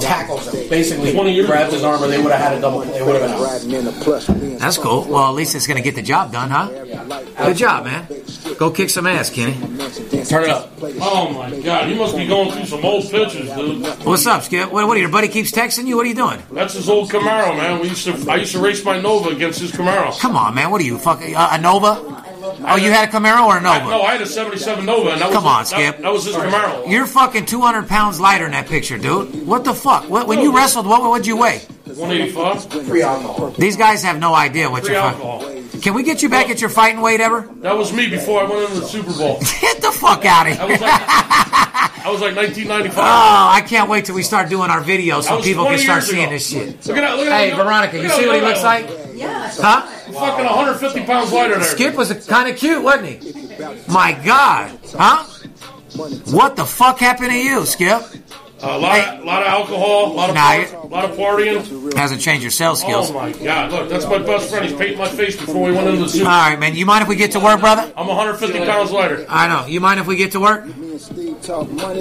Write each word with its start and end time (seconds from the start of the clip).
tackles 0.00 0.52
him. 0.52 0.68
Basically, 0.68 1.12
grabs 1.44 1.72
his 1.72 1.84
arm, 1.84 2.02
or 2.02 2.08
they 2.08 2.20
would 2.20 2.32
have 2.32 2.40
had 2.40 2.58
a 2.58 2.60
double. 2.60 2.80
They 2.80 3.02
would 3.02 3.20
have 3.20 3.62
been 3.66 3.86
out. 3.86 4.58
That's 4.58 4.78
cool. 4.78 5.04
Well, 5.08 5.28
at 5.28 5.34
least 5.34 5.54
it's 5.54 5.66
going 5.66 5.76
to 5.76 5.82
get 5.82 5.94
the 5.94 6.02
job 6.02 6.32
done, 6.32 6.50
huh? 6.50 6.68
Good 7.46 7.56
job, 7.56 7.84
man. 7.84 8.06
Go 8.58 8.70
kick 8.70 8.90
some 8.90 9.06
ass, 9.06 9.30
Kenny. 9.30 9.54
Turn 10.24 10.44
it 10.44 10.50
up. 10.50 10.72
Oh 11.00 11.32
my 11.32 11.60
god, 11.60 11.88
you 11.88 11.96
must 11.96 12.16
be 12.16 12.26
going 12.26 12.50
through 12.50 12.66
some 12.66 12.84
old 12.84 13.08
pictures, 13.08 13.50
dude. 13.54 13.86
What's 14.04 14.26
up, 14.26 14.42
Skip? 14.42 14.72
What, 14.72 14.86
what 14.86 14.96
are 14.96 15.00
your 15.00 15.10
buddy 15.10 15.28
keeps 15.28 15.52
texting 15.52 15.86
you? 15.86 15.96
What 15.96 16.06
are 16.06 16.08
you 16.08 16.14
doing? 16.14 16.42
That's 16.52 16.74
his 16.74 16.88
old 16.88 17.10
Camaro, 17.10 17.56
man. 17.56 17.80
We 17.80 17.88
used 17.88 18.04
to, 18.04 18.30
I 18.30 18.36
used 18.36 18.52
to 18.52 18.58
race 18.58 18.84
my 18.84 19.00
Nova 19.00 19.30
against 19.30 19.60
his 19.60 19.72
Camaro. 19.72 20.18
Come 20.18 20.36
on, 20.36 20.54
man. 20.54 20.70
What 20.70 20.80
are 20.80 20.84
you, 20.84 20.98
fucking 20.98 21.34
uh, 21.34 21.48
a 21.52 21.60
Nova? 21.60 22.17
Oh, 22.70 22.76
you 22.76 22.90
had 22.90 23.08
a 23.08 23.12
Camaro 23.12 23.46
or 23.46 23.58
a 23.58 23.60
Nova? 23.60 23.84
no, 23.90 24.02
I 24.02 24.12
had 24.12 24.22
a 24.22 24.26
'77 24.26 24.84
Nova, 24.86 25.10
and 25.10 25.20
that 25.20 25.32
Come 25.32 25.44
was 25.44 25.72
on, 25.72 25.78
that- 25.80 25.92
Skip. 25.94 26.02
That, 26.02 26.12
was 26.12 26.24
his 26.24 26.36
Camaro. 26.36 26.88
You're 26.90 27.06
fucking 27.06 27.46
200 27.46 27.88
pounds 27.88 28.20
lighter 28.20 28.46
in 28.46 28.52
that 28.52 28.66
picture, 28.66 28.98
dude. 28.98 29.46
What 29.46 29.64
the 29.64 29.74
fuck? 29.74 30.08
What, 30.08 30.26
when 30.26 30.40
you 30.40 30.54
wrestled, 30.54 30.86
what 30.86 31.02
would 31.10 31.26
you 31.26 31.36
weigh? 31.36 31.60
185. 31.86 32.86
Free 32.86 33.02
alcohol. 33.02 33.50
These 33.52 33.76
guys 33.76 34.02
have 34.04 34.18
no 34.18 34.34
idea 34.34 34.70
what 34.70 34.84
Free 34.84 34.92
you're 34.94 35.02
alcohol. 35.02 35.40
fucking. 35.40 35.57
Can 35.82 35.94
we 35.94 36.02
get 36.02 36.22
you 36.22 36.28
back 36.28 36.50
at 36.50 36.60
your 36.60 36.70
fighting 36.70 37.00
weight 37.00 37.20
ever? 37.20 37.42
That 37.60 37.76
was 37.76 37.92
me 37.92 38.08
before 38.08 38.40
I 38.42 38.44
went 38.48 38.68
into 38.70 38.80
the 38.80 38.86
Super 38.86 39.12
Bowl. 39.12 39.38
Get 39.60 39.80
the 39.80 39.92
fuck 39.92 40.24
out 40.24 40.46
of 40.46 40.52
I 40.58 40.66
here. 40.66 40.68
was 40.72 40.80
like, 40.80 40.92
I 42.06 42.10
was 42.10 42.20
like 42.20 42.36
1995. 42.36 42.98
Oh, 42.98 43.02
I 43.04 43.60
can't 43.66 43.88
wait 43.88 44.04
till 44.06 44.14
we 44.14 44.22
start 44.22 44.48
doing 44.48 44.70
our 44.70 44.80
videos 44.82 45.24
so 45.24 45.40
people 45.42 45.64
can 45.66 45.78
start 45.78 45.98
years 46.02 46.10
seeing 46.10 46.24
ago. 46.24 46.32
this 46.32 46.48
shit. 46.48 46.86
Look 46.86 46.96
at 46.96 47.00
that. 47.02 47.16
Look 47.16 47.26
at 47.28 47.40
Hey, 47.40 47.50
that. 47.50 47.56
Veronica, 47.62 47.96
look 47.96 48.02
you 48.04 48.10
see 48.10 48.26
what 48.26 48.36
he 48.36 48.40
looks 48.42 48.62
like? 48.62 48.88
Yeah. 49.14 49.50
Huh? 49.54 49.86
Fucking 50.12 50.44
150 50.46 51.04
pounds 51.04 51.32
lighter 51.32 51.54
than 51.54 51.64
Skip 51.64 51.94
was 51.94 52.26
kind 52.26 52.48
of 52.48 52.56
cute, 52.56 52.82
wasn't 52.82 53.22
he? 53.22 53.32
My 53.92 54.12
God, 54.24 54.78
huh? 54.96 55.24
What 56.32 56.56
the 56.56 56.64
fuck 56.64 56.98
happened 56.98 57.30
to 57.30 57.36
you, 57.36 57.64
Skip? 57.66 58.02
Uh, 58.60 58.66
a 58.70 58.78
lot, 58.78 58.98
of, 59.18 59.24
lot 59.24 59.42
of 59.42 59.48
alcohol, 59.48 60.06
a 60.06 60.14
lot 60.14 60.30
of, 60.30 60.34
Nah, 60.34 60.40
par- 60.42 60.58
you- 60.60 60.88
lot 60.88 61.04
of 61.04 61.16
partying. 61.16 61.94
Hasn't 61.96 62.20
changed 62.20 62.42
your 62.42 62.50
sales 62.50 62.80
skills. 62.80 63.10
Oh 63.10 63.14
my 63.14 63.30
God! 63.32 63.70
Look, 63.70 63.88
that's 63.88 64.04
my 64.06 64.18
best 64.18 64.50
friend. 64.50 64.64
He's 64.64 64.76
painting 64.76 64.98
my 64.98 65.08
face 65.08 65.36
before 65.36 65.62
we 65.62 65.72
went 65.72 65.88
into 65.88 66.02
the 66.02 66.08
Super. 66.08 66.24
All 66.28 66.50
right, 66.50 66.58
man. 66.58 66.74
You 66.74 66.84
mind 66.84 67.02
if 67.02 67.08
we 67.08 67.14
get 67.16 67.32
to 67.32 67.40
work, 67.40 67.60
brother? 67.60 67.92
I'm 67.96 68.06
150 68.08 68.58
pounds 68.66 68.90
lighter. 68.90 69.24
I 69.28 69.46
know. 69.46 69.66
You 69.66 69.80
mind 69.80 70.00
if 70.00 70.06
we 70.08 70.16
get 70.16 70.32
to 70.32 70.40
work? 70.40 70.64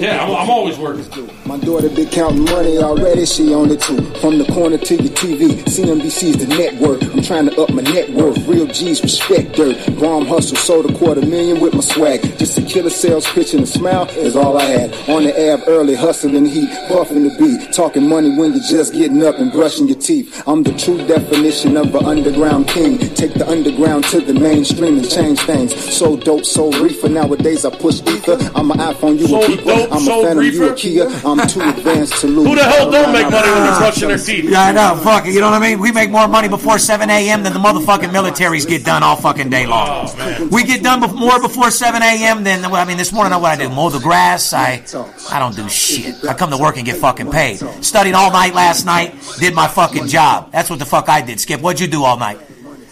Yeah, 0.02 0.24
I'm, 0.24 0.32
I'm 0.36 0.50
always 0.50 0.78
working. 0.78 1.06
My 1.46 1.58
daughter 1.60 1.90
been 1.90 2.10
counting 2.10 2.44
money 2.46 2.78
already, 2.78 3.26
she 3.26 3.54
on 3.54 3.72
it 3.72 3.82
too. 3.82 4.02
From 4.20 4.38
the 4.38 4.46
corner 4.46 4.78
to 4.78 4.96
your 4.96 5.14
TV, 5.14 5.64
CNBC's 5.64 6.46
the 6.46 6.48
network. 6.48 7.02
I'm 7.04 7.22
trying 7.22 7.50
to 7.50 7.62
up 7.62 7.70
my 7.70 7.82
net 7.84 8.10
worth. 8.12 8.38
Real 8.48 8.68
G's 8.68 9.02
respect 9.02 9.54
dirt. 9.56 9.78
Bomb 10.00 10.26
hustle, 10.26 10.58
sold 10.58 10.90
a 10.90 10.98
quarter 10.98 11.22
million 11.22 11.60
with 11.62 11.74
my 11.74 11.82
swag. 11.82 12.22
Just 12.38 12.58
a 12.58 12.62
killer 12.62 12.90
sales 12.90 13.28
pitch 13.32 13.54
and 13.54 13.64
a 13.64 13.68
smile 13.68 14.08
is 14.10 14.36
all 14.36 14.58
I 14.58 14.64
had. 14.66 14.94
On 15.10 15.24
the 15.24 15.34
ab 15.40 15.62
early, 15.68 15.96
hustling 15.96 16.46
heat, 16.46 16.70
puffing 16.90 17.24
the 17.24 17.36
beat. 17.38 17.72
Talking 17.74 18.08
money 18.10 18.36
when 18.38 18.54
you're 18.54 18.64
just 18.64 18.94
getting 18.94 19.24
up 19.24 19.36
and 19.40 19.52
brushing 19.52 19.88
your 19.88 20.00
teeth. 20.00 20.44
I'm 20.48 20.64
the 20.64 20.74
true 20.78 20.98
definition 21.08 21.78
of 21.78 21.94
an 21.96 22.06
underground 22.06 22.68
king. 22.68 22.98
Take 23.16 23.34
the 23.36 23.48
underground 23.48 24.04
to 24.06 24.20
the 24.22 24.34
mainstream 24.34 24.98
and 24.98 25.10
change 25.10 25.40
things. 25.42 25.74
So 25.96 26.18
dope, 26.18 26.46
so 26.46 26.72
reefer. 26.82 27.10
Nowadays 27.10 27.66
I 27.66 27.70
push 27.70 28.02
ether. 28.02 28.38
I'm 28.56 28.72
an 28.72 28.78
iPhone, 28.80 29.18
you 29.30 29.42
So 29.42 29.54
a 29.54 29.58
beeper. 29.58 29.66
dope, 29.66 29.92
I'm 29.94 30.00
so 30.00 30.20
a 30.20 30.24
phantom, 30.24 30.44
you 30.46 30.70
a? 30.70 30.74
Kia. 30.76 31.04
I'm 31.26 31.48
too 31.48 31.62
advanced 31.62 32.22
to 32.22 32.28
lose. 32.28 32.48
Who 32.48 32.56
the 32.56 32.64
hell 32.64 32.90
don't 32.92 33.12
make 33.14 33.30
money 33.30 33.52
when 33.52 33.64
they're 33.64 33.78
brushing 33.80 34.08
their 34.10 34.18
teeth? 34.18 34.46
Yeah, 34.50 34.62
I 34.62 34.72
know. 34.72 35.00
Fuck 35.04 35.26
it. 35.28 35.34
You 35.34 35.42
know 35.42 35.52
what 35.52 35.62
I 35.62 35.66
mean? 35.68 35.80
We 35.80 35.92
make 35.92 36.10
more 36.10 36.28
money 36.28 36.48
before 36.48 36.78
7 36.80 37.10
a.m. 37.10 37.44
than 37.44 37.54
the 37.54 37.60
motherfucking 37.60 38.10
militaries 38.10 38.68
get 38.68 38.84
done 38.86 39.04
all 39.04 39.16
fucking 39.16 39.50
day 39.50 39.66
long. 39.68 39.88
Oh, 40.20 40.48
we 40.52 40.64
get 40.64 40.84
done 40.84 41.02
bef- 41.02 41.16
more 41.18 41.40
before 41.42 41.72
7 41.72 42.02
a.m. 42.02 42.44
than, 42.44 42.62
well, 42.64 42.76
I 42.82 42.86
mean, 42.86 42.98
this 42.98 43.12
morning, 43.12 43.34
I 43.34 43.36
know 43.36 43.42
what 43.42 43.60
I 43.60 43.64
do. 43.64 43.70
Mow 43.70 43.90
the 43.90 44.00
grass. 44.00 44.54
I, 44.54 44.84
I 45.32 45.40
don't 45.40 45.56
do 45.56 45.68
shit. 45.70 46.24
I 46.26 46.34
come 46.34 46.50
to 46.52 46.58
work 46.58 46.78
and 46.78 46.86
get 46.86 46.98
fucking 46.98 47.32
paid. 47.32 47.58
Studied 47.84 48.14
all 48.14 48.32
night 48.32 48.54
last 48.54 48.86
night. 48.86 49.16
Did 49.40 49.54
my 49.54 49.68
fucking 49.68 50.08
job. 50.08 50.52
That's 50.52 50.70
what 50.70 50.80
the 50.80 50.86
fuck 50.86 51.10
I 51.10 51.22
did. 51.22 51.40
Skip, 51.40 51.62
what'd 51.62 51.80
you 51.80 51.88
do 51.88 52.04
all 52.04 52.18
night? 52.18 52.40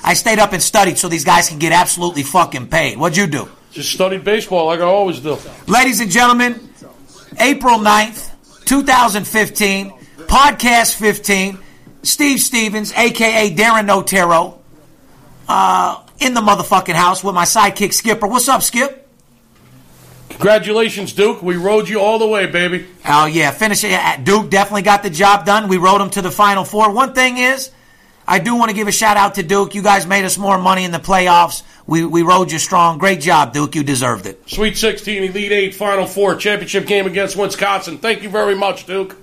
I 0.03 0.13
stayed 0.13 0.37
up 0.37 0.53
and 0.53 0.61
studied 0.61 0.97
so 0.99 1.07
these 1.07 1.23
guys 1.25 1.49
can 1.49 1.57
get 1.57 1.71
absolutely 1.71 2.21
fucking 2.23 2.67
paid. 2.67 2.97
What'd 2.99 3.17
you 3.17 3.25
do? 3.25 3.49
Just 3.75 3.91
studied 3.91 4.23
baseball 4.23 4.67
like 4.67 4.79
I 4.79 4.83
always 4.83 5.19
do. 5.19 5.37
Ladies 5.67 5.99
and 5.99 6.09
gentlemen, 6.09 6.69
April 7.37 7.77
9th, 7.77 8.31
2015, 8.63 9.91
podcast 10.27 10.95
15, 10.95 11.57
Steve 12.01 12.39
Stevens, 12.39 12.93
aka 12.93 13.53
Darren 13.53 13.85
Notero, 13.85 14.59
uh, 15.49 16.01
in 16.19 16.33
the 16.33 16.39
motherfucking 16.39 16.93
house 16.93 17.21
with 17.21 17.35
my 17.35 17.43
sidekick 17.43 17.91
Skipper. 17.91 18.27
What's 18.27 18.47
up, 18.47 18.63
Skip? 18.63 19.09
Congratulations, 20.29 21.11
Duke. 21.11 21.41
We 21.41 21.57
rode 21.57 21.89
you 21.89 21.99
all 21.99 22.17
the 22.17 22.27
way, 22.27 22.45
baby. 22.45 22.87
Oh 23.05 23.25
yeah, 23.25 23.51
finish 23.51 23.83
it. 23.83 23.91
Uh, 23.91 24.15
Duke 24.23 24.49
definitely 24.49 24.83
got 24.83 25.03
the 25.03 25.09
job 25.09 25.45
done. 25.45 25.67
We 25.67 25.75
rode 25.75 25.99
him 25.99 26.11
to 26.11 26.21
the 26.21 26.31
Final 26.31 26.63
Four. 26.63 26.93
One 26.93 27.13
thing 27.13 27.39
is, 27.39 27.71
I 28.25 28.39
do 28.39 28.55
want 28.55 28.69
to 28.69 28.75
give 28.75 28.87
a 28.87 28.93
shout 28.93 29.17
out 29.17 29.35
to 29.35 29.43
Duke. 29.43 29.75
You 29.75 29.81
guys 29.81 30.07
made 30.07 30.23
us 30.23 30.37
more 30.37 30.57
money 30.57 30.85
in 30.85 30.91
the 30.91 30.99
playoffs. 30.99 31.63
We 31.87 32.03
we 32.05 32.23
rode 32.23 32.51
you 32.51 32.59
strong. 32.59 32.97
Great 32.97 33.21
job, 33.21 33.53
Duke. 33.53 33.75
You 33.75 33.83
deserved 33.83 34.25
it. 34.25 34.41
Sweet 34.49 34.77
16, 34.77 35.23
Elite 35.23 35.51
8, 35.51 35.75
Final 35.75 36.07
Four, 36.07 36.35
championship 36.35 36.87
game 36.87 37.05
against 37.05 37.35
Wisconsin. 37.35 37.99
Thank 37.99 38.23
you 38.23 38.29
very 38.29 38.55
much, 38.55 38.85
Duke. 38.87 39.15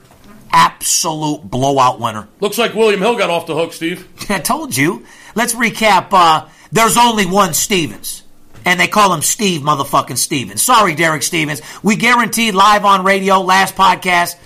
Absolute 0.52 1.42
blowout 1.50 1.98
winner. 1.98 2.28
Looks 2.40 2.58
like 2.58 2.74
William 2.74 3.00
Hill 3.00 3.16
got 3.16 3.30
off 3.30 3.46
the 3.46 3.54
hook, 3.54 3.72
Steve. 3.72 4.06
I 4.30 4.38
told 4.38 4.76
you. 4.76 5.04
Let's 5.34 5.54
recap. 5.54 6.08
Uh, 6.12 6.48
there's 6.70 6.96
only 6.96 7.26
one 7.26 7.54
Stevens, 7.54 8.22
and 8.64 8.78
they 8.78 8.86
call 8.86 9.12
him 9.12 9.22
Steve 9.22 9.62
motherfucking 9.62 10.18
Stevens. 10.18 10.62
Sorry, 10.62 10.94
Derek 10.94 11.22
Stevens. 11.22 11.62
We 11.82 11.96
guaranteed 11.96 12.54
live 12.54 12.84
on 12.84 13.04
radio 13.04 13.40
last 13.40 13.74
podcast. 13.74 14.36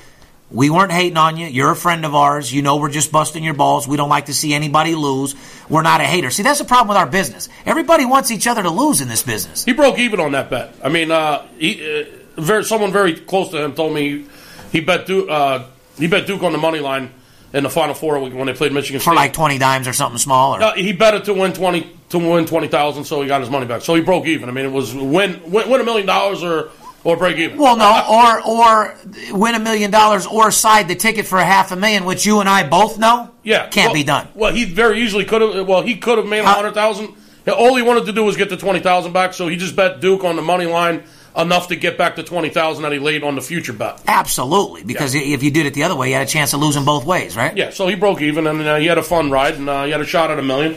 We 0.51 0.71
weren't 0.71 0.93
hating 0.93 1.17
on 1.17 1.37
you. 1.37 1.47
You're 1.47 1.73
a 1.73 1.77
friend 1.77 2.05
of 2.05 2.15
ours. 2.15 2.53
You 2.53 2.63
know 2.63 2.77
we're 2.77 2.91
just 2.91 3.11
busting 3.11 3.43
your 3.43 3.55
balls. 3.55 3.89
We 3.89 3.97
don't 3.97 4.09
like 4.09 4.27
to 4.27 4.35
see 4.35 4.55
anybody 4.55 4.95
lose. 4.95 5.35
We're 5.69 5.83
not 5.83 6.01
a 6.01 6.05
hater. 6.05 6.31
See, 6.31 6.45
that's 6.45 6.61
the 6.61 6.65
problem 6.65 6.89
with 6.89 6.97
our 6.97 7.07
business. 7.07 7.49
Everybody 7.65 8.05
wants 8.05 8.31
each 8.31 8.47
other 8.47 8.63
to 8.63 8.71
lose 8.71 9.01
in 9.01 9.09
this 9.09 9.23
business. 9.23 9.65
He 9.65 9.73
broke 9.73 9.99
even 9.99 10.21
on 10.21 10.33
that 10.33 10.49
bet. 10.49 10.75
I 10.85 10.89
mean, 10.89 11.11
uh, 11.11 11.47
he, 11.59 12.03
uh, 12.37 12.41
very, 12.41 12.65
someone 12.65 12.93
very 12.93 13.15
close 13.15 13.51
to 13.51 13.63
him 13.65 13.75
told 13.75 13.93
me 13.93 14.27
he 14.71 14.81
bet 14.81 15.07
Duke, 15.07 15.29
uh, 15.29 15.65
he 15.99 16.07
bet 16.07 16.27
Duke 16.29 16.43
on 16.45 16.53
the 16.53 16.59
money 16.59 16.79
line 16.79 17.11
in 17.53 17.65
the 17.65 17.71
Final 17.71 17.95
Four 17.95 18.21
when 18.21 18.47
they 18.47 18.53
played 18.53 18.73
Michigan 18.73 19.01
State. 19.01 19.11
For 19.11 19.15
like 19.17 19.33
20 19.33 19.59
dimes 19.59 19.89
or 19.89 19.93
something 19.93 20.19
small. 20.19 20.63
Or, 20.63 20.75
he 20.75 20.93
bet 20.93 21.15
it 21.15 21.25
to 21.25 21.35
win 21.35 21.55
twenty 21.55 21.91
to 22.11 22.19
win 22.19 22.47
twenty 22.47 22.69
thousand, 22.69 23.05
so 23.05 23.23
he 23.23 23.29
got 23.29 23.41
his 23.41 23.51
money 23.51 23.67
back. 23.67 23.83
So 23.83 23.95
he 23.95 24.03
broke 24.03 24.27
even. 24.27 24.49
I 24.49 24.53
mean, 24.53 24.67
it 24.67 24.73
was 24.73 24.95
win 24.95 25.41
win, 25.51 25.69
win 25.69 25.81
a 25.81 25.85
million 25.85 26.07
dollars 26.07 26.43
or 26.45 26.71
or 27.05 27.17
break 27.17 27.37
even. 27.39 27.59
Well, 27.59 27.77
no, 27.77 28.05
or 28.09 28.43
or 28.45 29.39
win 29.39 29.55
a 29.55 29.61
million 29.61 29.91
dollars 29.91 30.27
or 30.27 30.51
side 30.51 30.89
the 30.89 30.95
ticket 30.97 31.27
for 31.27 31.39
a 31.39 31.45
half 31.45 31.73
a 31.73 31.77
million, 31.77 32.05
which 32.05 32.27
you 32.27 32.41
and 32.41 32.49
I 32.49 32.69
both 32.69 32.99
know 32.99 33.31
yeah, 33.43 33.69
can't 33.69 33.89
well- 33.89 33.95
be 33.95 34.05
done. 34.05 34.29
Well, 34.35 34.53
he 34.53 34.65
very 34.65 35.01
easily 35.03 35.25
could 35.25 35.43
have. 35.43 35.67
Well, 35.67 35.83
he 35.83 35.97
could 35.97 36.19
have 36.19 36.27
made 36.27 36.41
a 36.41 36.47
hundred 36.47 36.75
thousand. 36.75 37.15
All 37.47 37.77
he 37.77 37.83
wanted 37.83 38.07
to 38.07 38.13
do 38.13 38.25
was 38.25 38.37
get 38.37 38.49
the 38.49 38.57
twenty 38.57 38.81
thousand 38.81 39.13
back. 39.13 39.33
So 39.35 39.47
he 39.49 39.57
just 39.57 39.77
bet 39.77 40.01
Duke 40.01 40.25
on 40.25 40.37
the 40.37 40.43
money 40.43 40.67
line 40.67 41.05
enough 41.37 41.69
to 41.69 41.77
get 41.77 41.97
back 41.99 42.17
the 42.17 42.25
twenty 42.25 42.49
thousand 42.49 42.83
that 42.83 42.93
he 42.93 42.99
laid 42.99 43.23
on 43.23 43.37
the 43.37 43.43
future 43.43 43.73
bet. 43.73 44.03
Absolutely, 44.09 44.83
because 44.83 45.15
if 45.15 45.43
you 45.43 45.51
did 45.51 45.67
it 45.67 45.75
the 45.75 45.85
other 45.85 45.95
way, 45.95 46.09
you 46.09 46.15
had 46.15 46.27
a 46.27 46.31
chance 46.31 46.55
of 46.55 46.61
losing 46.61 46.85
both 46.85 47.05
ways, 47.05 47.37
right? 47.37 47.57
Yeah, 47.57 47.71
so 47.71 47.87
he 47.87 47.95
broke 47.95 48.21
even 48.21 48.47
and 48.47 48.61
uh, 48.63 48.77
he 48.77 48.87
had 48.87 48.99
a 48.99 49.03
fun 49.03 49.31
ride 49.31 49.55
and 49.55 49.69
uh, 49.69 49.85
he 49.85 49.93
had 49.93 50.01
a 50.01 50.07
shot 50.07 50.31
at 50.31 50.39
a 50.39 50.43
million. 50.43 50.77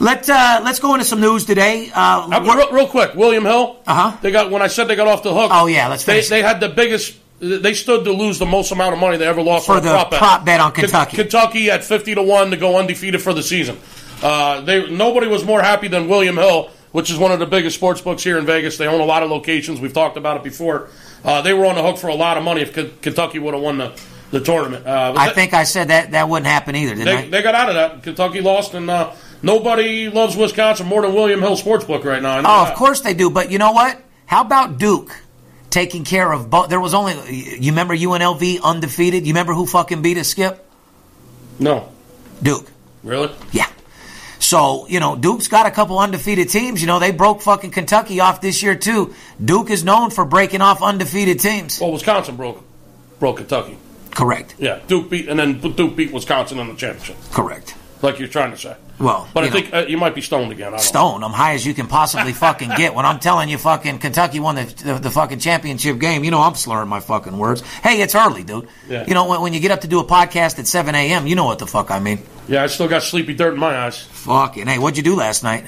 Let 0.00 0.28
uh, 0.30 0.62
let's 0.64 0.78
go 0.80 0.94
into 0.94 1.04
some 1.04 1.20
news 1.20 1.44
today. 1.44 1.90
Uh, 1.94 2.26
Uh, 2.32 2.40
real, 2.56 2.72
real 2.72 2.86
quick, 2.88 3.14
William 3.14 3.44
Hill. 3.44 3.76
Uh-huh. 3.86 4.16
They 4.22 4.30
got 4.30 4.50
when 4.50 4.62
I 4.62 4.66
said 4.68 4.88
they 4.88 4.96
got 4.96 5.06
off 5.08 5.22
the 5.22 5.34
hook. 5.34 5.50
Oh, 5.52 5.66
yeah, 5.66 5.88
let's 5.88 6.04
They 6.04 6.22
they 6.22 6.42
had 6.42 6.58
the 6.60 6.68
biggest 6.70 7.16
they 7.38 7.74
stood 7.74 8.04
to 8.04 8.12
lose 8.12 8.38
the 8.38 8.46
most 8.46 8.70
amount 8.72 8.92
of 8.94 8.98
money 8.98 9.16
they 9.18 9.26
ever 9.26 9.42
lost 9.42 9.66
For 9.66 9.76
on 9.76 9.82
the 9.82 9.88
prop 9.90 10.10
bet. 10.10 10.18
prop 10.18 10.44
bet 10.44 10.60
on 10.60 10.72
Ken- 10.72 10.84
Kentucky. 10.86 11.16
Kentucky 11.16 11.70
at 11.70 11.84
fifty 11.84 12.14
to 12.14 12.22
one 12.22 12.50
to 12.50 12.56
go 12.56 12.78
undefeated 12.78 13.20
for 13.22 13.32
the 13.34 13.42
season. 13.42 13.78
Uh, 14.22 14.60
they 14.62 14.88
nobody 14.90 15.26
was 15.26 15.44
more 15.44 15.60
happy 15.62 15.88
than 15.88 16.08
William 16.08 16.36
Hill, 16.36 16.70
which 16.92 17.10
is 17.10 17.18
one 17.18 17.32
of 17.32 17.38
the 17.38 17.46
biggest 17.46 17.76
sports 17.76 18.00
books 18.00 18.22
here 18.24 18.38
in 18.38 18.46
Vegas. 18.46 18.78
They 18.78 18.86
own 18.86 19.00
a 19.00 19.04
lot 19.06 19.22
of 19.22 19.30
locations. 19.30 19.80
We've 19.80 19.92
talked 19.92 20.16
about 20.16 20.38
it 20.38 20.44
before. 20.44 20.88
Uh, 21.24 21.42
they 21.42 21.52
were 21.52 21.66
on 21.66 21.74
the 21.74 21.82
hook 21.82 21.98
for 21.98 22.08
a 22.08 22.14
lot 22.14 22.38
of 22.38 22.44
money 22.44 22.62
if 22.62 22.74
K- 22.74 22.90
Kentucky 23.02 23.38
would 23.38 23.52
have 23.52 23.62
won 23.62 23.76
the, 23.76 23.92
the 24.30 24.40
tournament. 24.40 24.86
Uh, 24.86 25.12
I 25.16 25.28
they- 25.28 25.34
think 25.34 25.52
I 25.54 25.64
said 25.64 25.88
that 25.88 26.12
that 26.12 26.28
wouldn't 26.30 26.46
happen 26.46 26.74
either, 26.76 26.94
didn't 26.94 27.04
they, 27.04 27.16
I? 27.26 27.28
they 27.28 27.42
got 27.42 27.54
out 27.54 27.68
of 27.68 27.74
that. 27.74 28.02
Kentucky 28.02 28.40
lost, 28.40 28.72
and 28.74 28.88
uh, 28.90 29.12
nobody 29.42 30.08
loves 30.08 30.36
Wisconsin 30.36 30.86
more 30.86 31.02
than 31.02 31.14
William 31.14 31.40
Hill 31.40 31.56
Sportsbook 31.56 32.04
right 32.04 32.22
now. 32.22 32.38
Oh, 32.38 32.42
that. 32.42 32.72
of 32.72 32.76
course 32.78 33.00
they 33.00 33.14
do. 33.14 33.30
But 33.30 33.50
you 33.50 33.58
know 33.58 33.72
what? 33.72 34.00
How 34.26 34.42
about 34.42 34.78
Duke 34.78 35.10
taking 35.70 36.04
care 36.04 36.32
of 36.32 36.50
both? 36.50 36.68
There 36.68 36.80
was 36.80 36.94
only 36.94 37.14
you 37.58 37.72
remember 37.72 37.96
UNLV 37.96 38.62
undefeated. 38.62 39.26
You 39.26 39.32
remember 39.32 39.54
who 39.54 39.66
fucking 39.66 40.02
beat 40.02 40.18
us, 40.18 40.28
Skip? 40.28 40.64
No, 41.58 41.88
Duke. 42.42 42.66
really. 43.02 43.30
Yeah. 43.52 43.66
So, 44.38 44.86
you 44.88 45.00
know, 45.00 45.16
Duke's 45.16 45.48
got 45.48 45.66
a 45.66 45.70
couple 45.70 45.98
undefeated 45.98 46.48
teams. 46.48 46.80
You 46.80 46.86
know, 46.86 46.98
they 46.98 47.10
broke 47.12 47.42
fucking 47.42 47.72
Kentucky 47.72 48.20
off 48.20 48.40
this 48.40 48.62
year, 48.62 48.74
too. 48.74 49.14
Duke 49.44 49.68
is 49.70 49.84
known 49.84 50.08
for 50.10 50.24
breaking 50.24 50.62
off 50.62 50.82
undefeated 50.82 51.40
teams. 51.40 51.78
Well, 51.78 51.92
Wisconsin 51.92 52.36
broke 52.36 52.64
broke 53.18 53.36
Kentucky. 53.36 53.76
Correct. 54.12 54.54
Yeah, 54.58 54.80
Duke 54.88 55.10
beat, 55.10 55.28
and 55.28 55.38
then 55.38 55.60
Duke 55.60 55.94
beat 55.94 56.10
Wisconsin 56.12 56.58
in 56.58 56.68
the 56.68 56.74
championship, 56.74 57.16
Correct. 57.30 57.74
like 58.02 58.18
you're 58.18 58.28
trying 58.28 58.50
to 58.50 58.56
say. 58.56 58.74
Well, 59.00 59.26
But 59.32 59.44
I 59.44 59.46
know, 59.46 59.52
think 59.54 59.72
uh, 59.72 59.86
you 59.88 59.96
might 59.96 60.14
be 60.14 60.20
stoned 60.20 60.52
again. 60.52 60.74
I 60.74 60.76
don't 60.76 61.20
know. 61.20 61.26
I'm 61.26 61.32
high 61.32 61.54
as 61.54 61.64
you 61.64 61.72
can 61.72 61.86
possibly 61.86 62.34
fucking 62.34 62.70
get. 62.76 62.94
When 62.94 63.06
I'm 63.06 63.18
telling 63.18 63.48
you 63.48 63.56
fucking 63.56 63.98
Kentucky 63.98 64.40
won 64.40 64.56
the, 64.56 64.64
the, 64.64 64.94
the 64.98 65.10
fucking 65.10 65.38
championship 65.38 65.98
game, 65.98 66.22
you 66.22 66.30
know 66.30 66.40
I'm 66.42 66.54
slurring 66.54 66.88
my 66.88 67.00
fucking 67.00 67.36
words. 67.38 67.62
Hey, 67.82 68.02
it's 68.02 68.14
early, 68.14 68.44
dude. 68.44 68.68
Yeah. 68.88 69.06
You 69.06 69.14
know, 69.14 69.26
when, 69.26 69.40
when 69.40 69.54
you 69.54 69.60
get 69.60 69.70
up 69.70 69.80
to 69.80 69.88
do 69.88 70.00
a 70.00 70.04
podcast 70.04 70.58
at 70.58 70.66
7 70.66 70.94
a.m., 70.94 71.26
you 71.26 71.34
know 71.34 71.46
what 71.46 71.58
the 71.58 71.66
fuck 71.66 71.90
I 71.90 71.98
mean. 71.98 72.18
Yeah, 72.46 72.62
I 72.62 72.66
still 72.66 72.88
got 72.88 73.02
sleepy 73.02 73.32
dirt 73.32 73.54
in 73.54 73.58
my 73.60 73.74
eyes. 73.74 73.98
Fucking, 74.02 74.66
hey, 74.66 74.78
what'd 74.78 74.98
you 74.98 75.02
do 75.02 75.16
last 75.16 75.42
night? 75.42 75.64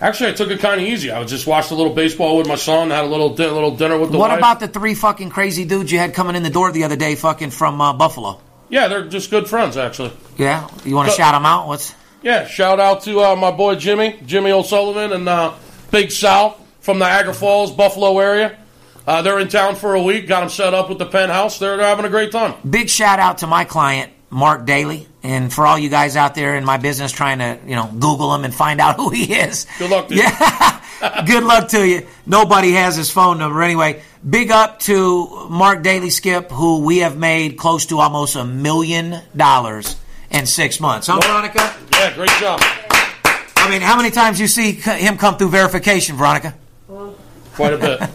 Actually, 0.00 0.30
I 0.30 0.32
took 0.34 0.50
it 0.50 0.60
kind 0.60 0.80
of 0.80 0.86
easy. 0.86 1.10
I 1.10 1.22
just 1.24 1.46
watched 1.46 1.72
a 1.72 1.74
little 1.74 1.92
baseball 1.92 2.38
with 2.38 2.46
my 2.46 2.54
son, 2.54 2.90
had 2.90 3.04
a 3.04 3.08
little 3.08 3.34
di- 3.34 3.50
little 3.50 3.76
dinner 3.76 3.98
with 3.98 4.12
the 4.12 4.18
What 4.18 4.30
wife. 4.30 4.38
about 4.38 4.60
the 4.60 4.68
three 4.68 4.94
fucking 4.94 5.28
crazy 5.30 5.64
dudes 5.66 5.90
you 5.92 5.98
had 5.98 6.14
coming 6.14 6.36
in 6.36 6.42
the 6.42 6.50
door 6.50 6.70
the 6.72 6.84
other 6.84 6.96
day 6.96 7.16
fucking 7.16 7.50
from 7.50 7.80
uh, 7.80 7.92
Buffalo? 7.92 8.40
Yeah, 8.70 8.86
they're 8.88 9.08
just 9.08 9.30
good 9.30 9.48
friends, 9.48 9.76
actually. 9.76 10.12
Yeah? 10.38 10.68
You 10.84 10.94
want 10.94 11.10
to 11.10 11.14
shout 11.16 11.34
them 11.34 11.44
out? 11.44 11.66
What's. 11.66 11.94
Yeah, 12.22 12.46
shout 12.46 12.80
out 12.80 13.02
to 13.02 13.20
uh, 13.20 13.36
my 13.36 13.50
boy 13.50 13.76
Jimmy, 13.76 14.18
Jimmy 14.26 14.52
O'Sullivan, 14.52 15.12
and 15.12 15.28
uh, 15.28 15.54
Big 15.90 16.10
Sal 16.12 16.60
from 16.80 16.98
Niagara 16.98 17.32
Falls, 17.32 17.72
Buffalo 17.72 18.18
area. 18.18 18.58
Uh, 19.06 19.22
they're 19.22 19.38
in 19.38 19.48
town 19.48 19.74
for 19.74 19.94
a 19.94 20.02
week. 20.02 20.28
Got 20.28 20.40
them 20.40 20.50
set 20.50 20.74
up 20.74 20.88
with 20.88 20.98
the 20.98 21.06
penthouse. 21.06 21.58
They're, 21.58 21.76
they're 21.78 21.86
having 21.86 22.04
a 22.04 22.10
great 22.10 22.30
time. 22.30 22.54
big 22.68 22.90
shout 22.90 23.18
out 23.18 23.38
to 23.38 23.46
my 23.46 23.64
client 23.64 24.12
Mark 24.28 24.66
Daly, 24.66 25.08
and 25.22 25.52
for 25.52 25.66
all 25.66 25.78
you 25.78 25.88
guys 25.88 26.14
out 26.14 26.34
there 26.34 26.56
in 26.56 26.64
my 26.64 26.76
business 26.76 27.10
trying 27.10 27.38
to 27.38 27.58
you 27.66 27.74
know 27.74 27.86
Google 27.86 28.34
him 28.34 28.44
and 28.44 28.54
find 28.54 28.80
out 28.80 28.96
who 28.98 29.08
he 29.10 29.32
is. 29.32 29.66
Good 29.78 29.90
luck 29.90 30.08
to 30.08 30.14
you. 30.14 30.22
Yeah, 30.22 31.24
good 31.26 31.42
luck 31.42 31.68
to 31.68 31.86
you. 31.86 32.06
Nobody 32.26 32.72
has 32.72 32.96
his 32.96 33.10
phone 33.10 33.38
number 33.38 33.62
anyway. 33.62 34.02
Big 34.28 34.50
up 34.50 34.78
to 34.80 35.48
Mark 35.48 35.82
Daly 35.82 36.10
Skip, 36.10 36.50
who 36.50 36.80
we 36.80 36.98
have 36.98 37.16
made 37.16 37.56
close 37.56 37.86
to 37.86 37.98
almost 37.98 38.36
a 38.36 38.44
million 38.44 39.22
dollars 39.34 39.96
in 40.30 40.46
six 40.46 40.80
months. 40.80 41.06
Huh, 41.08 41.20
Veronica? 41.20 41.74
Yeah, 41.92 42.14
great 42.14 42.30
job. 42.40 42.60
I 42.62 43.68
mean, 43.68 43.82
how 43.82 43.96
many 43.96 44.10
times 44.10 44.40
you 44.40 44.46
see 44.46 44.72
him 44.72 45.16
come 45.18 45.36
through 45.36 45.50
verification, 45.50 46.16
Veronica? 46.16 46.54
Quite 47.54 47.74
a 47.74 47.78
bit. 47.78 48.00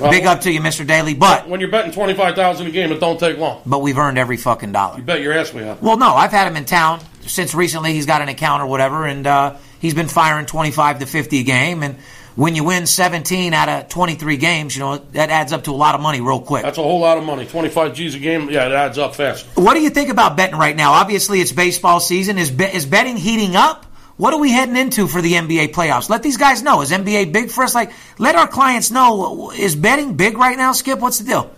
Well, 0.00 0.12
Big 0.12 0.26
up 0.26 0.42
to 0.42 0.52
you, 0.52 0.60
Mr. 0.60 0.86
Daly. 0.86 1.14
But 1.14 1.48
When 1.48 1.58
you're 1.58 1.70
betting 1.70 1.90
twenty 1.90 2.14
five 2.14 2.36
thousand 2.36 2.68
a 2.68 2.70
game, 2.70 2.92
it 2.92 3.00
don't 3.00 3.18
take 3.18 3.36
long. 3.36 3.62
but 3.66 3.80
we've 3.80 3.98
earned 3.98 4.16
every 4.16 4.36
fucking 4.36 4.70
dollar. 4.70 4.96
You 4.98 5.02
bet 5.02 5.20
your 5.20 5.32
ass 5.32 5.52
we 5.52 5.62
have. 5.62 5.82
Well, 5.82 5.96
no, 5.96 6.14
I've 6.14 6.30
had 6.30 6.46
him 6.46 6.54
in 6.56 6.64
town 6.66 7.00
since 7.26 7.52
recently. 7.52 7.92
He's 7.94 8.06
got 8.06 8.22
an 8.22 8.28
account 8.28 8.62
or 8.62 8.66
whatever, 8.66 9.04
and 9.04 9.26
uh, 9.26 9.56
he's 9.80 9.94
been 9.94 10.06
firing 10.06 10.46
25 10.46 11.00
to 11.00 11.06
50 11.06 11.40
a 11.40 11.42
game. 11.42 11.82
And 11.82 11.96
when 12.38 12.54
you 12.54 12.62
win 12.62 12.86
17 12.86 13.52
out 13.52 13.68
of 13.68 13.88
23 13.88 14.36
games, 14.36 14.76
you 14.76 14.80
know, 14.80 14.98
that 15.10 15.28
adds 15.28 15.52
up 15.52 15.64
to 15.64 15.72
a 15.72 15.74
lot 15.74 15.96
of 15.96 16.00
money 16.00 16.20
real 16.20 16.40
quick. 16.40 16.62
That's 16.62 16.78
a 16.78 16.82
whole 16.82 17.00
lot 17.00 17.18
of 17.18 17.24
money. 17.24 17.44
Twenty 17.44 17.68
five 17.68 17.94
G's 17.94 18.14
a 18.14 18.20
game. 18.20 18.48
Yeah, 18.48 18.66
it 18.66 18.72
adds 18.72 18.96
up 18.96 19.16
fast. 19.16 19.44
What 19.56 19.74
do 19.74 19.80
you 19.80 19.90
think 19.90 20.08
about 20.08 20.36
betting 20.36 20.54
right 20.54 20.76
now? 20.76 20.92
Obviously, 20.92 21.40
it's 21.40 21.50
baseball 21.50 21.98
season. 21.98 22.38
Is, 22.38 22.52
be- 22.52 22.62
is 22.62 22.86
betting 22.86 23.16
heating 23.16 23.56
up? 23.56 23.86
What 24.18 24.34
are 24.34 24.38
we 24.38 24.52
heading 24.52 24.76
into 24.76 25.08
for 25.08 25.20
the 25.20 25.32
NBA 25.32 25.72
playoffs? 25.72 26.08
Let 26.08 26.22
these 26.22 26.36
guys 26.36 26.62
know. 26.62 26.80
Is 26.80 26.92
NBA 26.92 27.32
big 27.32 27.50
for 27.50 27.64
us? 27.64 27.74
Like, 27.74 27.90
let 28.18 28.36
our 28.36 28.46
clients 28.46 28.92
know. 28.92 29.50
Is 29.50 29.74
betting 29.74 30.14
big 30.14 30.38
right 30.38 30.56
now, 30.56 30.70
Skip? 30.70 31.00
What's 31.00 31.18
the 31.18 31.24
deal? 31.24 31.50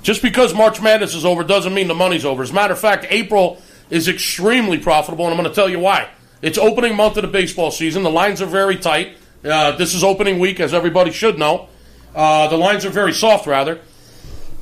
Just 0.00 0.22
because 0.22 0.54
March 0.54 0.80
Madness 0.80 1.14
is 1.14 1.26
over 1.26 1.44
doesn't 1.44 1.74
mean 1.74 1.88
the 1.88 1.94
money's 1.94 2.24
over. 2.24 2.42
As 2.42 2.52
a 2.52 2.54
matter 2.54 2.72
of 2.72 2.80
fact, 2.80 3.04
April 3.10 3.60
is 3.90 4.08
extremely 4.08 4.78
profitable, 4.78 5.26
and 5.26 5.34
I'm 5.34 5.38
going 5.38 5.50
to 5.50 5.54
tell 5.54 5.68
you 5.68 5.78
why. 5.78 6.08
It's 6.40 6.56
opening 6.56 6.96
month 6.96 7.18
of 7.18 7.22
the 7.22 7.28
baseball 7.28 7.70
season. 7.70 8.02
The 8.02 8.10
lines 8.10 8.40
are 8.40 8.46
very 8.46 8.76
tight. 8.76 9.18
Uh, 9.46 9.76
this 9.76 9.94
is 9.94 10.02
opening 10.02 10.38
week, 10.38 10.60
as 10.60 10.74
everybody 10.74 11.12
should 11.12 11.38
know. 11.38 11.68
Uh, 12.14 12.48
the 12.48 12.56
lines 12.56 12.84
are 12.84 12.90
very 12.90 13.12
soft, 13.12 13.46
rather. 13.46 13.80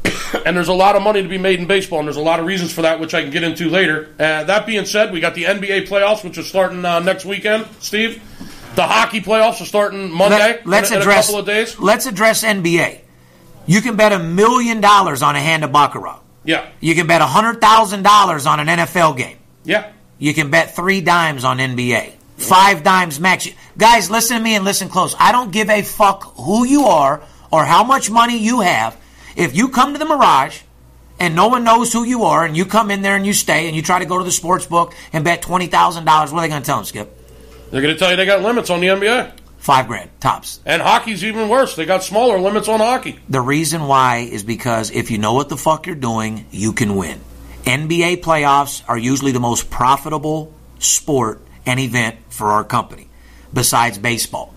and 0.45 0.57
there's 0.57 0.69
a 0.69 0.73
lot 0.75 0.97
of 0.97 1.03
money 1.03 1.23
to 1.23 1.29
be 1.29 1.39
made 1.39 1.61
in 1.61 1.67
baseball, 1.67 2.01
and 2.01 2.09
there's 2.09 2.17
a 2.17 2.21
lot 2.23 2.41
of 2.41 2.47
reasons 2.47 2.73
for 2.73 2.83
that, 2.83 3.01
which 3.01 3.15
I 3.15 3.23
can 3.23 3.31
get 3.31 3.43
into 3.43 3.71
later. 3.71 4.09
Uh, 4.19 4.45
that 4.45 4.67
being 4.67 4.85
said, 4.85 5.13
we 5.13 5.21
got 5.21 5.35
the 5.35 5.45
NBA 5.45 5.89
playoffs, 5.89 6.23
which 6.25 6.37
are 6.39 6.43
starting 6.43 6.85
uh, 6.85 7.01
next 7.01 7.25
weekend. 7.25 7.67
Steve, 7.81 8.23
the 8.75 8.83
hockey 8.83 9.21
playoffs 9.21 9.61
are 9.61 9.67
starting 9.67 10.11
Monday. 10.11 10.61
Let, 10.65 10.85
us 10.85 10.91
address. 10.91 11.29
a 11.29 11.33
couple 11.33 11.41
of 11.41 11.47
days. 11.47 11.79
Let's 11.79 12.07
address 12.07 12.45
NBA. 12.45 13.01
You 13.67 13.81
can 13.81 13.97
bet 13.97 14.13
a 14.13 14.19
million 14.19 14.81
dollars 14.81 15.23
on 15.23 15.37
a 15.37 15.41
hand 15.41 15.65
of 15.65 15.73
baccarat. 15.73 16.21
Yeah, 16.47 16.69
You 16.81 16.95
can 16.95 17.07
bet 17.07 17.23
hundred 17.23 17.63
thousand 17.63 18.03
dollars 18.03 18.45
on 18.45 18.61
an 18.61 18.67
NFL 18.67 19.17
game. 19.17 19.39
yeah. 19.65 19.91
You 20.19 20.33
can 20.33 20.51
bet 20.51 20.77
three 20.77 21.01
dimes 21.01 21.45
on 21.45 21.59
NBA. 21.59 22.13
Five 22.37 22.83
dimes 22.83 23.21
max. 23.21 23.49
Guys, 23.77 24.11
listen 24.11 24.37
to 24.37 24.43
me 24.43 24.55
and 24.55 24.65
listen 24.65 24.89
close. 24.89 25.15
I 25.19 25.33
don't 25.33 25.53
give 25.53 25.71
a 25.71 25.83
fuck 25.83 26.35
who 26.37 26.67
you 26.67 26.85
are 26.85 27.23
or 27.51 27.65
how 27.65 27.85
much 27.85 28.11
money 28.11 28.39
you 28.39 28.61
have. 28.61 28.97
If 29.37 29.57
you 29.57 29.69
come 29.69 29.93
to 29.93 29.99
the 29.99 30.05
Mirage 30.05 30.63
and 31.19 31.35
no 31.35 31.49
one 31.49 31.65
knows 31.65 31.93
who 31.93 32.05
you 32.05 32.25
are 32.25 32.45
and 32.45 32.57
you 32.57 32.65
come 32.65 32.91
in 32.91 33.03
there 33.03 33.17
and 33.17 33.27
you 33.27 33.33
stay 33.33 33.67
and 33.67 33.77
you 33.77 33.83
try 33.83 33.99
to 33.99 34.05
go 34.05 34.19
to 34.19 34.25
the 34.25 34.33
sports 34.33 34.67
book 34.67 34.95
and 35.13 35.25
bet 35.25 35.43
$20,000, 35.43 36.05
what 36.05 36.33
are 36.33 36.41
they 36.41 36.49
going 36.49 36.63
to 36.63 36.67
tell 36.67 36.77
them, 36.77 36.85
Skip? 36.85 37.21
They're 37.71 37.83
going 37.83 37.95
to 37.95 37.99
tell 37.99 38.11
you 38.11 38.17
they 38.17 38.27
got 38.27 38.43
limits 38.43 38.71
on 38.71 38.81
the 38.81 38.89
NBA. 38.89 39.33
Five 39.59 39.87
grand, 39.87 40.11
tops. 40.21 40.61
And 40.67 40.83
hockey's 40.83 41.25
even 41.25 41.49
worse. 41.49 41.75
They 41.75 41.87
got 41.87 42.03
smaller 42.03 42.39
limits 42.39 42.69
on 42.69 42.81
hockey. 42.81 43.19
The 43.29 43.41
reason 43.41 43.87
why 43.87 44.19
is 44.19 44.45
because 44.45 44.91
if 44.91 45.11
you 45.11 45.19
know 45.19 45.33
what 45.33 45.49
the 45.49 45.57
fuck 45.57 45.87
you're 45.87 45.97
doing, 45.97 46.47
you 46.51 46.75
can 46.75 46.97
win. 46.97 47.19
NBA 47.65 48.19
playoffs 48.19 48.83
are 48.87 48.99
usually 48.99 49.33
the 49.33 49.41
most 49.41 49.71
profitable 49.71 50.53
sport 50.79 51.41
and 51.67 51.81
event 51.81 52.17
for 52.29 52.49
our 52.53 52.65
company, 52.65 53.09
besides 53.53 53.99
baseball. 53.99 54.55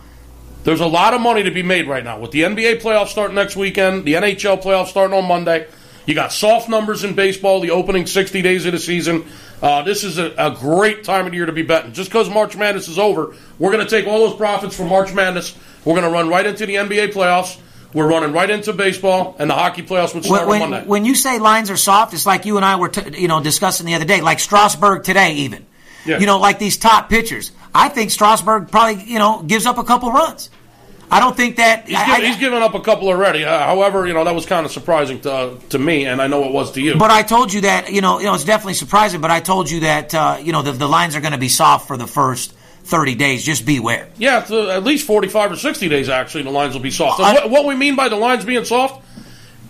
There's 0.64 0.82
a 0.82 0.86
lot 0.88 1.14
of 1.14 1.22
money 1.22 1.44
to 1.44 1.52
be 1.52 1.64
made 1.64 1.88
right 1.88 2.04
now. 2.04 2.20
With 2.20 2.32
the 2.32 2.42
NBA 2.42 2.82
playoffs 2.82 3.08
starting 3.08 3.36
next 3.36 3.56
weekend, 3.56 4.04
the 4.04 4.16
NHL 4.16 4.62
playoffs 4.62 4.88
starting 4.88 5.18
on 5.18 5.26
Monday, 5.26 5.68
you 6.06 6.14
got 6.14 6.34
soft 6.34 6.68
numbers 6.68 7.04
in 7.04 7.16
baseball, 7.16 7.62
the 7.62 7.72
opening 7.72 8.06
60 8.06 8.42
days 8.42 8.66
of 8.66 8.74
the 8.74 8.80
season. 8.80 9.26
Uh, 9.62 9.82
this 9.84 10.04
is 10.04 10.18
a, 10.18 10.34
a 10.38 10.52
great 10.60 11.04
time 11.04 11.26
of 11.26 11.32
the 11.32 11.38
year 11.38 11.46
to 11.46 11.52
be 11.54 11.64
betting. 11.64 11.94
Just 11.94 12.10
because 12.10 12.30
March 12.30 12.56
Madness 12.58 12.88
is 12.90 13.00
over, 13.00 13.34
we're 13.60 13.72
going 13.72 13.84
to 13.86 13.90
take 13.90 14.08
all 14.08 14.28
those 14.28 14.36
profits 14.38 14.76
from 14.76 14.90
March 14.90 15.14
Madness. 15.14 15.58
We're 15.86 15.94
going 15.94 16.06
to 16.06 16.12
run 16.12 16.28
right 16.30 16.46
into 16.46 16.66
the 16.66 16.76
NBA 16.76 17.14
playoffs. 17.14 17.60
We're 17.94 18.08
running 18.08 18.34
right 18.34 18.50
into 18.50 18.74
baseball, 18.74 19.38
and 19.40 19.50
the 19.50 19.54
hockey 19.56 19.82
playoffs 19.82 20.14
would 20.14 20.26
start 20.26 20.48
When, 20.48 20.62
on 20.62 20.70
Monday. 20.70 20.88
when 20.88 21.06
you 21.06 21.16
say 21.16 21.40
lines 21.40 21.70
are 21.72 21.78
soft, 21.78 22.14
it's 22.14 22.26
like 22.26 22.46
you 22.46 22.58
and 22.58 22.66
I 22.66 22.76
were, 22.76 22.90
t- 22.90 23.20
you 23.22 23.30
know, 23.30 23.42
discussing 23.42 23.86
the 23.86 23.96
other 23.96 24.06
day, 24.06 24.20
like 24.20 24.40
Strasburg 24.40 25.04
today, 25.04 25.34
even. 25.36 25.66
Yeah. 26.08 26.20
You 26.20 26.26
know, 26.26 26.40
like 26.40 26.60
these 26.60 26.78
top 26.78 27.10
pitchers. 27.10 27.52
I 27.76 27.90
think 27.90 28.12
Strasburg 28.12 28.72
probably, 28.72 29.04
you 29.04 29.20
know, 29.20 29.44
gives 29.44 29.66
up 29.66 29.78
a 29.78 29.84
couple 29.84 30.12
runs. 30.12 30.50
I 31.10 31.20
don't 31.22 31.38
think 31.38 31.56
that. 31.58 31.88
He's, 31.88 31.96
I- 31.98 32.06
given, 32.06 32.22
I- 32.22 32.28
he's 32.28 32.38
given 32.38 32.62
up 32.64 32.74
a 32.74 32.80
couple 32.82 33.08
already. 33.08 33.44
Uh, 33.46 33.60
however, 33.66 34.06
you 34.08 34.14
know 34.14 34.24
that 34.26 34.36
was 34.36 34.46
kind 34.46 34.66
of 34.66 34.72
surprising 34.72 35.22
to, 35.22 35.58
to 35.70 35.80
me, 35.80 36.06
and 36.06 36.22
I 36.22 36.28
know 36.28 36.44
it 36.44 36.52
was 36.52 36.72
to 36.74 36.82
you. 36.82 36.98
But 36.98 37.12
I 37.12 37.22
told 37.24 37.54
you 37.54 37.62
that 37.62 37.94
you 37.94 38.02
know, 38.02 38.20
you 38.20 38.26
know, 38.26 38.34
it's 38.34 38.44
definitely 38.44 38.74
surprising. 38.74 39.22
But 39.22 39.32
I 39.32 39.40
told 39.40 39.70
you 39.72 39.82
that 39.82 40.14
uh, 40.14 40.38
you 40.42 40.52
know 40.52 40.64
the, 40.64 40.74
the 40.74 40.88
lines 40.88 41.16
are 41.16 41.22
going 41.22 41.32
to 41.34 41.38
be 41.40 41.48
soft 41.50 41.88
for 41.88 41.96
the 41.96 42.08
first 42.08 42.52
thirty 42.84 43.16
days. 43.16 43.46
Just 43.46 43.66
beware. 43.66 44.10
Yeah, 44.18 44.46
uh, 44.50 44.70
at 44.70 44.84
least 44.84 45.06
45 45.08 45.52
or 45.54 45.56
60 45.58 45.88
days, 45.90 46.08
actually, 46.10 46.44
the 46.44 46.52
lines 46.52 46.74
will 46.74 46.82
be 46.82 46.92
soft. 46.92 47.20
What, 47.20 47.50
what 47.50 47.66
we 47.66 47.76
mean 47.76 47.96
by 47.96 48.10
the 48.10 48.16
lines 48.18 48.44
being 48.46 48.64
soft, 48.66 49.04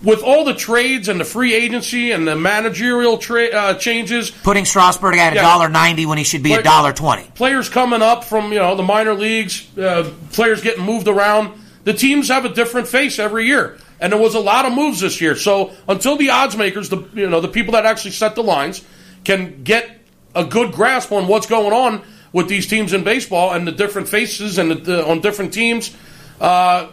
with 0.04 0.22
all 0.24 0.44
the 0.46 0.54
trades 0.54 1.08
and 1.10 1.20
the 1.20 1.26
free 1.26 1.54
agency 1.54 2.12
and 2.12 2.28
the 2.28 2.36
managerial 2.36 3.18
tra- 3.18 3.48
uh, 3.48 3.74
changes, 3.76 4.30
Putting 4.32 4.66
Strasburg 4.66 5.18
at 5.18 5.34
a 5.34 5.36
Yeah. 5.38 5.42
dollar 5.42 5.70
ninety 5.70 6.06
when 6.06 6.18
he 6.18 6.24
should 6.24 6.44
be 6.44 6.54
a 6.54 6.62
dollar 6.62 6.94
twenty. 6.94 7.24
players 7.36 7.70
coming 7.70 8.02
up 8.02 8.24
from 8.24 8.52
you 8.54 8.60
know 8.60 8.76
the 8.76 8.84
minor 8.84 9.14
leagues, 9.14 9.66
uh, 9.78 10.10
players 10.34 10.62
getting 10.62 10.84
moved 10.84 11.08
around, 11.08 11.52
the 11.84 11.94
teams 11.94 12.28
have 12.30 12.46
a 12.46 12.50
different 12.50 12.88
face 12.88 13.20
every 13.20 13.46
year. 13.48 13.78
And 14.00 14.14
there 14.14 14.20
was 14.20 14.36
a 14.36 14.40
lot 14.40 14.66
of 14.66 14.74
moves 14.74 15.00
this 15.00 15.20
year. 15.20 15.36
So 15.36 15.72
until 15.90 16.18
the 16.18 16.30
odds 16.30 16.56
makers, 16.56 16.90
the 16.90 17.04
you 17.16 17.28
know 17.30 17.42
the 17.42 17.48
people 17.48 17.74
that 17.74 17.86
actually 17.86 18.12
set 18.12 18.36
the 18.36 18.44
lines, 18.44 18.84
can 19.24 19.64
get 19.64 19.90
a 20.36 20.46
good 20.46 20.72
grasp 20.72 21.12
on 21.12 21.28
what's 21.28 21.48
going 21.48 21.74
on 21.74 22.04
with 22.32 22.48
these 22.48 22.68
teams 22.68 22.94
in 22.94 23.04
baseball 23.04 23.54
and 23.54 23.66
the 23.68 23.72
different 23.72 24.08
faces 24.08 24.60
and 24.60 24.70
the, 24.70 24.76
the, 24.76 25.08
on 25.08 25.22
different 25.22 25.52
teams, 25.52 25.96
uh, 26.40 26.86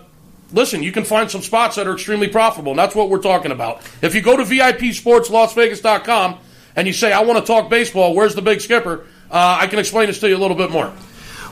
listen, 0.52 0.82
you 0.82 0.92
can 0.92 1.04
find 1.04 1.30
some 1.30 1.42
spots 1.42 1.76
that 1.76 1.86
are 1.86 1.94
extremely 1.94 2.28
profitable, 2.28 2.72
and 2.72 2.78
that's 2.78 2.94
what 2.94 3.08
we're 3.10 3.22
talking 3.22 3.52
about. 3.52 3.82
If 4.02 4.14
you 4.14 4.20
go 4.20 4.36
to 4.36 4.44
VIPSportsLasVegas.com 4.44 6.38
and 6.76 6.86
you 6.86 6.92
say, 6.92 7.12
I 7.12 7.20
want 7.22 7.38
to 7.38 7.46
talk 7.46 7.70
baseball, 7.70 8.14
where's 8.14 8.34
the 8.34 8.42
big 8.42 8.60
skipper? 8.60 9.06
Uh, 9.30 9.58
I 9.60 9.66
can 9.66 9.78
explain 9.78 10.06
this 10.06 10.20
to 10.20 10.28
you 10.28 10.36
a 10.36 10.38
little 10.38 10.56
bit 10.56 10.70
more. 10.70 10.92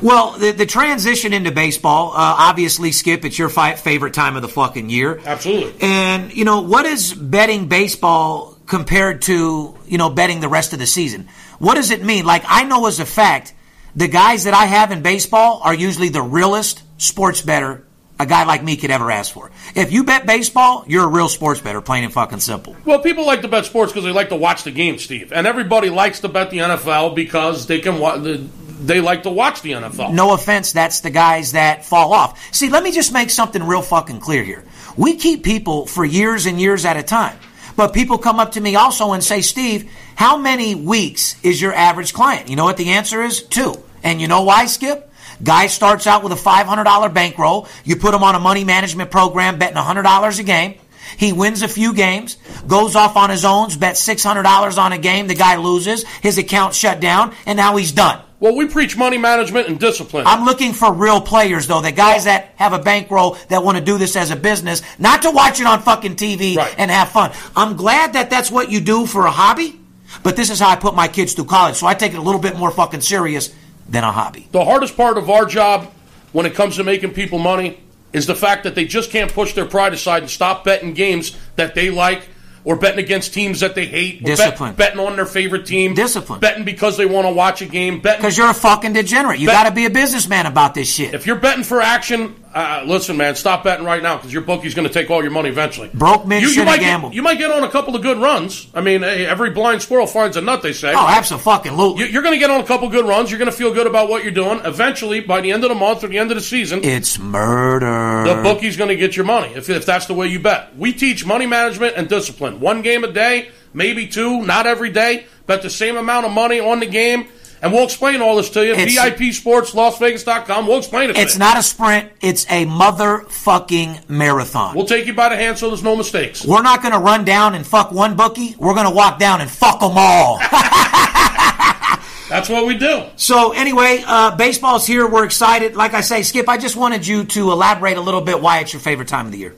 Well, 0.03 0.33
the, 0.33 0.51
the 0.51 0.67
transition 0.67 1.33
into 1.33 1.53
baseball, 1.53 2.11
uh, 2.11 2.15
obviously, 2.17 2.91
Skip, 2.91 3.25
it's 3.25 3.39
your 3.39 3.49
fi- 3.49 3.77
favorite 3.77 4.15
time 4.15 4.35
of 4.35 4.43
the 4.43 4.49
fucking 4.49 4.91
year. 4.91 5.21
Absolutely. 5.25 5.75
And, 5.81 6.35
you 6.37 6.45
know, 6.45 6.63
what 6.63 6.87
is 6.87 7.15
betting 7.15 7.69
baseball 7.69 8.59
compared 8.67 9.23
to, 9.23 9.79
you 9.87 9.99
know, 9.99 10.11
betting 10.11 10.41
the 10.41 10.49
rest 10.49 10.73
of 10.73 10.81
the 10.81 10.87
season? 10.87 11.29
What 11.61 11.77
does 11.77 11.93
it 11.93 12.03
mean? 12.03 12.25
Like, 12.25 12.43
I 12.49 12.65
know 12.65 12.87
as 12.87 12.99
a 12.99 13.07
fact, 13.07 13.55
the 13.95 14.09
guys 14.09 14.45
that 14.45 14.55
I 14.55 14.67
have 14.67 14.91
in 14.91 15.03
baseball 15.03 15.61
are 15.63 15.75
usually 15.75 16.09
the 16.09 16.23
realest 16.23 16.83
sports 16.99 17.41
better 17.41 17.87
a 18.23 18.27
guy 18.27 18.45
like 18.45 18.63
me 18.63 18.77
could 18.77 18.91
ever 18.91 19.11
ask 19.11 19.33
for. 19.33 19.51
If 19.75 19.93
you 19.93 20.05
bet 20.05 20.27
baseball, 20.27 20.85
you're 20.87 21.05
a 21.05 21.09
real 21.09 21.29
sports 21.29 21.61
better, 21.61 21.81
plain 21.81 22.05
and 22.05 22.13
fucking 22.13 22.41
simple. 22.41 22.77
Well, 22.85 23.01
people 23.01 23.27
like 23.27 23.43
to 23.43 23.49
bet 23.49 23.67
sports 23.67 23.93
because 23.93 24.05
they 24.05 24.13
like 24.13 24.29
to 24.31 24.37
watch 24.37 24.63
the 24.63 24.71
game, 24.71 24.99
Steve. 24.99 25.33
And 25.33 25.47
everybody 25.47 25.91
likes 25.91 26.21
to 26.21 26.29
bet 26.29 26.51
the 26.51 26.59
NFL 26.59 27.15
because 27.15 27.67
they 27.67 27.81
can 27.81 27.99
wa- 27.99 28.17
the, 28.17 28.37
they 28.81 29.01
like 29.01 29.25
to 29.25 29.31
watch 29.31 29.63
the 29.63 29.73
NFL. 29.73 30.13
No 30.13 30.33
offense, 30.33 30.73
that's 30.73 31.01
the 31.01 31.11
guys 31.11 31.53
that 31.53 31.85
fall 31.85 32.13
off. 32.13 32.55
See, 32.55 32.69
let 32.71 32.83
me 32.83 32.93
just 32.93 33.13
make 33.13 33.31
something 33.31 33.63
real 33.63 33.83
fucking 33.83 34.21
clear 34.21 34.43
here. 34.45 34.65
We 34.97 35.17
keep 35.17 35.43
people 35.45 35.87
for 35.87 36.05
years 36.05 36.47
and 36.47 36.61
years 36.61 36.85
at 36.85 36.97
a 36.97 37.03
time. 37.03 37.37
But 37.75 37.95
people 37.95 38.19
come 38.19 38.39
up 38.39 38.53
to 38.53 38.61
me 38.61 38.77
also 38.77 39.13
and 39.13 39.25
say, 39.25 39.41
Steve, 39.41 39.91
how 40.15 40.37
many 40.37 40.75
weeks 40.75 41.43
is 41.43 41.61
your 41.61 41.73
average 41.73 42.13
client? 42.13 42.49
You 42.51 42.57
know 42.57 42.65
what 42.65 42.77
the 42.77 42.91
answer 42.91 43.23
is? 43.23 43.43
Two. 43.43 43.75
And 44.03 44.21
you 44.21 44.29
know 44.29 44.43
why, 44.43 44.67
Skip? 44.67 45.11
Guy 45.43 45.67
starts 45.67 46.07
out 46.07 46.23
with 46.23 46.33
a 46.33 46.37
$500 46.37 47.13
bankroll. 47.13 47.67
You 47.85 47.97
put 47.97 48.15
him 48.15 48.23
on 48.23 48.35
a 48.35 48.41
money 48.41 48.65
management 48.65 49.11
program 49.11 49.59
betting 49.59 49.77
$100 49.77 50.39
a 50.39 50.43
game. 50.43 50.75
He 51.19 51.33
wins 51.33 51.63
a 51.63 51.69
few 51.69 51.93
games, 51.93 52.37
goes 52.67 52.97
off 52.97 53.17
on 53.17 53.29
his 53.29 53.45
own, 53.45 53.69
bets 53.79 54.07
$600 54.07 54.79
on 54.79 54.93
a 54.93 54.99
game. 54.99 55.27
The 55.27 55.35
guy 55.35 55.57
loses. 55.57 56.05
His 56.23 56.39
account 56.39 56.75
shut 56.75 57.01
down, 57.01 57.35
and 57.45 57.57
now 57.57 57.77
he's 57.77 57.93
done. 57.93 58.21
Well, 58.41 58.57
we 58.57 58.67
preach 58.67 58.97
money 58.97 59.19
management 59.19 59.69
and 59.69 59.79
discipline. 59.79 60.27
I'm 60.27 60.45
looking 60.45 60.73
for 60.73 60.93
real 60.93 61.21
players, 61.21 61.67
though. 61.69 61.81
The 61.81 61.93
guys 61.93 62.25
that 62.25 62.53
have 62.57 62.73
a 62.73 62.79
bankroll 62.79 63.37
that 63.49 63.63
want 63.63 63.79
to 63.79 63.85
do 63.85 63.99
this 63.99 64.17
as 64.17 64.31
a 64.31 64.37
business, 64.37 64.83
not 64.99 65.23
to 65.23 65.31
watch 65.31 65.61
it 65.61 65.67
on 65.67 65.81
fucking 65.83 66.17
TV 66.17 66.57
Right. 66.57 66.75
and 66.79 66.91
have 66.91 67.11
fun. 67.11 67.31
I'm 67.55 67.77
glad 67.77 68.15
that 68.15 68.31
that's 68.31 68.51
what 68.51 68.71
you 68.71 68.81
do 68.81 69.07
for 69.07 69.27
a 69.27 69.31
hobby, 69.31 69.79
but 70.25 70.35
this 70.35 70.51
is 70.51 70.59
how 70.59 70.71
I 70.71 70.77
put 70.77 70.95
my 70.97 71.07
kids 71.09 71.35
through 71.35 71.45
college, 71.45 71.77
so 71.77 71.87
I 71.87 71.95
take 71.95 72.15
it 72.15 72.19
a 72.19 72.23
little 72.23 72.41
bit 72.41 72.57
more 72.59 72.71
fucking 72.73 73.03
serious 73.03 73.53
than 73.93 74.03
a 74.05 74.11
hobby. 74.11 74.49
the 74.51 74.65
hardest 74.65 74.97
part 74.97 75.17
of 75.19 75.31
our 75.31 75.45
job 75.47 75.89
when 76.33 76.47
it 76.47 76.55
comes 76.55 76.77
to 76.77 76.85
making 76.85 77.13
people 77.13 77.39
money 77.39 77.79
is 78.13 78.27
the 78.27 78.35
fact 78.35 78.65
that 78.65 78.75
they 78.75 78.85
just 78.85 79.11
can't 79.11 79.33
push 79.33 79.53
their 79.55 79.67
pride 79.67 79.93
aside 79.95 80.23
and 80.23 80.31
stop 80.31 80.65
betting 80.65 80.93
games 80.95 81.37
that 81.57 81.75
they 81.75 81.91
like 81.91 82.29
or 82.65 82.77
betting 82.77 83.03
against 83.05 83.35
teams 83.35 83.61
that 83.61 83.75
they 83.75 83.87
hate. 83.87 84.21
or 84.21 84.25
bet- 84.25 84.37
Discipline. 84.37 84.75
betting 84.75 85.01
on 85.01 85.17
their 85.17 85.27
favorite 85.27 85.67
team. 85.67 85.95
Discipline. 85.95 86.39
Betting 86.41 86.65
because 86.65 86.97
they 86.97 87.07
want 87.07 87.27
to 87.27 87.33
watch 87.33 87.61
a 87.61 87.67
game. 87.67 88.01
Betting 88.01 88.21
Because 88.21 88.37
you're 88.39 88.51
a 88.51 88.55
fucking 88.55 88.93
degenerate. 88.93 89.41
You 89.41 89.47
got 89.49 89.65
to 89.69 89.75
be 89.75 89.85
a 89.87 89.91
businessman 89.91 90.47
about 90.47 90.75
this 90.75 90.93
shit. 90.93 91.13
If 91.15 91.27
you're 91.27 91.37
betting 91.37 91.65
for 91.65 91.81
action, 91.81 92.37
uh, 92.55 92.85
listen, 92.87 93.17
man, 93.17 93.35
stop 93.35 93.65
betting 93.65 93.85
right 93.87 94.03
now 94.03 94.17
because 94.17 94.33
your 94.33 94.43
bookie's 94.43 94.75
going 94.75 94.87
to 94.87 94.93
take 94.93 95.11
all 95.11 95.23
your 95.23 95.31
money 95.31 95.49
eventually. 95.49 95.91
Broke 95.95 96.27
men 96.27 96.43
shouldn't 96.43 96.67
might 96.67 96.81
gamble. 96.81 97.09
Get, 97.11 97.17
you 97.17 97.23
might 97.23 97.39
get 97.39 97.51
on 97.51 97.65
a 97.65 97.71
couple 97.71 97.97
of 97.97 98.03
good 98.03 98.19
runs. 98.19 98.67
I 98.75 98.81
mean, 98.81 99.03
hey, 99.03 99.27
every 99.27 99.51
blind 99.51 99.83
squirrel 99.83 100.07
finds 100.07 100.37
a 100.37 100.41
nut, 100.41 100.63
they 100.63 100.73
say. 100.73 100.93
Oh, 100.95 101.07
absolutely. 101.09 102.05
You- 102.05 102.07
You're 102.11 102.23
going 102.23 102.35
to 102.35 102.39
get 102.39 102.51
on 102.51 102.61
a 102.61 102.67
couple 102.67 102.89
good 102.89 103.07
runs. 103.07 103.31
You're 103.31 103.39
going 103.39 103.51
to 103.51 103.57
feel 103.57 103.73
good 103.73 103.87
about 103.87 104.09
what 104.09 104.23
you're 104.23 104.33
doing. 104.33 104.61
Eventually, 104.65 105.21
by 105.21 105.41
the 105.41 105.51
end 105.53 105.65
of 105.65 105.71
the 105.71 105.75
month 105.75 106.05
or 106.05 106.09
the 106.09 106.19
end 106.19 106.31
of 106.31 106.37
the 106.37 106.43
season, 106.43 106.81
It's 106.85 107.19
murder. 107.19 108.35
the 108.35 108.43
bookie's 108.43 108.77
going 108.77 108.89
to 108.89 108.97
get 108.97 109.17
your 109.17 109.25
money 109.25 109.53
if, 109.55 109.69
if 109.71 109.87
that's 109.87 110.07
the 110.07 110.15
way 110.15 110.27
you 110.29 110.41
bet. 110.41 110.77
We 110.77 110.93
teach 110.93 111.25
money 111.27 111.47
management 111.47 111.95
and 111.97 112.09
discipline. 112.09 112.61
One 112.61 112.83
game 112.83 113.05
a 113.05 113.11
day, 113.13 113.51
maybe 113.73 114.07
two, 114.09 114.43
not 114.45 114.67
every 114.67 114.91
day. 114.91 115.27
Bet 115.47 115.63
the 115.63 115.71
same 115.71 115.97
amount 115.97 116.27
of 116.27 116.33
money 116.33 116.61
on 116.61 116.81
the 116.81 116.87
game. 116.87 117.29
And 117.63 117.73
we'll 117.73 117.85
explain 117.85 118.21
all 118.21 118.35
this 118.37 118.51
to 118.51 118.67
you. 118.67 118.73
It's- 118.73 118.93
VIP 118.93 119.33
Sports, 119.33 119.71
LasVegas.com. 119.71 120.67
We'll 120.67 120.79
explain 120.79 121.11
it 121.11 121.13
to 121.13 121.19
you. 121.21 121.25
It's 121.25 121.39
not 121.39 121.57
a 121.57 121.63
sprint. 121.63 122.11
It's 122.21 122.45
a 122.51 122.67
motherfucking 122.67 124.09
marathon. 124.11 124.75
We'll 124.75 124.85
take 124.87 125.07
you 125.07 125.15
by 125.15 125.29
the 125.29 125.37
hand 125.37 125.59
so 125.59 125.69
there's 125.69 125.85
no 125.85 125.95
mistakes. 125.95 126.45
We're 126.45 126.63
not 126.63 126.83
going 126.83 126.93
to 126.93 126.99
run 126.99 127.25
down 127.25 127.55
and 127.55 127.65
fuck 127.65 127.93
one 127.93 128.17
bookie. 128.17 128.57
We're 128.59 128.75
going 128.75 128.87
to 128.89 128.95
walk 128.95 129.21
down 129.21 129.41
and 129.41 129.49
fuck 129.49 129.79
them 129.79 129.93
all. 129.95 130.41
That's 132.29 132.49
what 132.49 132.67
we 132.67 132.77
do. 132.77 133.05
so 133.17 133.53
anyway, 133.53 134.03
uh, 134.07 134.35
baseball's 134.35 134.87
here. 134.87 135.07
We're 135.07 135.25
excited. 135.25 135.77
Like 135.77 135.95
I 135.95 136.01
say, 136.01 136.23
Skip, 136.23 136.49
I 136.49 136.57
just 136.57 136.77
wanted 136.77 137.07
you 137.07 137.25
to 137.25 137.53
elaborate 137.53 137.97
a 137.97 138.01
little 138.01 138.23
bit 138.23 138.41
why 138.41 138.59
it's 138.61 138.73
your 138.73 138.81
favorite 138.81 139.09
time 139.09 139.27
of 139.27 139.33
the 139.33 139.39
year. 139.39 139.55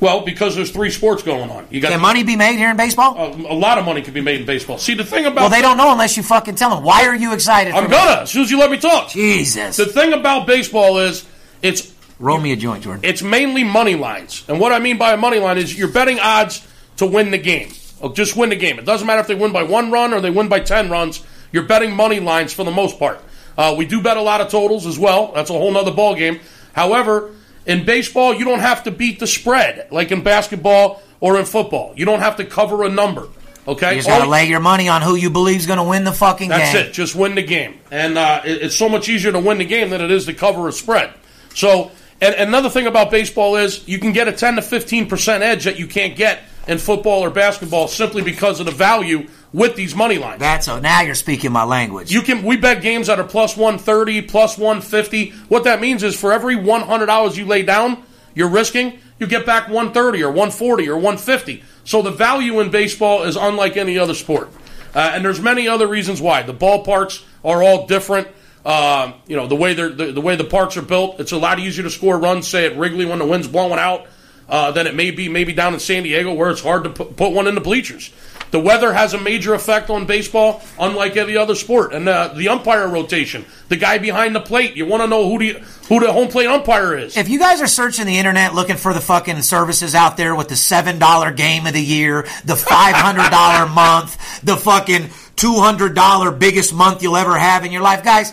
Well, 0.00 0.22
because 0.24 0.56
there's 0.56 0.70
three 0.70 0.90
sports 0.90 1.22
going 1.22 1.50
on. 1.50 1.66
You 1.70 1.80
got 1.80 1.92
Can 1.92 2.00
money 2.00 2.22
be 2.22 2.36
made 2.36 2.56
here 2.56 2.70
in 2.70 2.76
baseball? 2.76 3.16
a, 3.16 3.52
a 3.52 3.54
lot 3.54 3.78
of 3.78 3.84
money 3.84 4.00
can 4.02 4.14
be 4.14 4.20
made 4.22 4.40
in 4.40 4.46
baseball. 4.46 4.78
See, 4.78 4.94
the 4.94 5.04
thing 5.04 5.26
about 5.26 5.36
well, 5.42 5.50
they 5.50 5.60
don't 5.60 5.76
know 5.76 5.92
unless 5.92 6.16
you 6.16 6.22
fucking 6.22 6.54
tell 6.54 6.74
them. 6.74 6.84
Why 6.84 7.06
are 7.06 7.14
you 7.14 7.34
excited? 7.34 7.74
I'm 7.74 7.90
gonna 7.90 8.22
as 8.22 8.30
soon 8.30 8.42
as 8.42 8.50
you 8.50 8.58
let 8.58 8.70
me 8.70 8.78
talk. 8.78 9.10
Jesus. 9.10 9.76
The 9.76 9.86
thing 9.86 10.12
about 10.12 10.46
baseball 10.46 10.98
is 10.98 11.26
it's 11.62 11.94
Roll 12.18 12.38
me 12.38 12.52
a 12.52 12.56
joint, 12.56 12.84
Jordan. 12.84 13.02
it's 13.04 13.22
mainly 13.22 13.64
money 13.64 13.94
lines, 13.94 14.44
and 14.48 14.60
what 14.60 14.72
I 14.72 14.78
mean 14.78 14.98
by 14.98 15.12
a 15.12 15.16
money 15.16 15.38
line 15.38 15.56
is 15.58 15.76
you're 15.78 15.88
betting 15.88 16.18
odds 16.20 16.66
to 16.98 17.06
win 17.06 17.30
the 17.30 17.38
game. 17.38 17.70
Or 18.00 18.12
just 18.14 18.34
win 18.34 18.48
the 18.48 18.56
game. 18.56 18.78
It 18.78 18.86
doesn't 18.86 19.06
matter 19.06 19.20
if 19.20 19.26
they 19.26 19.34
win 19.34 19.52
by 19.52 19.62
one 19.62 19.90
run 19.90 20.14
or 20.14 20.22
they 20.22 20.30
win 20.30 20.48
by 20.48 20.60
ten 20.60 20.88
runs. 20.88 21.22
You're 21.52 21.64
betting 21.64 21.94
money 21.94 22.18
lines 22.20 22.52
for 22.54 22.64
the 22.64 22.70
most 22.70 22.98
part. 22.98 23.20
Uh, 23.58 23.74
we 23.76 23.84
do 23.84 24.00
bet 24.00 24.16
a 24.16 24.22
lot 24.22 24.40
of 24.40 24.48
totals 24.48 24.86
as 24.86 24.98
well. 24.98 25.32
That's 25.32 25.50
a 25.50 25.52
whole 25.52 25.70
nother 25.70 25.90
ball 25.92 26.14
game. 26.14 26.40
However, 26.72 27.32
in 27.70 27.84
baseball, 27.84 28.34
you 28.34 28.44
don't 28.44 28.60
have 28.60 28.84
to 28.84 28.90
beat 28.90 29.18
the 29.20 29.26
spread 29.26 29.88
like 29.90 30.10
in 30.12 30.22
basketball 30.22 31.02
or 31.20 31.38
in 31.38 31.44
football. 31.44 31.92
You 31.96 32.04
don't 32.04 32.20
have 32.20 32.36
to 32.36 32.44
cover 32.44 32.82
a 32.84 32.88
number. 32.88 33.28
Okay, 33.68 33.90
You 33.90 33.96
just 33.96 34.08
got 34.08 34.24
to 34.24 34.30
lay 34.30 34.46
your 34.48 34.58
money 34.60 34.88
on 34.88 35.02
who 35.02 35.14
you 35.14 35.30
believe 35.30 35.56
is 35.60 35.66
going 35.66 35.76
to 35.78 35.84
win 35.84 36.04
the 36.04 36.12
fucking 36.12 36.48
that's 36.48 36.72
game. 36.72 36.74
That's 36.82 36.88
it. 36.88 36.92
Just 36.92 37.14
win 37.14 37.34
the 37.34 37.42
game, 37.42 37.78
and 37.90 38.16
uh, 38.18 38.40
it- 38.44 38.62
it's 38.62 38.74
so 38.76 38.88
much 38.88 39.08
easier 39.08 39.30
to 39.32 39.38
win 39.38 39.58
the 39.58 39.64
game 39.66 39.90
than 39.90 40.00
it 40.00 40.10
is 40.10 40.24
to 40.26 40.34
cover 40.34 40.66
a 40.66 40.72
spread. 40.72 41.12
So, 41.54 41.90
and 42.22 42.34
another 42.34 42.70
thing 42.70 42.86
about 42.86 43.10
baseball 43.10 43.56
is 43.56 43.86
you 43.86 43.98
can 43.98 44.12
get 44.12 44.28
a 44.28 44.32
ten 44.32 44.56
to 44.56 44.62
fifteen 44.62 45.06
percent 45.08 45.42
edge 45.44 45.64
that 45.64 45.78
you 45.78 45.86
can't 45.86 46.16
get 46.16 46.40
in 46.68 46.78
football 46.78 47.20
or 47.22 47.30
basketball 47.30 47.86
simply 47.86 48.22
because 48.22 48.60
of 48.60 48.66
the 48.66 48.72
value 48.72 49.28
with 49.52 49.74
these 49.74 49.94
money 49.94 50.18
lines. 50.18 50.38
That's 50.38 50.66
so. 50.66 50.78
Now 50.78 51.02
you're 51.02 51.14
speaking 51.14 51.52
my 51.52 51.64
language. 51.64 52.12
You 52.12 52.22
can 52.22 52.44
we 52.44 52.56
bet 52.56 52.82
games 52.82 53.08
that 53.08 53.18
are 53.18 53.26
plus 53.26 53.56
one 53.56 53.78
thirty, 53.78 54.22
plus 54.22 54.56
one 54.56 54.80
fifty. 54.80 55.30
What 55.48 55.64
that 55.64 55.80
means 55.80 56.02
is 56.02 56.18
for 56.18 56.32
every 56.32 56.56
one 56.56 56.82
hundred 56.82 57.06
dollars 57.06 57.36
you 57.36 57.44
lay 57.46 57.62
down, 57.62 58.02
you're 58.34 58.48
risking, 58.48 58.98
you 59.18 59.26
get 59.26 59.46
back 59.46 59.68
one 59.68 59.92
thirty 59.92 60.22
or 60.22 60.30
one 60.30 60.50
forty 60.50 60.88
or 60.88 60.98
one 60.98 61.16
fifty. 61.16 61.64
So 61.84 62.02
the 62.02 62.10
value 62.12 62.60
in 62.60 62.70
baseball 62.70 63.24
is 63.24 63.36
unlike 63.36 63.76
any 63.76 63.98
other 63.98 64.14
sport, 64.14 64.50
uh, 64.94 65.12
and 65.14 65.24
there's 65.24 65.40
many 65.40 65.66
other 65.66 65.88
reasons 65.88 66.20
why. 66.20 66.42
The 66.42 66.54
ballparks 66.54 67.24
are 67.44 67.62
all 67.62 67.86
different. 67.86 68.28
Um, 68.64 69.14
you 69.26 69.36
know 69.36 69.46
the 69.46 69.56
way 69.56 69.74
they're 69.74 69.88
the, 69.88 70.12
the 70.12 70.20
way 70.20 70.36
the 70.36 70.44
parks 70.44 70.76
are 70.76 70.82
built. 70.82 71.18
It's 71.18 71.32
a 71.32 71.38
lot 71.38 71.58
easier 71.58 71.82
to 71.82 71.90
score 71.90 72.18
runs, 72.18 72.46
say 72.46 72.66
at 72.66 72.76
Wrigley 72.78 73.06
when 73.06 73.18
the 73.18 73.26
wind's 73.26 73.48
blowing 73.48 73.78
out, 73.78 74.06
uh, 74.48 74.70
than 74.72 74.86
it 74.86 74.94
may 74.94 75.10
be 75.10 75.28
maybe 75.28 75.54
down 75.54 75.74
in 75.74 75.80
San 75.80 76.02
Diego 76.02 76.34
where 76.34 76.50
it's 76.50 76.62
hard 76.62 76.84
to 76.84 76.90
put, 76.90 77.16
put 77.16 77.32
one 77.32 77.46
in 77.46 77.54
the 77.54 77.60
bleachers. 77.62 78.12
The 78.50 78.60
weather 78.60 78.92
has 78.92 79.14
a 79.14 79.20
major 79.20 79.54
effect 79.54 79.90
on 79.90 80.06
baseball, 80.06 80.62
unlike 80.78 81.16
any 81.16 81.36
other 81.36 81.54
sport. 81.54 81.92
And 81.92 82.08
uh, 82.08 82.28
the 82.28 82.48
umpire 82.48 82.88
rotation, 82.88 83.44
the 83.68 83.76
guy 83.76 83.98
behind 83.98 84.34
the 84.34 84.40
plate, 84.40 84.76
you 84.76 84.86
want 84.86 85.02
to 85.02 85.06
know 85.06 85.28
who 85.28 85.38
the 85.38 85.52
who 85.88 86.00
the 86.00 86.12
home 86.12 86.28
plate 86.28 86.46
umpire 86.46 86.96
is. 86.96 87.16
If 87.16 87.28
you 87.28 87.38
guys 87.38 87.60
are 87.60 87.66
searching 87.66 88.06
the 88.06 88.18
internet 88.18 88.54
looking 88.54 88.76
for 88.76 88.92
the 88.92 89.00
fucking 89.00 89.42
services 89.42 89.94
out 89.94 90.16
there 90.16 90.34
with 90.34 90.48
the 90.48 90.56
seven 90.56 90.98
dollar 90.98 91.30
game 91.32 91.66
of 91.66 91.74
the 91.74 91.82
year, 91.82 92.26
the 92.44 92.56
five 92.56 92.96
hundred 92.96 93.30
dollar 93.30 93.68
month, 93.72 94.42
the 94.42 94.56
fucking 94.56 95.10
two 95.36 95.54
hundred 95.54 95.94
dollar 95.94 96.30
biggest 96.30 96.74
month 96.74 97.02
you'll 97.02 97.16
ever 97.16 97.38
have 97.38 97.64
in 97.64 97.72
your 97.72 97.82
life, 97.82 98.02
guys, 98.02 98.32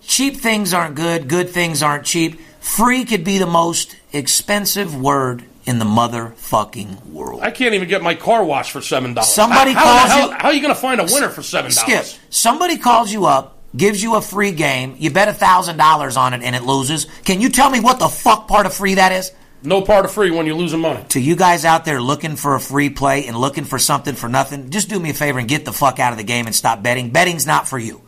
cheap 0.00 0.36
things 0.36 0.72
aren't 0.72 0.94
good. 0.94 1.28
Good 1.28 1.50
things 1.50 1.82
aren't 1.82 2.04
cheap. 2.04 2.40
Free 2.60 3.04
could 3.04 3.24
be 3.24 3.38
the 3.38 3.46
most 3.46 3.96
expensive 4.12 5.00
word 5.00 5.44
in 5.68 5.78
the 5.78 5.84
motherfucking 5.84 7.04
world. 7.10 7.42
I 7.42 7.50
can't 7.50 7.74
even 7.74 7.88
get 7.88 8.02
my 8.02 8.14
car 8.14 8.42
washed 8.42 8.72
for 8.72 8.80
seven 8.80 9.12
dollars. 9.14 9.32
Somebody 9.32 9.72
how, 9.72 9.84
calls 9.84 10.10
how, 10.10 10.24
you- 10.26 10.32
how 10.32 10.48
are 10.48 10.52
you 10.54 10.62
going 10.62 10.74
to 10.74 10.80
find 10.80 11.00
a 11.00 11.04
winner 11.04 11.28
for 11.28 11.42
seven 11.42 11.70
Skip. 11.70 11.86
dollars? 11.88 12.18
Somebody 12.30 12.78
calls 12.78 13.12
you 13.12 13.26
up, 13.26 13.58
gives 13.76 14.02
you 14.02 14.16
a 14.16 14.22
free 14.22 14.52
game. 14.52 14.96
You 14.98 15.10
bet 15.10 15.28
a 15.28 15.34
thousand 15.34 15.76
dollars 15.76 16.16
on 16.16 16.32
it, 16.34 16.42
and 16.42 16.56
it 16.56 16.62
loses. 16.62 17.04
Can 17.24 17.40
you 17.42 17.50
tell 17.50 17.68
me 17.70 17.80
what 17.80 17.98
the 17.98 18.08
fuck 18.08 18.48
part 18.48 18.64
of 18.66 18.72
free 18.72 18.94
that 18.94 19.12
is? 19.12 19.30
No 19.62 19.82
part 19.82 20.04
of 20.04 20.12
free 20.12 20.30
when 20.30 20.46
you're 20.46 20.54
losing 20.56 20.80
money. 20.80 21.04
to 21.10 21.20
you 21.20 21.34
guys 21.36 21.64
out 21.64 21.84
there 21.84 22.00
looking 22.00 22.36
for 22.36 22.54
a 22.54 22.60
free 22.60 22.90
play 22.90 23.26
and 23.26 23.36
looking 23.36 23.64
for 23.64 23.78
something 23.78 24.14
for 24.14 24.28
nothing, 24.28 24.70
just 24.70 24.88
do 24.88 24.98
me 24.98 25.10
a 25.10 25.14
favor 25.14 25.38
and 25.40 25.48
get 25.48 25.64
the 25.64 25.72
fuck 25.72 25.98
out 25.98 26.12
of 26.12 26.18
the 26.18 26.24
game 26.24 26.46
and 26.46 26.54
stop 26.54 26.80
betting. 26.82 27.10
Betting's 27.10 27.44
not 27.46 27.66
for 27.68 27.78
you. 27.78 28.00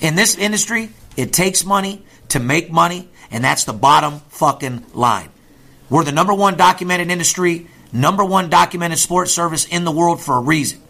In 0.00 0.14
this 0.14 0.36
industry, 0.36 0.88
it 1.16 1.32
takes 1.34 1.64
money 1.66 2.02
to 2.30 2.40
make 2.40 2.72
money, 2.72 3.10
and 3.30 3.44
that's 3.44 3.64
the 3.64 3.74
bottom 3.74 4.20
fucking 4.30 4.86
line. 4.94 5.28
We're 5.88 6.04
the 6.04 6.12
number 6.12 6.34
one 6.34 6.56
documented 6.56 7.10
industry, 7.10 7.68
number 7.92 8.24
one 8.24 8.50
documented 8.50 8.98
sports 8.98 9.32
service 9.32 9.66
in 9.66 9.84
the 9.84 9.92
world 9.92 10.20
for 10.20 10.36
a 10.36 10.40
reason. 10.40 10.82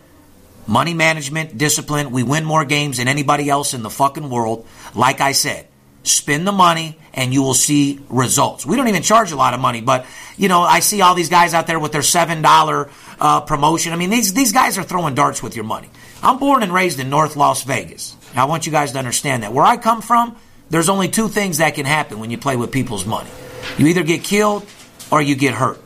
Money 0.66 0.94
management, 0.94 1.56
discipline, 1.56 2.10
we 2.10 2.22
win 2.22 2.44
more 2.44 2.64
games 2.64 2.96
than 2.96 3.06
anybody 3.06 3.48
else 3.48 3.74
in 3.74 3.82
the 3.82 3.90
fucking 3.90 4.28
world. 4.30 4.66
Like 4.94 5.20
I 5.20 5.32
said, 5.32 5.68
spend 6.02 6.46
the 6.46 6.52
money 6.52 6.98
and 7.12 7.32
you 7.32 7.42
will 7.42 7.54
see 7.54 8.00
results. 8.08 8.66
We 8.66 8.76
don't 8.76 8.88
even 8.88 9.02
charge 9.02 9.32
a 9.32 9.36
lot 9.36 9.54
of 9.54 9.60
money, 9.60 9.80
but 9.80 10.06
you 10.36 10.48
know, 10.48 10.62
I 10.62 10.80
see 10.80 11.02
all 11.02 11.14
these 11.14 11.28
guys 11.28 11.54
out 11.54 11.66
there 11.66 11.78
with 11.78 11.92
their 11.92 12.02
seven 12.02 12.42
dollar 12.42 12.90
uh, 13.20 13.42
promotion. 13.42 13.92
I 13.92 13.96
mean, 13.96 14.10
these 14.10 14.32
these 14.34 14.52
guys 14.52 14.76
are 14.76 14.82
throwing 14.82 15.14
darts 15.14 15.42
with 15.42 15.54
your 15.54 15.64
money. 15.64 15.88
I'm 16.22 16.38
born 16.38 16.62
and 16.62 16.72
raised 16.72 16.98
in 16.98 17.10
North 17.10 17.36
Las 17.36 17.62
Vegas. 17.62 18.16
I 18.34 18.44
want 18.46 18.66
you 18.66 18.72
guys 18.72 18.92
to 18.92 18.98
understand 18.98 19.42
that. 19.42 19.52
Where 19.52 19.64
I 19.64 19.76
come 19.76 20.02
from, 20.02 20.36
there's 20.68 20.88
only 20.88 21.08
two 21.08 21.28
things 21.28 21.58
that 21.58 21.74
can 21.74 21.86
happen 21.86 22.18
when 22.18 22.30
you 22.30 22.38
play 22.38 22.56
with 22.56 22.72
people's 22.72 23.06
money. 23.06 23.30
You 23.78 23.86
either 23.86 24.02
get 24.02 24.24
killed 24.24 24.66
or 25.10 25.22
you 25.22 25.34
get 25.34 25.54
hurt. 25.54 25.80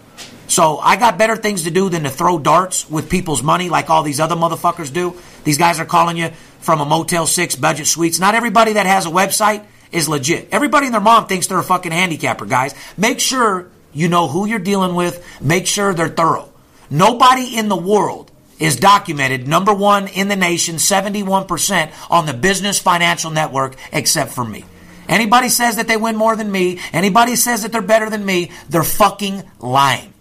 So 0.49 0.79
I 0.79 0.97
got 0.97 1.17
better 1.17 1.37
things 1.37 1.65
to 1.65 1.71
do 1.71 1.89
than 1.89 2.03
to 2.03 2.11
throw 2.11 2.39
darts 2.39 2.91
with 2.91 3.09
people's 3.09 3.43
money 3.43 3.69
like 3.69 3.89
all 3.89 4.03
these 4.03 4.19
other 4.19 4.35
motherfuckers 4.35 4.93
do. 4.93 5.17
These 5.45 5.59
guys 5.59 5.79
are 5.79 5.85
calling 5.85 6.17
you 6.17 6.31
from 6.61 6.81
a 6.81 6.85
Motel 6.85 7.27
6 7.27 7.57
budget 7.57 7.87
suites. 7.87 8.19
Not 8.19 8.35
everybody 8.35 8.73
that 8.73 8.87
has 8.87 9.07
a 9.07 9.11
website 9.11 9.65
is 9.93 10.09
legit. 10.09 10.49
Everybody 10.51 10.87
and 10.87 10.95
their 10.95 11.01
mom 11.01 11.27
thinks 11.27 11.47
they're 11.47 11.59
a 11.59 11.63
fucking 11.63 11.93
handicapper, 11.93 12.47
guys. 12.47 12.75
Make 12.97 13.21
sure 13.21 13.69
you 13.93 14.09
know 14.09 14.29
who 14.29 14.47
you're 14.47 14.59
dealing 14.59 14.95
with. 14.95 15.25
Make 15.41 15.67
sure 15.67 15.95
they're 15.95 16.09
thorough. 16.09 16.49
Nobody 16.91 17.57
in 17.57 17.69
the 17.69 17.77
world 17.77 18.31
is 18.59 18.77
documented 18.77 19.49
number 19.49 19.73
one 19.73 20.09
in 20.09 20.29
the 20.29 20.37
nation, 20.37 20.77
71% 20.77 21.93
on 22.11 22.27
the 22.27 22.35
business 22.35 22.79
financial 22.79 23.31
network, 23.31 23.77
except 23.93 24.33
for 24.33 24.45
me. 24.45 24.65
Anybody 25.11 25.49
says 25.49 25.77
that 25.77 25.89
they 25.89 25.97
win 25.97 26.15
more 26.15 26.37
than 26.37 26.51
me, 26.51 26.79
anybody 26.93 27.35
says 27.35 27.63
that 27.63 27.73
they're 27.73 27.83
better 27.83 28.09
than 28.09 28.25
me, 28.25 28.53
they're 28.69 28.85
fucking 28.85 29.43
lying. 29.59 30.15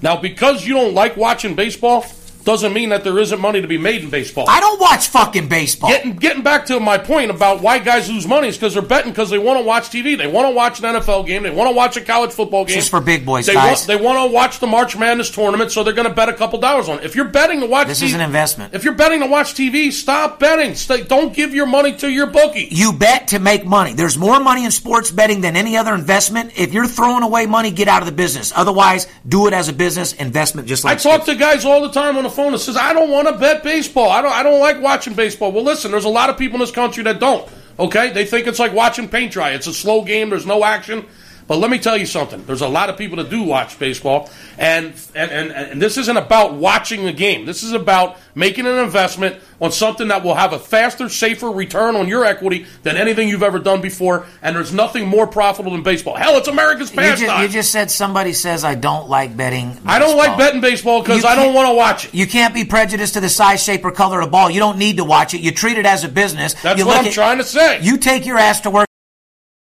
Now, 0.00 0.16
because 0.16 0.64
you 0.64 0.74
don't 0.74 0.94
like 0.94 1.16
watching 1.16 1.56
baseball, 1.56 2.06
doesn't 2.46 2.72
mean 2.72 2.90
that 2.90 3.02
there 3.02 3.18
isn't 3.18 3.40
money 3.40 3.60
to 3.60 3.66
be 3.66 3.76
made 3.76 4.04
in 4.04 4.08
baseball. 4.08 4.46
I 4.48 4.60
don't 4.60 4.80
watch 4.80 5.08
fucking 5.08 5.48
baseball. 5.48 5.90
Getting 5.90 6.14
getting 6.14 6.44
back 6.44 6.64
to 6.66 6.78
my 6.78 6.96
point 6.96 7.32
about 7.32 7.60
why 7.60 7.80
guys 7.80 8.08
lose 8.08 8.26
money 8.26 8.48
is 8.48 8.56
because 8.56 8.72
they're 8.72 8.82
betting 8.82 9.10
because 9.10 9.30
they 9.30 9.38
want 9.38 9.58
to 9.58 9.64
watch 9.66 9.90
TV. 9.90 10.16
They 10.16 10.28
want 10.28 10.46
to 10.48 10.54
watch 10.54 10.78
an 10.78 10.84
NFL 10.94 11.26
game. 11.26 11.42
They 11.42 11.50
want 11.50 11.68
to 11.68 11.76
watch 11.76 11.96
a 11.96 12.00
college 12.00 12.30
football 12.30 12.64
game. 12.64 12.76
Just 12.76 12.90
for 12.90 13.00
big 13.00 13.26
boys, 13.26 13.46
they 13.46 13.54
guys. 13.54 13.80
Want, 13.80 13.86
they 13.88 13.96
want 13.96 14.30
to 14.30 14.32
watch 14.32 14.60
the 14.60 14.68
March 14.68 14.96
Madness 14.96 15.28
tournament, 15.30 15.72
so 15.72 15.82
they're 15.82 15.92
going 15.92 16.08
to 16.08 16.14
bet 16.14 16.28
a 16.28 16.32
couple 16.34 16.60
dollars 16.60 16.88
on 16.88 17.00
it. 17.00 17.04
If 17.04 17.16
you're 17.16 17.28
betting 17.28 17.58
to 17.60 17.66
watch, 17.66 17.88
This 17.88 18.00
TV, 18.00 18.06
is 18.06 18.14
an 18.14 18.20
investment. 18.20 18.74
If 18.74 18.84
you're 18.84 18.94
betting 18.94 19.20
to 19.20 19.26
watch 19.26 19.54
TV, 19.54 19.90
stop 19.90 20.38
betting. 20.38 20.76
Stay, 20.76 21.02
don't 21.02 21.34
give 21.34 21.52
your 21.52 21.66
money 21.66 21.96
to 21.96 22.08
your 22.08 22.28
bookie. 22.28 22.68
You 22.70 22.92
bet 22.92 23.28
to 23.28 23.40
make 23.40 23.66
money. 23.66 23.92
There's 23.92 24.16
more 24.16 24.38
money 24.38 24.64
in 24.64 24.70
sports 24.70 25.10
betting 25.10 25.40
than 25.40 25.56
any 25.56 25.76
other 25.76 25.94
investment. 25.94 26.56
If 26.56 26.72
you're 26.72 26.86
throwing 26.86 27.24
away 27.24 27.46
money, 27.46 27.72
get 27.72 27.88
out 27.88 28.02
of 28.02 28.06
the 28.06 28.12
business. 28.12 28.52
Otherwise, 28.54 29.08
do 29.26 29.48
it 29.48 29.52
as 29.52 29.68
a 29.68 29.72
business 29.72 30.12
investment, 30.12 30.68
just 30.68 30.84
like 30.84 30.98
I 30.98 31.00
talk 31.00 31.24
to 31.24 31.34
guys 31.34 31.64
all 31.64 31.82
the 31.82 31.90
time 31.90 32.16
on 32.16 32.22
the 32.22 32.35
phone 32.36 32.52
that 32.52 32.58
says 32.60 32.76
I 32.76 32.92
don't 32.92 33.10
want 33.10 33.26
to 33.28 33.36
bet 33.36 33.62
baseball. 33.62 34.10
I 34.10 34.22
don't. 34.22 34.32
I 34.32 34.42
don't 34.42 34.60
like 34.60 34.80
watching 34.80 35.14
baseball. 35.14 35.50
Well, 35.52 35.64
listen, 35.64 35.90
there's 35.90 36.04
a 36.04 36.10
lot 36.10 36.30
of 36.30 36.38
people 36.38 36.56
in 36.56 36.60
this 36.60 36.70
country 36.70 37.02
that 37.04 37.18
don't. 37.18 37.48
Okay, 37.78 38.10
they 38.12 38.24
think 38.24 38.46
it's 38.46 38.58
like 38.58 38.72
watching 38.72 39.08
paint 39.08 39.32
dry. 39.32 39.50
It's 39.50 39.66
a 39.66 39.74
slow 39.74 40.04
game. 40.04 40.30
There's 40.30 40.46
no 40.46 40.64
action. 40.64 41.04
But 41.46 41.58
let 41.58 41.70
me 41.70 41.78
tell 41.78 41.96
you 41.96 42.06
something. 42.06 42.44
There's 42.44 42.60
a 42.60 42.68
lot 42.68 42.90
of 42.90 42.96
people 42.96 43.18
that 43.18 43.30
do 43.30 43.42
watch 43.42 43.78
baseball, 43.78 44.30
and 44.58 44.94
and, 45.14 45.30
and, 45.30 45.52
and 45.52 45.82
this 45.82 45.96
isn't 45.96 46.16
about 46.16 46.54
watching 46.54 47.04
the 47.04 47.12
game. 47.12 47.46
This 47.46 47.62
is 47.62 47.72
about 47.72 48.18
making 48.34 48.66
an 48.66 48.78
investment 48.78 49.36
on 49.60 49.70
something 49.72 50.08
that 50.08 50.24
will 50.24 50.34
have 50.34 50.52
a 50.52 50.58
faster, 50.58 51.08
safer 51.08 51.50
return 51.50 51.96
on 51.96 52.08
your 52.08 52.24
equity 52.24 52.66
than 52.82 52.96
anything 52.96 53.28
you've 53.28 53.42
ever 53.42 53.58
done 53.58 53.80
before. 53.80 54.26
And 54.42 54.56
there's 54.56 54.72
nothing 54.72 55.06
more 55.06 55.26
profitable 55.26 55.72
than 55.72 55.82
baseball. 55.82 56.16
Hell, 56.16 56.36
it's 56.36 56.48
America's 56.48 56.90
you 56.90 56.96
just, 56.96 57.20
pastime. 57.22 57.42
you 57.42 57.48
just 57.48 57.70
said 57.70 57.90
somebody 57.90 58.32
says 58.32 58.64
I 58.64 58.74
don't 58.74 59.08
like 59.08 59.36
betting. 59.36 59.78
I 59.86 59.98
don't 59.98 60.16
like 60.16 60.36
betting 60.36 60.60
baseball 60.60 61.00
because 61.02 61.24
I 61.24 61.36
don't 61.36 61.54
want 61.54 61.68
to 61.68 61.74
watch 61.74 62.06
it. 62.06 62.14
You 62.14 62.26
can't 62.26 62.54
be 62.54 62.64
prejudiced 62.64 63.14
to 63.14 63.20
the 63.20 63.28
size, 63.28 63.62
shape, 63.62 63.84
or 63.84 63.92
color 63.92 64.20
of 64.20 64.26
the 64.26 64.30
ball. 64.30 64.50
You 64.50 64.60
don't 64.60 64.78
need 64.78 64.96
to 64.96 65.04
watch 65.04 65.32
it. 65.32 65.40
You 65.40 65.52
treat 65.52 65.78
it 65.78 65.86
as 65.86 66.02
a 66.02 66.08
business. 66.08 66.54
That's 66.62 66.78
you 66.78 66.86
what 66.86 66.98
I'm 66.98 67.06
at- 67.06 67.12
trying 67.12 67.38
to 67.38 67.44
say. 67.44 67.80
You 67.82 67.98
take 67.98 68.26
your 68.26 68.38
ass 68.38 68.62
to 68.62 68.70
work. 68.70 68.86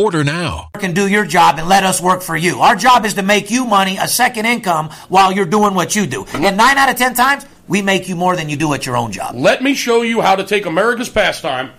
Order 0.00 0.24
now. 0.24 0.70
and 0.80 0.94
do 0.94 1.06
your 1.06 1.26
job 1.26 1.58
and 1.58 1.68
let 1.68 1.84
us 1.84 2.00
work 2.00 2.22
for 2.22 2.34
you. 2.34 2.60
Our 2.60 2.74
job 2.74 3.04
is 3.04 3.12
to 3.14 3.22
make 3.22 3.50
you 3.50 3.66
money, 3.66 3.98
a 3.98 4.08
second 4.08 4.46
income, 4.46 4.88
while 5.10 5.30
you're 5.30 5.44
doing 5.44 5.74
what 5.74 5.94
you 5.94 6.06
do. 6.06 6.24
And 6.32 6.56
nine 6.56 6.78
out 6.78 6.88
of 6.88 6.96
ten 6.96 7.12
times, 7.14 7.44
we 7.68 7.82
make 7.82 8.08
you 8.08 8.16
more 8.16 8.34
than 8.34 8.48
you 8.48 8.56
do 8.56 8.72
at 8.72 8.86
your 8.86 8.96
own 8.96 9.12
job. 9.12 9.34
Let 9.34 9.62
me 9.62 9.74
show 9.74 10.00
you 10.00 10.22
how 10.22 10.36
to 10.36 10.44
take 10.44 10.64
America's 10.64 11.10
pastime, 11.10 11.70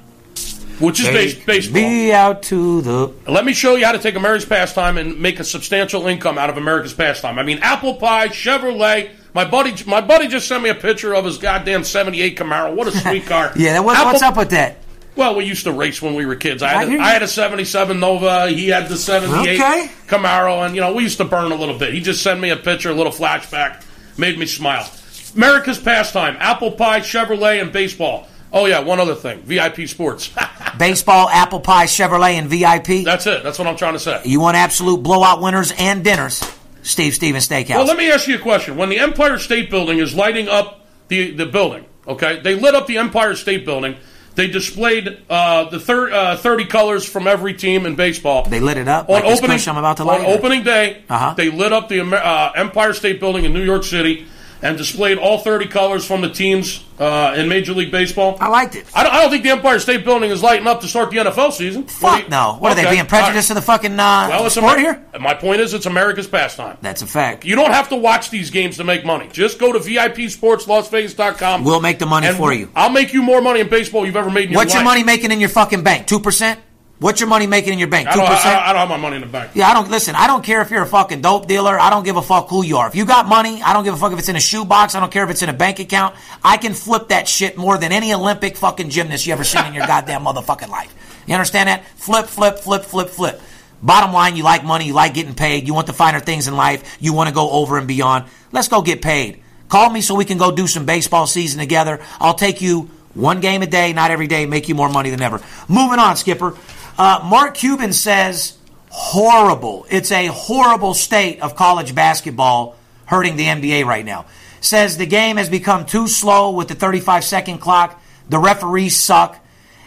which 0.79 0.99
is 0.99 1.07
base, 1.07 1.34
baseball. 1.43 1.73
Be 1.73 2.13
out 2.13 2.43
to 2.43 2.81
the. 2.81 3.12
Let 3.27 3.43
me 3.43 3.53
show 3.53 3.75
you 3.75 3.86
how 3.86 3.91
to 3.93 3.99
take 3.99 4.13
America's 4.15 4.45
pastime 4.47 4.99
and 4.99 5.19
make 5.19 5.39
a 5.39 5.43
substantial 5.43 6.05
income 6.05 6.38
out 6.38 6.51
of 6.51 6.57
America's 6.57 6.93
pastime. 6.93 7.39
I 7.39 7.43
mean, 7.43 7.57
apple 7.63 7.95
pie, 7.95 8.27
Chevrolet. 8.27 9.10
My 9.34 9.45
buddy, 9.49 9.73
my 9.88 10.01
buddy 10.01 10.27
just 10.27 10.47
sent 10.47 10.62
me 10.62 10.69
a 10.69 10.75
picture 10.75 11.15
of 11.15 11.25
his 11.25 11.39
goddamn 11.39 11.84
'78 11.86 12.38
Camaro. 12.38 12.75
What 12.75 12.88
a 12.88 12.91
sweet 12.91 13.25
car! 13.34 13.51
Yeah, 13.55 13.79
what, 13.79 13.95
Apple- 13.97 14.12
what's 14.12 14.21
up 14.21 14.38
with 14.38 14.51
that? 14.51 14.77
Well, 15.15 15.36
we 15.36 15.43
used 15.45 15.65
to 15.65 15.71
race 15.74 16.02
when 16.02 16.15
we 16.15 16.26
were 16.26 16.36
kids. 16.36 16.63
I 16.63 16.69
I 16.69 16.80
had, 16.80 16.88
hear 16.89 17.00
a, 17.00 17.04
had 17.04 17.24
a 17.24 17.28
77 17.28 18.00
Nova. 18.00 18.47
He 18.50 18.69
had 18.69 18.88
the 18.88 18.95
78 18.97 19.60
Okay. 19.60 19.91
Camaro, 20.08 20.65
and, 20.65 20.74
you 20.74 20.82
know, 20.82 20.93
we 20.93 21.04
used 21.04 21.17
to 21.17 21.26
burn 21.26 21.52
a 21.52 21.56
little 21.56 21.78
bit. 21.78 21.93
He 21.93 22.00
just 22.00 22.24
sent 22.24 22.39
me 22.39 22.50
a 22.50 22.56
picture, 22.56 22.89
a 22.91 22.93
little 22.93 23.12
flashback. 23.12 23.84
Made 24.17 24.38
me 24.39 24.45
smile. 24.45 24.89
America's 25.36 25.80
pastime, 25.80 26.38
apple 26.39 26.71
pie, 26.71 27.00
Chevrolet, 27.02 27.62
and 27.62 27.71
baseball. 27.71 28.28
Oh, 28.54 28.65
yeah, 28.65 28.80
one 28.80 29.00
other 29.00 29.15
thing. 29.15 29.41
VIP 29.41 29.88
Sports. 29.88 30.30
Baseball, 30.78 31.30
apple 31.30 31.62
pie, 31.62 31.86
Chevrolet, 31.86 32.34
and 32.34 32.50
VIP. 32.50 33.06
That's 33.06 33.26
it. 33.28 33.43
That's 33.43 33.58
what 33.58 33.67
I'm 33.67 33.78
trying 33.78 33.93
to 33.93 34.00
say. 34.00 34.21
You 34.26 34.41
want 34.41 34.58
absolute 34.58 35.02
blowout 35.04 35.41
winners 35.41 35.71
and 35.78 36.04
dinners. 36.04 36.41
Steve 36.84 37.13
Stevens 37.13 37.47
Steakhouse. 37.47 37.76
Well, 37.76 37.86
let 37.86 37.97
me 37.97 38.12
ask 38.12 38.28
you 38.28 38.36
a 38.36 38.39
question. 38.39 38.76
When 38.76 38.89
the 38.89 39.00
Empire 39.00 39.38
State 39.38 39.69
Building 39.69 40.00
is 40.00 40.13
lighting 40.15 40.47
up 40.50 40.86
the, 41.08 41.32
the 41.32 41.45
building, 41.45 41.86
okay, 42.08 42.41
they 42.41 42.56
lit 42.56 42.74
up 42.76 42.88
the 42.88 42.97
Empire 42.97 43.36
State 43.36 43.65
Building. 43.65 43.95
They 44.36 44.48
displayed 44.48 45.17
uh, 45.30 45.65
the 45.70 45.80
thir- 45.80 46.12
uh, 46.12 46.38
30 46.38 46.65
colors 46.65 47.06
from 47.06 47.28
every 47.28 47.54
team 47.54 47.86
in 47.86 47.96
baseball. 47.96 48.46
They 48.46 48.60
lit 48.62 48.78
it 48.78 48.88
up 48.88 49.10
on 49.10 49.15
like 49.15 49.26
opening. 49.26 49.60
I'm 49.67 49.78
about 49.78 49.98
to 49.98 50.04
on 50.04 50.08
light 50.08 50.22
it. 50.22 50.28
opening 50.39 50.63
day, 50.63 51.04
Uh-huh. 51.10 51.34
they 51.36 51.50
lit 51.52 51.74
up 51.74 51.89
the 51.89 52.00
Amer- 52.00 52.17
uh, 52.17 52.52
Empire 52.56 52.94
State 52.94 53.20
Building 53.20 53.44
in 53.46 53.54
New 53.54 53.63
York 53.63 53.84
City 53.84 54.26
and 54.62 54.78
displayed 54.78 55.17
all 55.17 55.39
30 55.39 55.67
colors 55.67 56.06
from 56.06 56.21
the 56.21 56.30
teams 56.30 56.84
uh, 57.00 57.34
in 57.36 57.50
Major 57.50 57.74
League 57.74 57.91
Baseball. 57.91 58.38
I 58.39 58.47
liked 58.47 58.76
it. 58.76 58.86
I 58.93 59.04
don't, 59.04 59.13
I 59.13 59.21
don't 59.21 59.32
think 59.32 59.43
the 59.43 59.50
Empire 59.50 59.80
State 59.80 60.06
Building 60.06 60.30
is 60.30 60.43
lighting 60.43 60.67
up 60.67 60.82
to 60.82 60.88
start 60.88 61.10
the 61.10 61.17
NFL 61.17 61.52
season. 61.52 61.84
Fuck 61.84 62.30
no. 62.30 62.58
What 62.60 62.71
are 62.71 62.76
they 62.76 62.89
being 62.89 63.06
prejudiced 63.08 63.47
to 63.47 63.56
the 63.56 63.62
fucking 63.62 63.93
uh, 63.93 63.95
right. 63.97 64.30
Well, 64.30 64.45
it's 64.45 64.56
sport 64.56 64.78
Amer- 64.78 64.93
here? 64.93 65.19
My 65.19 65.34
point 65.34 65.62
is, 65.62 65.74
it's 65.74 65.88
America's 65.88 66.28
pastime. 66.28 66.78
That's 66.82 67.02
a 67.02 67.08
fact. 67.08 67.43
You 67.45 67.56
don't 67.56 67.71
have 67.71 67.89
to 67.89 67.95
watch 67.95 68.30
these 68.30 68.52
games 68.52 68.78
to 68.78 68.84
make 68.84 69.04
money. 69.04 69.28
Just 69.32 69.58
go 69.60 69.74
to 69.74 69.80
VIPSportsLasVegas.com. 69.80 71.63
We'll 71.63 71.82
make 71.82 72.00
the 72.00 72.06
money 72.06 72.32
for 72.34 72.54
you. 72.54 72.69
I'll 72.76 72.91
make 72.91 73.13
you 73.13 73.24
more 73.24 73.41
money 73.41 73.62
in 73.62 73.69
baseball 73.69 74.06
you've 74.06 74.15
ever 74.15 74.30
made 74.30 74.45
in 74.45 74.52
your 74.52 74.58
What's 74.58 74.74
your 74.74 74.84
money 74.84 75.04
making 75.04 75.32
in 75.32 75.39
your 75.39 75.50
fucking 75.50 75.84
bank? 75.84 76.08
Two 76.08 76.19
percent. 76.19 76.60
What's 77.02 77.20
your 77.20 77.30
money 77.30 77.48
making 77.48 77.74
in 77.74 77.80
your 77.80 77.88
bank? 77.88 78.10
Two 78.10 78.20
don't, 78.20 78.28
I, 78.28 78.36
percent. 78.36 78.54
don't, 78.54 78.64
I 78.64 78.74
don't 78.74 78.80
have 78.82 78.90
my 78.90 78.98
money 78.98 79.16
in 79.16 79.24
the 79.24 79.28
bank. 79.28 79.54
Yeah, 79.56 79.68
I 79.68 79.74
don't 79.74 79.90
listen. 79.90 80.14
I 80.14 80.28
don't 80.28 80.44
care 80.44 80.62
if 80.62 80.70
you're 80.70 80.84
a 80.84 80.88
fucking 80.88 81.22
dope 81.22 81.48
dealer. 81.48 81.80
I 81.80 81.90
don't 81.90 82.04
give 82.04 82.16
a 82.16 82.22
fuck 82.22 82.48
who 82.48 82.64
you 82.64 82.78
are. 82.78 82.88
If 82.88 82.94
you 82.94 83.06
got 83.08 83.28
money, 83.28 83.60
I 83.64 83.74
don't 83.74 83.84
give 83.84 83.96
a 83.96 83.98
fuck 83.98 84.14
if 84.14 84.20
it's 84.20 84.30
in 84.30 84.36
a 84.36 84.40
shoebox. 84.40 84.94
I 84.94 85.00
don't 85.00 85.12
care 85.12 85.24
if 85.24 85.32
it's 85.32 85.42
in 85.42 85.50
a 85.50 85.54
bank 85.54 85.80
account. 85.80 86.16
I 86.44 86.58
can 86.58 86.76
flip 86.76 87.08
that 87.08 87.28
shit 87.28 87.58
more 87.58 87.80
than 87.80 87.92
any 87.92 88.14
Olympic 88.14 88.56
fucking 88.56 88.92
gymnast 88.92 89.26
you 89.26 89.34
ever 89.34 89.44
seen 89.44 89.66
in 89.66 89.74
your 89.74 89.88
goddamn 89.88 90.22
motherfucking 90.22 90.70
life. 90.70 90.94
You 91.26 91.34
understand 91.34 91.70
that? 91.70 91.88
Flip, 91.96 92.28
flip, 92.28 92.60
flip, 92.60 92.84
flip, 92.84 93.10
flip. 93.10 93.42
Bottom 93.82 94.14
line, 94.14 94.36
you 94.36 94.44
like 94.44 94.64
money, 94.64 94.86
you 94.86 94.94
like 94.94 95.16
getting 95.16 95.34
paid, 95.34 95.66
you 95.66 95.74
want 95.74 95.88
the 95.88 95.94
finer 95.94 96.20
things 96.20 96.48
in 96.48 96.56
life, 96.56 96.98
you 97.00 97.14
want 97.14 97.30
to 97.30 97.34
go 97.34 97.50
over 97.50 97.80
and 97.80 97.88
beyond. 97.88 98.26
Let's 98.52 98.68
go 98.68 98.84
get 98.84 99.02
paid. 99.02 99.42
Call 99.70 99.90
me 99.90 100.02
so 100.02 100.14
we 100.14 100.26
can 100.26 100.38
go 100.38 100.52
do 100.52 100.68
some 100.68 100.86
baseball 100.86 101.26
season 101.26 101.60
together. 101.60 102.00
I'll 102.20 102.36
take 102.36 102.62
you 102.62 102.92
one 103.16 103.40
game 103.40 103.64
a 103.64 103.68
day, 103.68 103.92
not 103.92 104.12
every 104.12 104.28
day, 104.28 104.46
make 104.46 104.70
you 104.70 104.76
more 104.76 104.90
money 104.90 105.10
than 105.10 105.22
ever. 105.24 105.42
Moving 105.68 105.98
on, 105.98 106.16
Skipper. 106.16 106.56
Uh, 107.02 107.20
Mark 107.24 107.56
Cuban 107.56 107.94
says 107.94 108.60
horrible. 108.92 109.88
It's 109.90 110.12
a 110.12 110.28
horrible 110.28 110.94
state 110.94 111.42
of 111.42 111.56
college 111.56 111.96
basketball 111.96 112.76
hurting 113.08 113.38
the 113.38 113.46
NBA 113.46 113.86
right 113.86 114.06
now. 114.06 114.28
Says 114.60 114.98
the 114.98 115.08
game 115.08 115.38
has 115.38 115.50
become 115.50 115.88
too 115.88 116.08
slow 116.08 116.52
with 116.52 116.68
the 116.68 116.76
35 116.76 117.24
second 117.24 117.58
clock. 117.58 118.00
The 118.30 118.38
referees 118.38 118.96
suck. 118.96 119.44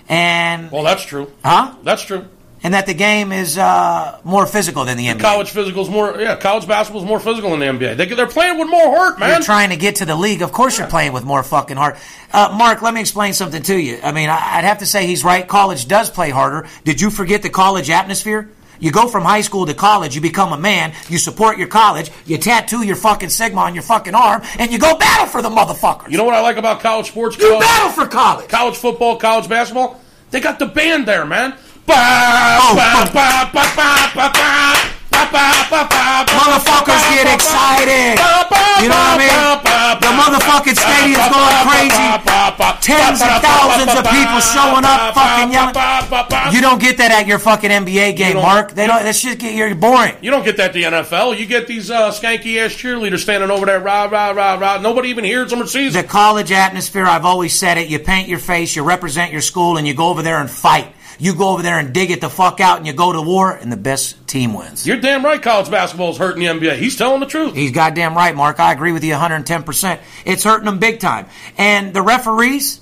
And 0.09 0.73
Well, 0.73 0.83
that's 0.83 1.05
true. 1.05 1.31
Huh? 1.45 1.77
That's 1.85 2.03
true. 2.03 2.27
And 2.65 2.75
that 2.75 2.87
the 2.87 2.95
game 2.95 3.31
is 3.31 3.57
uh, 3.57 4.19
more 4.25 4.47
physical 4.47 4.85
than 4.85 4.97
the 4.97 5.07
NBA. 5.07 5.21
College 5.21 5.51
physical's 5.51 5.89
more, 5.89 6.19
yeah, 6.21 6.35
college 6.35 6.67
basketball's 6.67 7.05
more 7.07 7.21
physical 7.21 7.51
than 7.57 7.61
the 7.61 7.67
NBA. 7.87 7.97
They, 7.97 8.07
they're 8.07 8.27
playing 8.27 8.59
with 8.59 8.69
more 8.69 8.97
heart, 8.97 9.21
man. 9.21 9.29
You're 9.31 9.41
trying 9.43 9.71
to 9.71 9.77
get 9.77 9.97
to 9.97 10.07
the 10.07 10.17
league. 10.17 10.43
Of 10.43 10.51
course, 10.53 10.79
you're 10.79 10.89
playing 10.89 11.13
with 11.13 11.25
more 11.25 11.43
fucking 11.45 11.77
heart. 11.77 11.97
Uh, 12.33 12.53
Mark, 12.59 12.83
let 12.83 12.93
me 12.95 13.01
explain 13.01 13.35
something 13.35 13.63
to 13.63 13.77
you. 13.79 14.01
I 14.03 14.11
mean, 14.11 14.29
I- 14.31 14.57
I'd 14.57 14.65
have 14.65 14.79
to 14.79 14.87
say 14.87 15.07
he's 15.07 15.23
right. 15.23 15.47
College 15.47 15.87
does 15.87 16.11
play 16.11 16.31
harder. 16.31 16.67
Did 16.85 17.01
you 17.01 17.11
forget 17.11 17.43
the 17.43 17.51
college 17.51 17.91
atmosphere? 17.91 18.49
You 18.81 18.91
go 18.91 19.07
from 19.09 19.23
high 19.23 19.43
school 19.43 19.67
to 19.67 19.75
college, 19.75 20.17
you 20.17 20.21
become 20.21 20.53
a 20.53 20.59
man, 20.59 20.93
you 21.09 21.17
support 21.19 21.59
your 21.59 21.69
college, 21.69 22.11
you 22.27 22.39
tattoo 22.39 22.83
your 22.83 22.97
fucking 22.97 23.29
Sigma 23.29 23.61
on 23.61 23.75
your 23.75 23.85
fucking 23.85 24.15
arm, 24.17 24.43
and 24.59 24.73
you 24.73 24.79
go 24.79 24.97
battle 24.99 25.27
for 25.27 25.41
the 25.43 25.49
motherfuckers. 25.49 26.11
You 26.11 26.19
know 26.19 26.25
what 26.25 26.35
I 26.35 26.41
like 26.41 26.57
about 26.57 26.81
college 26.81 27.07
sports? 27.09 27.39
You 27.39 27.59
battle 27.61 27.91
for 27.93 28.07
college. 28.11 28.49
college 28.49 28.75
football, 28.77 29.17
college 29.17 29.49
basketball. 29.49 30.01
They 30.33 30.41
got 30.41 30.59
the 30.59 30.67
band 30.67 31.07
there, 31.07 31.25
man. 31.25 31.55
Motherfuckers 35.75 37.05
get 37.13 37.27
excited. 37.35 38.19
You 38.83 38.89
know 38.89 38.97
what 38.97 39.17
I 39.17 39.23
mean? 39.23 39.33
The 40.01 40.11
motherfucking 40.17 40.77
stadium's 40.77 41.29
going 41.31 41.57
crazy. 41.65 42.07
Tens 42.81 43.21
and 43.23 43.43
thousands 43.43 43.95
of 43.99 44.05
people 44.11 44.41
showing 44.41 44.85
up, 44.85 45.15
fucking 45.15 45.53
yelling. 45.53 45.75
You 46.55 46.61
don't 46.61 46.81
get 46.81 46.99
that 46.99 47.11
at 47.13 47.27
your 47.27 47.39
fucking 47.39 47.71
NBA 47.71 48.17
game, 48.17 48.37
Mark. 48.37 48.73
They 48.73 48.87
don't. 48.87 49.03
That 49.05 49.15
shit 49.15 49.39
get 49.39 49.55
you're 49.55 49.75
boring. 49.75 50.17
You 50.23 50.31
don't 50.31 50.45
get 50.45 50.57
that 50.59 50.65
at 50.67 50.73
the 50.73 50.83
NFL. 50.85 51.39
You 51.39 51.47
get 51.47 51.67
these 51.67 51.91
uh, 51.91 52.11
skanky 52.11 52.59
ass 52.59 52.73
cheerleaders 52.73 53.21
standing 53.21 53.51
over 53.51 53.67
there, 53.67 53.81
rah 53.81 54.05
rah 54.05 54.31
rah 54.31 54.55
rah. 54.55 54.79
Nobody 54.79 55.09
even 55.11 55.25
hears 55.25 55.51
them 55.51 55.63
or 55.63 55.67
sees 55.67 55.95
The 55.95 56.03
college 56.03 56.53
atmosphere, 56.53 57.05
I've 57.05 57.25
always 57.25 57.59
said 57.59 57.79
it. 57.79 57.89
You 57.89 57.99
paint 57.99 58.29
your 58.29 58.39
face, 58.39 58.75
you 58.77 58.83
represent 58.83 59.33
your 59.33 59.41
school, 59.41 59.77
and 59.77 59.87
you 59.87 59.95
go 59.95 60.09
over 60.09 60.23
there 60.23 60.41
and 60.41 60.51
fight. 60.51 60.95
You 61.19 61.35
go 61.35 61.51
over 61.51 61.63
there 61.63 61.79
and 61.79 61.93
dig 61.93 62.11
it 62.11 62.21
the 62.21 62.29
fuck 62.31 62.61
out, 62.61 62.79
and 62.79 62.87
you 62.87 62.93
go 62.93 63.13
to 63.13 63.23
war, 63.23 63.53
and 63.53 63.71
the 63.71 63.77
best 63.77 64.27
team 64.27 64.55
wins. 64.55 64.87
You're 64.87 65.01
damn 65.01 65.25
right. 65.25 65.41
College 65.41 65.71
basketball 65.71 66.11
is 66.11 66.17
hurting 66.19 66.41
the 66.43 66.47
NBA. 66.49 66.77
He's 66.77 66.97
telling 66.97 67.21
the 67.21 67.27
truth. 67.27 67.55
He's 67.55 67.71
goddamn 67.73 68.15
right, 68.15 68.35
Mark. 68.35 68.59
I 68.61 68.73
agree 68.73 68.93
with 68.93 69.05
you 69.05 69.15
110%. 69.15 69.99
It's 70.25 70.45
hurting 70.45 70.67
them 70.67 70.79
big 70.79 71.01
time. 71.01 71.27
And 71.59 71.95
the 71.95 72.03
referees, 72.03 72.81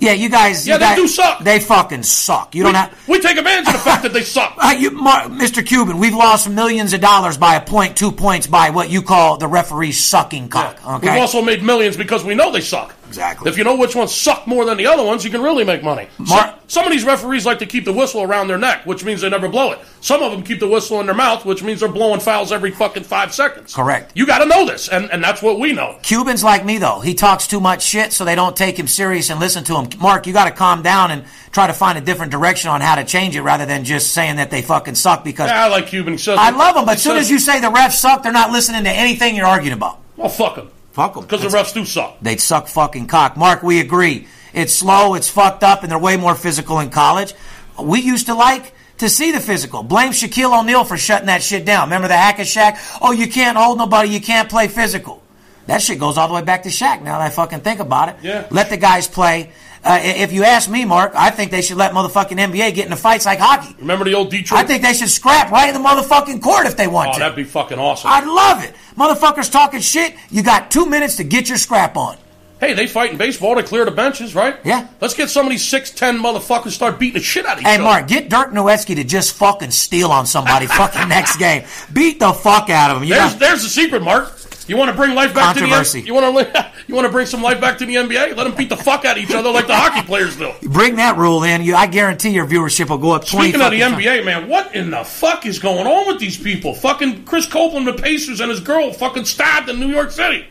yeah, 0.00 0.12
you 0.12 0.28
guys. 0.28 0.66
Yeah, 0.68 0.74
you 0.74 0.78
they 0.78 0.84
guys- 0.86 0.96
do 0.96 1.08
suck. 1.08 1.40
They 1.42 1.58
fucking 1.58 2.04
suck. 2.04 2.54
You 2.54 2.62
We, 2.64 2.72
don't 2.72 2.76
have. 2.76 3.08
we 3.08 3.18
take 3.20 3.36
advantage 3.36 3.66
of 3.66 3.72
the 3.72 3.78
fact 3.80 4.04
that 4.04 4.12
they 4.12 4.22
suck. 4.22 4.56
Uh, 4.60 4.70
you, 4.78 4.90
Mr. 4.92 5.64
Cuban, 5.66 5.98
we've 5.98 6.14
lost 6.14 6.48
millions 6.48 6.92
of 6.92 7.00
dollars 7.00 7.36
by 7.38 7.54
a 7.56 7.60
point, 7.60 7.96
two 7.96 8.12
points 8.12 8.46
by 8.46 8.70
what 8.70 8.90
you 8.90 9.02
call 9.02 9.38
the 9.38 9.48
referee's 9.48 9.98
sucking 10.04 10.48
cock. 10.48 10.76
Okay. 10.86 11.10
We've 11.12 11.20
also 11.20 11.42
made 11.42 11.62
millions 11.62 11.96
because 11.96 12.22
we 12.24 12.34
know 12.34 12.52
they 12.52 12.60
suck. 12.60 12.94
Exactly. 13.08 13.50
If 13.50 13.58
you 13.58 13.64
know 13.64 13.76
which 13.76 13.96
ones 13.96 14.14
suck 14.14 14.46
more 14.46 14.64
than 14.64 14.76
the 14.76 14.86
other 14.86 15.02
ones, 15.02 15.24
you 15.24 15.30
can 15.30 15.42
really 15.42 15.64
make 15.64 15.82
money. 15.82 16.08
Mar- 16.18 16.28
some, 16.28 16.54
some 16.68 16.84
of 16.86 16.92
these 16.92 17.04
referees 17.04 17.44
like 17.46 17.58
to 17.58 17.66
keep 17.66 17.84
the 17.84 17.92
whistle 17.92 18.22
around 18.22 18.48
their 18.48 18.58
neck, 18.58 18.86
which 18.86 19.02
means 19.04 19.20
they 19.22 19.30
never 19.30 19.48
blow 19.48 19.72
it. 19.72 19.78
Some 20.00 20.22
of 20.22 20.30
them 20.30 20.42
keep 20.42 20.60
the 20.60 20.68
whistle 20.68 21.00
in 21.00 21.06
their 21.06 21.14
mouth, 21.14 21.44
which 21.44 21.62
means 21.62 21.80
they're 21.80 21.88
blowing 21.88 22.20
fouls 22.20 22.52
every 22.52 22.70
fucking 22.70 23.02
five 23.04 23.34
seconds. 23.34 23.74
Correct. 23.74 24.12
You 24.14 24.26
got 24.26 24.38
to 24.38 24.46
know 24.46 24.64
this, 24.66 24.88
and, 24.88 25.10
and 25.10 25.24
that's 25.24 25.42
what 25.42 25.58
we 25.58 25.72
know. 25.72 25.98
Cubans 26.02 26.44
like 26.44 26.64
me 26.64 26.78
though. 26.78 27.00
He 27.00 27.14
talks 27.14 27.46
too 27.46 27.60
much 27.60 27.82
shit, 27.82 28.12
so 28.12 28.24
they 28.24 28.34
don't 28.34 28.56
take 28.56 28.78
him 28.78 28.86
serious 28.86 29.30
and 29.30 29.40
listen 29.40 29.64
to 29.64 29.76
him. 29.76 29.88
Mark, 30.00 30.26
you 30.26 30.32
got 30.32 30.44
to 30.44 30.50
calm 30.52 30.82
down 30.82 31.10
and 31.10 31.24
try 31.50 31.66
to 31.66 31.72
find 31.72 31.98
a 31.98 32.00
different 32.02 32.30
direction 32.30 32.70
on 32.70 32.80
how 32.80 32.94
to 32.94 33.04
change 33.04 33.34
it, 33.34 33.42
rather 33.42 33.66
than 33.66 33.84
just 33.84 34.12
saying 34.12 34.36
that 34.36 34.50
they 34.50 34.62
fucking 34.62 34.94
suck. 34.94 35.24
Because 35.24 35.48
Yeah, 35.48 35.64
I 35.64 35.68
like 35.68 35.86
Cuban. 35.86 36.18
I 36.28 36.50
love 36.50 36.74
them, 36.74 36.84
but 36.84 36.96
as 36.96 37.02
soon 37.02 37.16
as 37.16 37.30
you 37.30 37.38
say 37.38 37.60
the 37.60 37.68
refs 37.70 37.92
suck, 37.92 38.22
they're 38.22 38.32
not 38.32 38.50
listening 38.50 38.84
to 38.84 38.90
anything 38.90 39.34
you're 39.34 39.46
arguing 39.46 39.72
about. 39.72 39.98
well, 40.16 40.28
fuck 40.28 40.56
them, 40.56 40.70
Fuck 40.98 41.14
them. 41.14 41.22
because 41.22 41.42
the 41.42 41.56
refs 41.56 41.72
do 41.72 41.84
suck. 41.84 42.18
They'd 42.20 42.40
suck 42.40 42.66
fucking 42.66 43.06
cock. 43.06 43.36
Mark, 43.36 43.62
we 43.62 43.78
agree. 43.78 44.26
It's 44.52 44.72
slow, 44.72 45.14
it's 45.14 45.28
fucked 45.28 45.62
up, 45.62 45.84
and 45.84 45.92
they're 45.92 45.98
way 45.98 46.16
more 46.16 46.34
physical 46.34 46.80
in 46.80 46.90
college. 46.90 47.34
We 47.80 48.00
used 48.00 48.26
to 48.26 48.34
like 48.34 48.72
to 48.96 49.08
see 49.08 49.30
the 49.30 49.38
physical. 49.38 49.84
Blame 49.84 50.10
Shaquille 50.10 50.58
O'Neal 50.58 50.82
for 50.82 50.96
shutting 50.96 51.26
that 51.26 51.40
shit 51.40 51.64
down. 51.64 51.86
Remember 51.86 52.08
the 52.08 52.16
Hack-a-Shaq? 52.16 52.98
Oh, 53.00 53.12
you 53.12 53.28
can't 53.28 53.56
hold 53.56 53.78
nobody, 53.78 54.08
you 54.08 54.20
can't 54.20 54.48
play 54.48 54.66
physical. 54.66 55.22
That 55.66 55.82
shit 55.82 56.00
goes 56.00 56.18
all 56.18 56.26
the 56.26 56.34
way 56.34 56.42
back 56.42 56.64
to 56.64 56.68
Shaq 56.68 57.02
now 57.02 57.18
that 57.18 57.26
I 57.26 57.30
fucking 57.30 57.60
think 57.60 57.78
about 57.78 58.08
it. 58.08 58.16
Yeah. 58.22 58.48
Let 58.50 58.68
the 58.68 58.76
guys 58.76 59.06
play. 59.06 59.52
Uh, 59.88 59.98
if 60.02 60.32
you 60.32 60.44
ask 60.44 60.68
me, 60.68 60.84
Mark, 60.84 61.12
I 61.14 61.30
think 61.30 61.50
they 61.50 61.62
should 61.62 61.78
let 61.78 61.92
motherfucking 61.92 62.36
NBA 62.38 62.74
get 62.74 62.84
into 62.84 62.96
fights 62.96 63.24
like 63.26 63.38
hockey. 63.38 63.74
Remember 63.78 64.04
the 64.04 64.14
old 64.14 64.30
Detroit? 64.30 64.60
I 64.60 64.64
think 64.64 64.82
they 64.82 64.92
should 64.92 65.08
scrap 65.08 65.50
right 65.50 65.74
in 65.74 65.80
the 65.82 65.88
motherfucking 65.88 66.42
court 66.42 66.66
if 66.66 66.76
they 66.76 66.86
want 66.88 67.08
oh, 67.10 67.12
to. 67.14 67.18
that'd 67.20 67.36
be 67.36 67.44
fucking 67.44 67.78
awesome. 67.78 68.10
I'd 68.12 68.26
love 68.26 68.62
it. 68.62 68.74
Motherfuckers 68.96 69.50
talking 69.50 69.80
shit. 69.80 70.14
You 70.30 70.42
got 70.42 70.70
two 70.70 70.86
minutes 70.86 71.16
to 71.16 71.24
get 71.24 71.48
your 71.48 71.56
scrap 71.58 71.96
on. 71.96 72.16
hey, 72.60 72.74
they 72.74 72.86
fight 72.88 73.12
in 73.12 73.16
baseball 73.16 73.54
to 73.54 73.62
clear 73.62 73.84
the 73.84 73.90
benches, 73.92 74.34
right? 74.34 74.56
Yeah. 74.64 74.88
Let's 75.00 75.14
get 75.14 75.30
some 75.30 75.46
of 75.46 75.50
these 75.50 75.64
six 75.64 75.90
ten 75.90 76.18
motherfuckers 76.18 76.72
start 76.72 76.98
beating 76.98 77.14
the 77.14 77.20
shit 77.24 77.46
out 77.46 77.54
of 77.54 77.60
each 77.60 77.66
Hey, 77.68 77.74
other. 77.76 77.84
Mark, 77.84 78.08
get 78.08 78.28
Dirk 78.28 78.50
Nowitzki 78.50 78.96
to 78.96 79.04
just 79.04 79.34
fucking 79.36 79.70
steal 79.70 80.10
on 80.10 80.26
somebody 80.26 80.66
fucking 80.80 81.08
next 81.08 81.36
game. 81.38 81.64
Beat 81.92 82.18
the 82.18 82.32
fuck 82.32 82.68
out 82.68 82.90
of 82.90 82.96
him. 82.98 83.04
You 83.04 83.14
There's 83.14 83.32
know? 83.34 83.38
there's 83.38 83.62
the 83.62 83.68
secret, 83.68 84.02
Mark. 84.02 84.37
You 84.68 84.76
want 84.76 84.90
to 84.90 84.96
bring 84.96 85.14
life 85.14 85.34
back 85.34 85.54
to 85.56 85.60
the 85.60 85.66
NBA? 85.66 86.06
You 86.06 86.14
want 86.14 86.36
to 86.52 86.72
you 86.86 86.94
want 86.94 87.06
to 87.06 87.10
bring 87.12 87.26
some 87.26 87.42
life 87.42 87.60
back 87.60 87.78
to 87.78 87.86
the 87.86 87.94
NBA? 87.94 88.36
Let 88.36 88.44
them 88.44 88.54
beat 88.54 88.68
the 88.68 88.76
fuck 88.76 89.04
out 89.04 89.16
of 89.16 89.22
each 89.24 89.34
other 89.34 89.50
like 89.50 89.66
the 89.66 89.74
hockey 89.76 90.06
players 90.06 90.36
do. 90.36 90.52
Bring 90.62 90.96
that 90.96 91.16
rule 91.16 91.42
in. 91.42 91.62
You, 91.62 91.74
I 91.74 91.86
guarantee 91.86 92.30
your 92.30 92.46
viewership 92.46 92.90
will 92.90 92.98
go 92.98 93.12
up 93.12 93.24
20 93.24 93.48
Speaking 93.48 93.60
of 93.64 93.70
the 93.70 93.80
fucking 93.80 93.94
times. 93.94 94.04
NBA, 94.04 94.24
man, 94.24 94.48
what 94.48 94.74
in 94.74 94.90
the 94.90 95.04
fuck 95.04 95.46
is 95.46 95.58
going 95.58 95.86
on 95.86 96.06
with 96.06 96.18
these 96.20 96.36
people? 96.36 96.74
Fucking 96.74 97.24
Chris 97.24 97.46
Copeland, 97.46 97.86
the 97.86 97.94
Pacers, 97.94 98.40
and 98.40 98.50
his 98.50 98.60
girl 98.60 98.92
fucking 98.92 99.24
stabbed 99.24 99.68
in 99.68 99.80
New 99.80 99.88
York 99.88 100.10
City. 100.10 100.46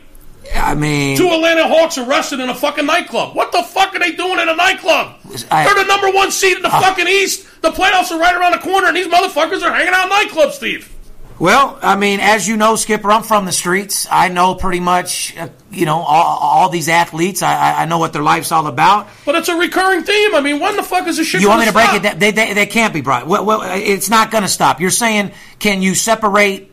I 0.54 0.74
mean, 0.74 1.16
Two 1.18 1.28
Atlanta 1.28 1.68
Hawks 1.68 1.98
arrested 1.98 2.40
in 2.40 2.48
a 2.48 2.54
fucking 2.54 2.86
nightclub. 2.86 3.34
What 3.36 3.52
the 3.52 3.62
fuck 3.62 3.94
are 3.94 3.98
they 3.98 4.12
doing 4.12 4.38
in 4.38 4.48
a 4.48 4.56
nightclub? 4.56 5.16
I- 5.50 5.64
They're 5.64 5.84
the 5.84 5.88
number 5.88 6.10
one 6.10 6.30
seed 6.30 6.56
in 6.56 6.62
the 6.62 6.74
uh, 6.74 6.80
fucking 6.80 7.06
East. 7.06 7.46
The 7.60 7.70
playoffs 7.70 8.10
are 8.10 8.18
right 8.18 8.34
around 8.34 8.52
the 8.52 8.58
corner, 8.58 8.86
and 8.88 8.96
these 8.96 9.08
motherfuckers 9.08 9.62
are 9.62 9.72
hanging 9.72 9.92
out 9.92 10.04
in 10.06 10.10
nightclubs, 10.28 10.52
Steve. 10.52 10.94
Well, 11.38 11.78
I 11.82 11.94
mean, 11.96 12.20
as 12.20 12.48
you 12.48 12.56
know, 12.56 12.74
Skipper, 12.76 13.10
I'm 13.10 13.22
from 13.22 13.44
the 13.44 13.52
streets. 13.52 14.06
I 14.10 14.28
know 14.28 14.54
pretty 14.56 14.80
much, 14.80 15.36
uh, 15.36 15.48
you 15.70 15.86
know, 15.86 15.98
all, 15.98 16.38
all 16.40 16.68
these 16.68 16.88
athletes. 16.88 17.42
I, 17.42 17.82
I- 17.82 17.84
know 17.84 17.98
what 17.98 18.12
their 18.12 18.22
life's 18.22 18.50
all 18.52 18.66
about. 18.66 19.08
But 19.24 19.34
it's 19.36 19.48
a 19.48 19.56
recurring 19.56 20.02
theme. 20.02 20.34
I 20.34 20.40
mean, 20.40 20.60
when 20.60 20.76
the 20.76 20.82
fuck 20.82 21.06
is 21.06 21.16
this 21.16 21.26
shit 21.26 21.40
You 21.40 21.48
want 21.48 21.60
me 21.60 21.66
to 21.66 21.72
break 21.72 21.94
it 21.94 22.02
down? 22.02 22.18
They, 22.18 22.32
they, 22.32 22.52
they 22.54 22.66
can't 22.66 22.92
be 22.92 23.00
brought. 23.00 23.26
Well, 23.26 23.44
well, 23.44 23.60
it's 23.64 24.10
not 24.10 24.30
going 24.30 24.42
to 24.42 24.48
stop. 24.48 24.80
You're 24.80 24.90
saying, 24.90 25.32
can 25.58 25.80
you 25.80 25.94
separate 25.94 26.70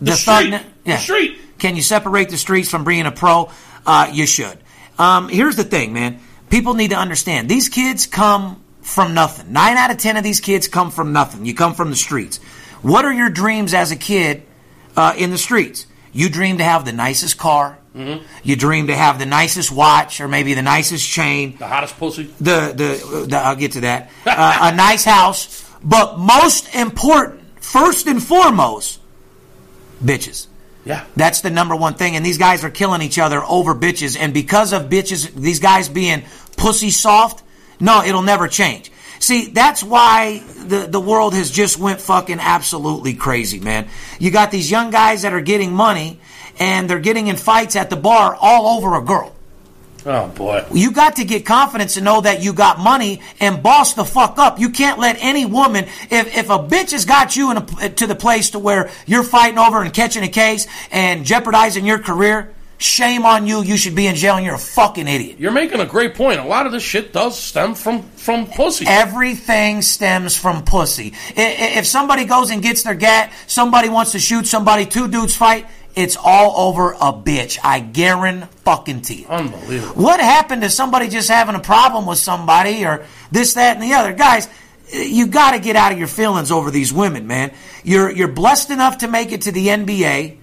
the, 0.00 0.06
The 0.06 0.12
street. 0.12 0.50
thug- 0.52 0.62
The 0.84 0.96
street. 0.96 1.38
Can 1.58 1.76
you 1.76 1.82
separate 1.82 2.30
the 2.30 2.36
streets 2.38 2.70
from 2.70 2.84
being 2.84 3.06
a 3.06 3.12
pro? 3.12 3.50
Uh, 3.86 4.10
you 4.12 4.26
should. 4.26 4.56
Um, 4.98 5.28
here's 5.28 5.56
the 5.56 5.64
thing, 5.64 5.92
man. 5.92 6.20
People 6.50 6.74
need 6.74 6.90
to 6.90 6.96
understand. 6.96 7.48
These 7.48 7.68
kids 7.68 8.06
come 8.06 8.62
from 8.80 9.12
nothing. 9.14 9.52
Nine 9.52 9.76
out 9.76 9.90
of 9.90 9.98
ten 9.98 10.16
of 10.16 10.24
these 10.24 10.40
kids 10.40 10.66
come 10.66 10.90
from 10.90 11.12
nothing. 11.12 11.44
You 11.44 11.54
come 11.54 11.74
from 11.74 11.90
the 11.90 11.96
streets. 11.96 12.40
What 12.82 13.04
are 13.04 13.12
your 13.12 13.30
dreams 13.30 13.74
as 13.74 13.90
a 13.90 13.96
kid 13.96 14.42
uh, 14.96 15.14
in 15.16 15.30
the 15.30 15.38
streets? 15.38 15.86
You 16.12 16.28
dream 16.28 16.58
to 16.58 16.64
have 16.64 16.84
the 16.84 16.92
nicest 16.92 17.38
car. 17.38 17.78
Mm-hmm. 17.94 18.24
You 18.44 18.56
dream 18.56 18.86
to 18.88 18.94
have 18.96 19.18
the 19.18 19.26
nicest 19.26 19.72
watch 19.72 20.20
or 20.20 20.28
maybe 20.28 20.54
the 20.54 20.62
nicest 20.62 21.08
chain 21.08 21.56
The 21.58 21.66
hottest 21.66 21.98
pussy. 21.98 22.24
the 22.40 22.72
the, 22.74 23.26
the 23.28 23.36
I'll 23.36 23.56
get 23.56 23.72
to 23.72 23.80
that. 23.82 24.10
Uh, 24.26 24.70
a 24.72 24.76
nice 24.76 25.04
house, 25.04 25.68
but 25.82 26.18
most 26.18 26.72
important, 26.74 27.40
first 27.60 28.06
and 28.06 28.22
foremost, 28.22 29.00
bitches. 30.04 30.46
Yeah. 30.84 31.04
That's 31.16 31.40
the 31.40 31.50
number 31.50 31.74
one 31.74 31.94
thing, 31.94 32.14
and 32.14 32.24
these 32.24 32.38
guys 32.38 32.62
are 32.64 32.70
killing 32.70 33.02
each 33.02 33.18
other 33.18 33.42
over 33.44 33.74
bitches, 33.74 34.16
and 34.18 34.32
because 34.32 34.72
of 34.72 34.84
bitches, 34.88 35.32
these 35.34 35.58
guys 35.60 35.88
being 35.88 36.22
pussy 36.56 36.90
soft, 36.90 37.42
no, 37.80 38.02
it'll 38.04 38.22
never 38.22 38.48
change. 38.48 38.92
See, 39.28 39.48
that's 39.48 39.82
why 39.82 40.38
the, 40.38 40.86
the 40.88 40.98
world 40.98 41.34
has 41.34 41.50
just 41.50 41.78
went 41.78 42.00
fucking 42.00 42.38
absolutely 42.40 43.12
crazy, 43.12 43.60
man. 43.60 43.86
You 44.18 44.30
got 44.30 44.50
these 44.50 44.70
young 44.70 44.90
guys 44.90 45.20
that 45.20 45.34
are 45.34 45.42
getting 45.42 45.74
money, 45.74 46.18
and 46.58 46.88
they're 46.88 46.98
getting 46.98 47.26
in 47.26 47.36
fights 47.36 47.76
at 47.76 47.90
the 47.90 47.96
bar 47.96 48.34
all 48.34 48.78
over 48.78 48.96
a 48.96 49.04
girl. 49.04 49.36
Oh 50.06 50.28
boy. 50.28 50.64
You 50.72 50.92
got 50.92 51.16
to 51.16 51.26
get 51.26 51.44
confidence 51.44 51.92
to 51.92 52.00
know 52.00 52.22
that 52.22 52.42
you 52.42 52.54
got 52.54 52.78
money 52.78 53.20
and 53.38 53.62
boss 53.62 53.92
the 53.92 54.06
fuck 54.06 54.38
up. 54.38 54.58
You 54.58 54.70
can't 54.70 54.98
let 54.98 55.18
any 55.20 55.44
woman, 55.44 55.84
if, 56.10 56.34
if 56.34 56.48
a 56.48 56.58
bitch 56.60 56.92
has 56.92 57.04
got 57.04 57.36
you 57.36 57.50
in 57.50 57.58
a, 57.58 57.88
to 57.90 58.06
the 58.06 58.14
place 58.14 58.52
to 58.52 58.58
where 58.58 58.90
you're 59.04 59.22
fighting 59.22 59.58
over 59.58 59.82
and 59.82 59.92
catching 59.92 60.22
a 60.22 60.28
case 60.28 60.66
and 60.90 61.26
jeopardizing 61.26 61.84
your 61.84 61.98
career, 61.98 62.54
shame 62.78 63.26
on 63.26 63.46
you. 63.46 63.62
You 63.62 63.76
should 63.76 63.94
be 63.94 64.06
in 64.06 64.14
jail 64.14 64.36
and 64.36 64.44
you're 64.44 64.54
a 64.54 64.58
fucking 64.58 65.06
idiot. 65.06 65.38
You're 65.38 65.52
making 65.52 65.80
a 65.80 65.86
great 65.86 66.14
point. 66.14 66.40
A 66.40 66.44
lot 66.44 66.66
of 66.66 66.72
this 66.72 66.82
shit 66.82 67.12
does 67.12 67.38
stem 67.38 67.74
from 67.74 68.02
from 68.10 68.46
pussy. 68.46 68.86
Everything 68.88 69.82
stems 69.82 70.36
from 70.36 70.64
pussy. 70.64 71.12
If 71.36 71.86
somebody 71.86 72.24
goes 72.24 72.50
and 72.50 72.62
gets 72.62 72.84
their 72.84 72.94
gat, 72.94 73.32
somebody 73.46 73.88
wants 73.88 74.12
to 74.12 74.18
shoot 74.18 74.46
somebody, 74.46 74.86
two 74.86 75.08
dudes 75.08 75.36
fight, 75.36 75.66
it's 75.98 76.16
all 76.16 76.68
over 76.68 76.92
a 76.92 77.12
bitch. 77.12 77.58
I 77.62 77.80
guarantee 77.80 79.22
you. 79.22 79.26
Unbelievable. 79.26 80.00
What 80.00 80.20
happened 80.20 80.62
to 80.62 80.70
somebody 80.70 81.08
just 81.08 81.28
having 81.28 81.56
a 81.56 81.60
problem 81.60 82.06
with 82.06 82.18
somebody 82.18 82.86
or 82.86 83.04
this, 83.32 83.54
that, 83.54 83.76
and 83.76 83.82
the 83.82 83.94
other? 83.94 84.12
Guys, 84.12 84.48
you 84.92 85.26
got 85.26 85.52
to 85.52 85.58
get 85.58 85.74
out 85.74 85.90
of 85.90 85.98
your 85.98 86.06
feelings 86.06 86.52
over 86.52 86.70
these 86.70 86.92
women, 86.92 87.26
man. 87.26 87.52
You're 87.82 88.10
you're 88.10 88.28
blessed 88.28 88.70
enough 88.70 88.98
to 88.98 89.08
make 89.08 89.32
it 89.32 89.42
to 89.42 89.52
the 89.52 89.66
NBA. 89.66 90.38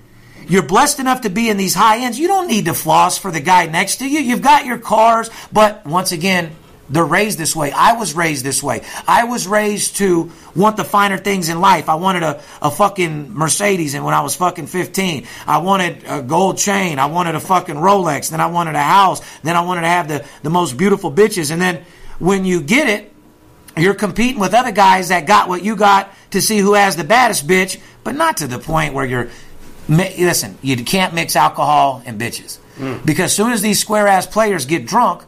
You're 0.47 0.63
blessed 0.63 0.99
enough 0.99 1.21
to 1.21 1.29
be 1.29 1.49
in 1.49 1.57
these 1.57 1.73
high 1.75 1.99
ends. 1.99 2.19
You 2.19 2.27
don't 2.27 2.47
need 2.47 2.65
to 2.65 2.73
floss 2.73 3.17
for 3.17 3.31
the 3.31 3.39
guy 3.39 3.65
next 3.65 3.97
to 3.97 4.07
you. 4.07 4.19
You've 4.19 4.41
got 4.41 4.65
your 4.65 4.77
cars, 4.77 5.29
but 5.51 5.85
once 5.85 6.11
again, 6.11 6.55
they're 6.87 7.03
raised 7.03 7.39
this 7.39 7.55
way. 7.55 7.71
I 7.71 7.93
was 7.93 8.13
raised 8.13 8.45
this 8.45 8.61
way. 8.61 8.83
I 9.07 9.23
was 9.23 9.47
raised 9.47 9.97
to 9.97 10.31
want 10.55 10.77
the 10.77 10.83
finer 10.83 11.17
things 11.17 11.49
in 11.49 11.59
life. 11.59 11.89
I 11.89 11.95
wanted 11.95 12.21
a, 12.21 12.43
a 12.61 12.69
fucking 12.69 13.33
Mercedes 13.33 13.95
and 13.95 14.05
when 14.05 14.13
I 14.13 14.21
was 14.21 14.35
fucking 14.35 14.67
15. 14.67 15.25
I 15.47 15.57
wanted 15.57 16.03
a 16.05 16.21
gold 16.21 16.59
chain. 16.59 16.99
I 16.99 17.07
wanted 17.07 17.33
a 17.33 17.39
fucking 17.39 17.75
Rolex. 17.75 18.29
Then 18.29 18.39
I 18.39 18.45
wanted 18.45 18.75
a 18.75 18.83
house. 18.83 19.21
Then 19.41 19.55
I 19.55 19.61
wanted 19.61 19.81
to 19.81 19.87
have 19.87 20.07
the, 20.07 20.25
the 20.43 20.51
most 20.51 20.77
beautiful 20.77 21.11
bitches. 21.11 21.49
And 21.49 21.59
then 21.59 21.83
when 22.19 22.45
you 22.45 22.61
get 22.61 22.87
it, 22.87 23.11
You're 23.77 23.93
competing 23.95 24.39
with 24.39 24.53
other 24.53 24.71
guys 24.71 25.09
that 25.09 25.27
got 25.27 25.49
what 25.49 25.61
you 25.63 25.75
got 25.75 26.09
to 26.31 26.41
see 26.41 26.59
who 26.59 26.75
has 26.75 26.95
the 26.95 27.03
baddest 27.03 27.45
bitch, 27.45 27.77
but 28.05 28.15
not 28.15 28.37
to 28.37 28.47
the 28.47 28.59
point 28.59 28.93
where 28.93 29.05
you're. 29.05 29.29
Mi- 29.87 30.15
Listen, 30.17 30.57
you 30.61 30.75
can't 30.83 31.13
mix 31.13 31.35
alcohol 31.35 32.01
and 32.05 32.19
bitches 32.19 32.59
because 33.05 33.33
soon 33.33 33.51
as 33.51 33.61
these 33.61 33.79
square 33.79 34.07
ass 34.07 34.27
players 34.27 34.65
get 34.65 34.85
drunk, 34.85 35.23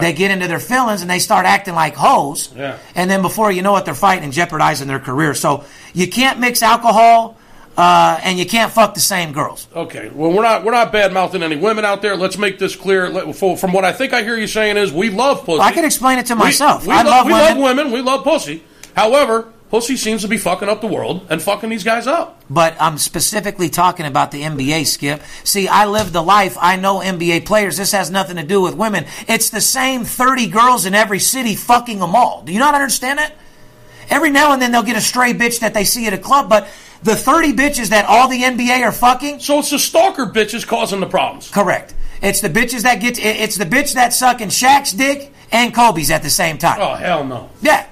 they 0.00 0.12
get 0.12 0.30
into 0.30 0.46
their 0.48 0.60
feelings 0.60 1.02
and 1.02 1.10
they 1.10 1.18
start 1.18 1.44
acting 1.44 1.74
like 1.74 1.94
hoes. 1.94 2.48
Yeah. 2.56 2.78
And 2.94 3.10
then 3.10 3.20
before 3.22 3.52
you 3.52 3.60
know 3.62 3.76
it, 3.76 3.84
they're 3.84 3.92
fighting 3.94 4.24
and 4.24 4.32
jeopardizing 4.32 4.88
their 4.88 5.00
career. 5.00 5.34
So 5.34 5.64
you 5.92 6.08
can't 6.08 6.38
mix 6.38 6.62
alcohol 6.62 7.36
uh, 7.76 8.18
and 8.22 8.38
you 8.38 8.46
can't 8.46 8.72
fuck 8.72 8.94
the 8.94 9.00
same 9.00 9.32
girls. 9.32 9.66
Okay, 9.74 10.10
well, 10.14 10.30
we're 10.32 10.42
not 10.42 10.64
we're 10.64 10.72
not 10.72 10.92
bad 10.92 11.12
mouthing 11.12 11.42
any 11.42 11.56
women 11.56 11.84
out 11.84 12.00
there. 12.02 12.16
Let's 12.16 12.38
make 12.38 12.58
this 12.58 12.76
clear. 12.76 13.08
Let- 13.10 13.34
From 13.36 13.72
what 13.72 13.84
I 13.84 13.92
think 13.92 14.12
I 14.14 14.22
hear 14.22 14.36
you 14.38 14.46
saying 14.46 14.76
is, 14.78 14.92
we 14.92 15.10
love 15.10 15.44
pussy. 15.44 15.60
I 15.60 15.72
can 15.72 15.84
explain 15.84 16.18
it 16.18 16.26
to 16.26 16.36
myself. 16.36 16.86
We, 16.86 16.92
I 16.94 17.02
lo- 17.02 17.10
love 17.10 17.26
we 17.26 17.32
women. 17.32 17.48
love 17.48 17.76
women. 17.76 17.92
We 17.92 18.00
love 18.00 18.24
pussy. 18.24 18.62
However, 18.94 19.51
pussy 19.72 19.96
seems 19.96 20.20
to 20.22 20.28
be 20.28 20.36
fucking 20.36 20.68
up 20.68 20.82
the 20.82 20.86
world 20.86 21.26
and 21.30 21.40
fucking 21.42 21.70
these 21.70 21.82
guys 21.82 22.06
up. 22.06 22.40
But 22.50 22.76
I'm 22.78 22.98
specifically 22.98 23.70
talking 23.70 24.04
about 24.04 24.30
the 24.30 24.42
NBA, 24.42 24.86
Skip. 24.86 25.22
See, 25.44 25.66
I 25.66 25.86
live 25.86 26.12
the 26.12 26.22
life. 26.22 26.58
I 26.60 26.76
know 26.76 26.98
NBA 27.00 27.46
players. 27.46 27.78
This 27.78 27.92
has 27.92 28.10
nothing 28.10 28.36
to 28.36 28.42
do 28.44 28.60
with 28.60 28.74
women. 28.76 29.06
It's 29.26 29.48
the 29.48 29.62
same 29.62 30.04
30 30.04 30.48
girls 30.48 30.84
in 30.84 30.94
every 30.94 31.18
city 31.18 31.54
fucking 31.56 31.98
them 32.00 32.14
all. 32.14 32.42
Do 32.42 32.52
you 32.52 32.58
not 32.58 32.74
understand 32.74 33.18
it? 33.18 33.32
Every 34.10 34.28
now 34.28 34.52
and 34.52 34.60
then 34.60 34.72
they'll 34.72 34.82
get 34.82 34.96
a 34.98 35.00
stray 35.00 35.32
bitch 35.32 35.60
that 35.60 35.72
they 35.72 35.84
see 35.84 36.06
at 36.06 36.12
a 36.12 36.18
club, 36.18 36.50
but 36.50 36.68
the 37.02 37.16
30 37.16 37.54
bitches 37.54 37.88
that 37.88 38.04
all 38.04 38.28
the 38.28 38.42
NBA 38.42 38.82
are 38.82 38.92
fucking, 38.92 39.40
So 39.40 39.58
it's 39.60 39.70
the 39.70 39.78
stalker 39.78 40.26
bitches 40.26 40.66
causing 40.66 41.00
the 41.00 41.06
problems. 41.06 41.48
correct. 41.50 41.94
It's 42.20 42.42
the 42.42 42.50
bitches 42.50 42.82
that 42.82 42.96
get, 43.00 43.18
it- 43.18 43.22
it's 43.40 43.56
the 43.56 43.64
bitch 43.66 43.94
that's 43.94 44.16
sucking 44.18 44.48
Shaq's 44.48 44.92
dick 44.92 45.32
and 45.50 45.74
Kobe's 45.74 46.10
at 46.10 46.22
the 46.22 46.30
same 46.30 46.58
time. 46.58 46.78
Oh 46.80 46.94
hell 46.94 47.24
no, 47.24 47.48
Yeah. 47.62 47.86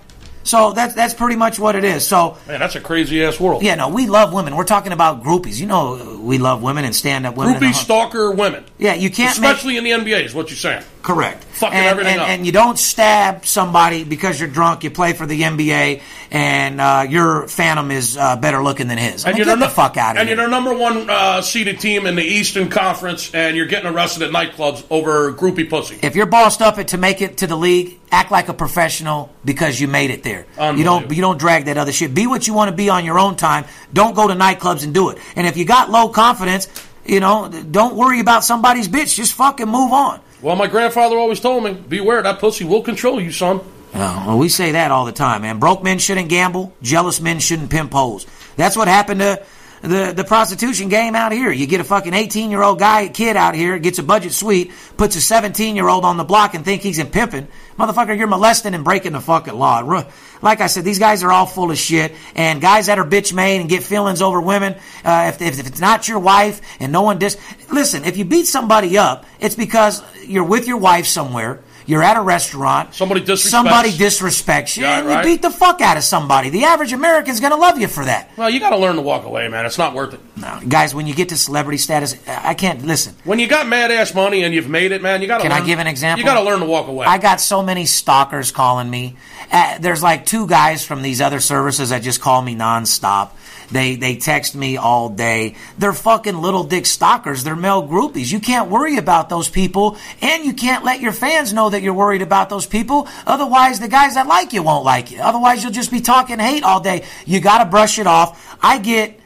So 0.50 0.72
that's, 0.72 0.94
that's 0.94 1.14
pretty 1.14 1.36
much 1.36 1.58
what 1.58 1.76
it 1.76 1.84
is. 1.84 2.06
So, 2.06 2.36
man, 2.48 2.58
that's 2.60 2.74
a 2.74 2.80
crazy 2.80 3.22
ass 3.24 3.38
world. 3.38 3.62
yeah, 3.62 3.76
no, 3.76 3.88
we 3.88 4.06
love 4.08 4.32
women. 4.32 4.56
We're 4.56 4.64
talking 4.64 4.92
about 4.92 5.22
groupies. 5.22 5.60
You 5.60 5.66
know, 5.66 6.18
we 6.22 6.38
love 6.38 6.60
women 6.62 6.84
and 6.84 6.94
stand 6.94 7.24
up 7.26 7.36
women. 7.36 7.54
Groupie 7.60 7.74
stalker 7.74 8.30
women, 8.32 8.64
Yeah, 8.78 8.94
you 8.94 9.10
can't 9.10 9.40
make 9.40 9.50
especially 9.52 9.76
in 9.76 9.84
the 9.84 9.90
NBA, 9.90 10.24
is 10.24 10.34
what 10.34 10.50
you're 10.50 10.56
saying. 10.56 10.82
correct. 11.02 11.44
Fucking 11.44 11.76
and, 11.78 11.86
everything 11.86 12.12
and, 12.14 12.20
up. 12.22 12.28
and 12.28 12.46
you 12.46 12.52
don't 12.52 12.78
stab 12.78 13.44
somebody 13.46 14.02
because 14.04 14.40
you're 14.40 14.48
drunk. 14.48 14.82
You 14.82 14.90
play 14.90 15.12
for 15.12 15.26
the 15.26 15.40
NBA, 15.40 16.00
and 16.30 16.80
uh, 16.80 17.06
your 17.08 17.46
Phantom 17.48 17.90
is 17.90 18.16
uh, 18.16 18.36
better 18.36 18.62
looking 18.62 18.88
than 18.88 18.98
his. 18.98 19.24
I 19.24 19.28
mean, 19.28 19.36
you're 19.38 19.46
get 19.46 19.58
the 19.58 19.68
fuck 19.68 19.96
out 19.96 20.16
of 20.16 20.20
And 20.20 20.28
here. 20.28 20.36
you're 20.38 20.46
the 20.46 20.50
number 20.50 20.74
one 20.74 21.08
uh, 21.08 21.42
seeded 21.42 21.78
team 21.80 22.06
in 22.06 22.16
the 22.16 22.24
Eastern 22.24 22.70
Conference, 22.70 23.32
and 23.34 23.56
you're 23.56 23.66
getting 23.66 23.90
arrested 23.92 24.22
at 24.22 24.30
nightclubs 24.30 24.84
over 24.90 25.32
groupie 25.32 25.68
pussy. 25.68 25.98
if 26.02 26.16
you're 26.16 26.26
bossed 26.26 26.62
up 26.62 26.76
to 26.84 26.98
make 26.98 27.20
it 27.22 27.36
to 27.38 27.46
the 27.46 27.56
league, 27.56 27.99
act 28.10 28.30
like 28.30 28.48
a 28.48 28.54
professional 28.54 29.30
because 29.44 29.80
you 29.80 29.88
made 29.88 30.10
it 30.10 30.22
there. 30.22 30.46
You 30.58 30.84
don't 30.84 31.10
you 31.10 31.20
don't 31.20 31.38
drag 31.38 31.66
that 31.66 31.78
other 31.78 31.92
shit. 31.92 32.14
Be 32.14 32.26
what 32.26 32.46
you 32.46 32.54
want 32.54 32.70
to 32.70 32.76
be 32.76 32.90
on 32.90 33.04
your 33.04 33.18
own 33.18 33.36
time. 33.36 33.64
Don't 33.92 34.14
go 34.14 34.28
to 34.28 34.34
nightclubs 34.34 34.84
and 34.84 34.92
do 34.92 35.10
it. 35.10 35.18
And 35.36 35.46
if 35.46 35.56
you 35.56 35.64
got 35.64 35.90
low 35.90 36.08
confidence, 36.08 36.68
you 37.04 37.20
know, 37.20 37.48
don't 37.48 37.96
worry 37.96 38.20
about 38.20 38.44
somebody's 38.44 38.88
bitch. 38.88 39.14
Just 39.14 39.32
fucking 39.34 39.68
move 39.68 39.92
on. 39.92 40.20
Well, 40.42 40.56
my 40.56 40.66
grandfather 40.66 41.16
always 41.16 41.40
told 41.40 41.64
me, 41.64 41.74
beware, 41.74 42.22
that 42.22 42.38
pussy 42.38 42.64
will 42.64 42.82
control 42.82 43.20
you, 43.20 43.30
son. 43.30 43.60
Oh, 43.92 44.24
well, 44.26 44.38
we 44.38 44.48
say 44.48 44.72
that 44.72 44.90
all 44.90 45.04
the 45.04 45.12
time, 45.12 45.42
man. 45.42 45.58
Broke 45.58 45.82
men 45.82 45.98
shouldn't 45.98 46.28
gamble. 46.28 46.72
Jealous 46.80 47.20
men 47.20 47.40
shouldn't 47.40 47.70
pimp 47.70 47.92
hoes. 47.92 48.26
That's 48.56 48.76
what 48.76 48.88
happened 48.88 49.20
to 49.20 49.44
the, 49.82 50.12
the 50.14 50.24
prostitution 50.24 50.88
game 50.88 51.14
out 51.14 51.32
here. 51.32 51.50
You 51.50 51.66
get 51.66 51.80
a 51.80 51.84
fucking 51.84 52.12
18 52.12 52.50
year 52.50 52.62
old 52.62 52.78
guy, 52.78 53.08
kid 53.08 53.36
out 53.36 53.54
here, 53.54 53.78
gets 53.78 53.98
a 53.98 54.02
budget 54.02 54.32
suite, 54.32 54.72
puts 54.96 55.16
a 55.16 55.20
17 55.20 55.74
year 55.74 55.88
old 55.88 56.04
on 56.04 56.16
the 56.16 56.24
block 56.24 56.54
and 56.54 56.64
think 56.64 56.82
he's 56.82 56.98
in 56.98 57.06
pimping. 57.06 57.48
Motherfucker, 57.78 58.16
you're 58.16 58.26
molesting 58.26 58.74
and 58.74 58.84
breaking 58.84 59.12
the 59.12 59.20
fucking 59.20 59.54
law. 59.54 60.04
Like 60.42 60.60
I 60.60 60.66
said, 60.66 60.84
these 60.84 60.98
guys 60.98 61.22
are 61.22 61.32
all 61.32 61.46
full 61.46 61.70
of 61.70 61.78
shit. 61.78 62.14
And 62.34 62.60
guys 62.60 62.86
that 62.86 62.98
are 62.98 63.04
bitch 63.04 63.32
made 63.32 63.60
and 63.60 63.70
get 63.70 63.82
feelings 63.82 64.20
over 64.20 64.40
women, 64.40 64.74
uh, 65.04 65.32
if, 65.32 65.40
if, 65.40 65.60
if 65.60 65.66
it's 65.66 65.80
not 65.80 66.08
your 66.08 66.18
wife 66.18 66.60
and 66.78 66.92
no 66.92 67.02
one 67.02 67.18
dis, 67.18 67.38
listen, 67.72 68.04
if 68.04 68.16
you 68.16 68.24
beat 68.26 68.46
somebody 68.46 68.98
up, 68.98 69.24
it's 69.38 69.54
because 69.54 70.02
you're 70.26 70.44
with 70.44 70.66
your 70.66 70.76
wife 70.76 71.06
somewhere. 71.06 71.62
You're 71.86 72.02
at 72.02 72.16
a 72.16 72.20
restaurant. 72.20 72.94
Somebody 72.94 73.20
disrespects- 73.22 73.48
Somebody 73.50 73.90
disrespects 73.90 74.76
you, 74.76 74.84
Yeah, 74.84 74.98
and 74.98 75.06
right. 75.06 75.24
you 75.24 75.32
beat 75.32 75.42
the 75.42 75.50
fuck 75.50 75.80
out 75.80 75.96
of 75.96 76.04
somebody. 76.04 76.50
The 76.50 76.64
average 76.64 76.92
American's 76.92 77.40
gonna 77.40 77.56
love 77.56 77.78
you 77.78 77.88
for 77.88 78.04
that. 78.04 78.30
Well, 78.36 78.50
you 78.50 78.60
got 78.60 78.70
to 78.70 78.76
learn 78.76 78.96
to 78.96 79.02
walk 79.02 79.24
away, 79.24 79.48
man. 79.48 79.66
It's 79.66 79.78
not 79.78 79.94
worth 79.94 80.14
it. 80.14 80.20
No, 80.36 80.60
guys, 80.68 80.94
when 80.94 81.06
you 81.06 81.14
get 81.14 81.28
to 81.30 81.36
celebrity 81.36 81.78
status, 81.78 82.14
I 82.26 82.54
can't 82.54 82.84
listen. 82.86 83.14
When 83.24 83.38
you 83.38 83.46
got 83.46 83.66
mad 83.68 83.90
ass 83.90 84.14
money 84.14 84.42
and 84.44 84.54
you've 84.54 84.68
made 84.68 84.92
it, 84.92 85.02
man, 85.02 85.20
you 85.22 85.26
got 85.28 85.38
to. 85.38 85.42
Can 85.42 85.52
I 85.52 85.64
give 85.64 85.78
an 85.78 85.86
example? 85.86 86.20
You 86.20 86.24
got 86.24 86.38
to 86.38 86.44
learn 86.44 86.60
to 86.60 86.66
walk 86.66 86.86
away. 86.88 87.06
I 87.06 87.18
got 87.18 87.40
so 87.40 87.62
many 87.62 87.86
stalkers 87.86 88.50
calling 88.52 88.88
me. 88.88 89.16
Uh, 89.52 89.78
there's 89.78 90.02
like 90.02 90.26
two 90.26 90.46
guys 90.46 90.84
from 90.84 91.02
these 91.02 91.20
other 91.20 91.40
services 91.40 91.90
that 91.90 92.02
just 92.02 92.20
call 92.20 92.40
me 92.42 92.54
nonstop. 92.54 93.30
They 93.70 93.94
they 93.96 94.16
text 94.16 94.54
me 94.56 94.76
all 94.76 95.08
day. 95.08 95.54
They're 95.78 95.92
fucking 95.92 96.36
little 96.36 96.64
dick 96.64 96.86
stalkers. 96.86 97.44
They're 97.44 97.54
male 97.56 97.86
groupies. 97.86 98.32
You 98.32 98.40
can't 98.40 98.68
worry 98.68 98.96
about 98.96 99.28
those 99.28 99.48
people, 99.48 99.96
and 100.20 100.44
you 100.44 100.52
can't 100.54 100.84
let 100.84 101.00
your 101.00 101.12
fans 101.12 101.52
know 101.52 101.70
that 101.70 101.80
you're 101.82 101.94
worried 101.94 102.22
about 102.22 102.48
those 102.50 102.66
people. 102.66 103.06
Otherwise, 103.26 103.78
the 103.80 103.88
guys 103.88 104.14
that 104.14 104.26
like 104.26 104.52
you 104.52 104.62
won't 104.62 104.84
like 104.84 105.10
you. 105.12 105.20
Otherwise, 105.20 105.62
you'll 105.62 105.72
just 105.72 105.90
be 105.90 106.00
talking 106.00 106.38
hate 106.38 106.64
all 106.64 106.80
day. 106.80 107.04
You 107.26 107.40
got 107.40 107.58
to 107.58 107.64
brush 107.66 107.98
it 107.98 108.06
off. 108.06 108.56
I 108.62 108.78
get 108.78 109.18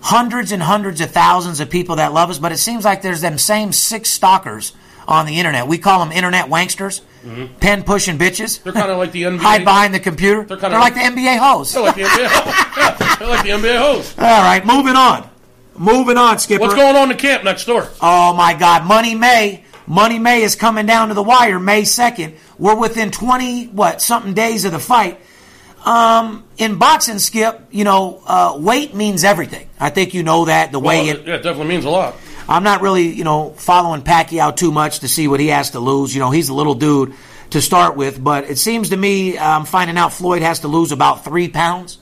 hundreds 0.00 0.52
and 0.52 0.62
hundreds 0.62 1.00
of 1.00 1.10
thousands 1.10 1.60
of 1.60 1.70
people 1.70 1.96
that 1.96 2.12
love 2.12 2.30
us, 2.30 2.38
but 2.38 2.52
it 2.52 2.58
seems 2.58 2.84
like 2.84 3.02
there's 3.02 3.20
them 3.20 3.38
same 3.38 3.72
six 3.72 4.10
stalkers 4.10 4.72
on 5.08 5.26
the 5.26 5.38
internet. 5.38 5.66
We 5.66 5.78
call 5.78 6.00
them 6.00 6.12
internet 6.12 6.46
wanksters, 6.46 7.00
pen 7.60 7.82
pushing 7.82 8.18
bitches. 8.18 8.58
Mm-hmm. 8.60 8.64
They're 8.64 8.72
kinda 8.82 8.96
like 8.96 9.12
the 9.12 9.22
NBA. 9.24 9.38
Hide 9.40 9.64
behind 9.64 9.94
the 9.94 9.98
computer. 10.00 10.44
They're 10.44 10.56
They're, 10.56 10.70
kinda 10.70 10.78
like, 10.78 10.94
like- 10.94 11.14
the 11.14 11.20
NBA 11.22 11.38
hoes. 11.38 11.72
They're 11.72 11.82
like 11.82 11.94
the 11.96 12.02
NBA. 12.02 12.98
they're 12.98 13.07
like 13.28 13.42
the 13.44 13.50
NBA 13.50 13.78
host. 13.78 14.18
All 14.18 14.24
right, 14.24 14.64
moving 14.64 14.96
on. 14.96 15.28
Moving 15.76 16.16
on, 16.16 16.38
Skipper. 16.38 16.60
What's 16.60 16.74
going 16.74 16.96
on 16.96 17.04
in 17.04 17.08
the 17.10 17.14
camp 17.14 17.44
next 17.44 17.64
door? 17.64 17.88
Oh 18.00 18.34
my 18.34 18.54
God, 18.54 18.84
Money 18.86 19.14
May. 19.14 19.64
Money 19.86 20.18
May 20.18 20.42
is 20.42 20.54
coming 20.54 20.84
down 20.86 21.08
to 21.08 21.14
the 21.14 21.22
wire 21.22 21.58
May 21.58 21.82
2nd. 21.82 22.34
We're 22.58 22.74
within 22.74 23.10
20, 23.10 23.68
what, 23.68 24.02
something 24.02 24.34
days 24.34 24.64
of 24.64 24.72
the 24.72 24.78
fight. 24.78 25.18
Um, 25.84 26.44
in 26.58 26.76
boxing, 26.76 27.18
Skip, 27.18 27.68
you 27.70 27.84
know, 27.84 28.20
uh, 28.26 28.56
weight 28.58 28.94
means 28.94 29.24
everything. 29.24 29.70
I 29.80 29.88
think 29.90 30.12
you 30.12 30.22
know 30.22 30.44
that. 30.46 30.72
The 30.72 30.80
Well, 30.80 30.88
way 31.04 31.08
it, 31.08 31.26
yeah, 31.26 31.36
it 31.36 31.42
definitely 31.42 31.68
means 31.68 31.84
a 31.84 31.90
lot. 31.90 32.16
I'm 32.48 32.64
not 32.64 32.82
really, 32.82 33.08
you 33.08 33.24
know, 33.24 33.50
following 33.56 34.02
Pacquiao 34.02 34.54
too 34.54 34.72
much 34.72 35.00
to 35.00 35.08
see 35.08 35.28
what 35.28 35.38
he 35.40 35.46
has 35.48 35.70
to 35.70 35.80
lose. 35.80 36.12
You 36.14 36.20
know, 36.20 36.30
he's 36.30 36.48
a 36.48 36.54
little 36.54 36.74
dude 36.74 37.14
to 37.50 37.62
start 37.62 37.96
with, 37.96 38.22
but 38.22 38.44
it 38.50 38.58
seems 38.58 38.90
to 38.90 38.96
me 38.96 39.38
I'm 39.38 39.64
finding 39.64 39.96
out 39.96 40.12
Floyd 40.12 40.42
has 40.42 40.60
to 40.60 40.68
lose 40.68 40.92
about 40.92 41.24
three 41.24 41.48
pounds, 41.48 41.98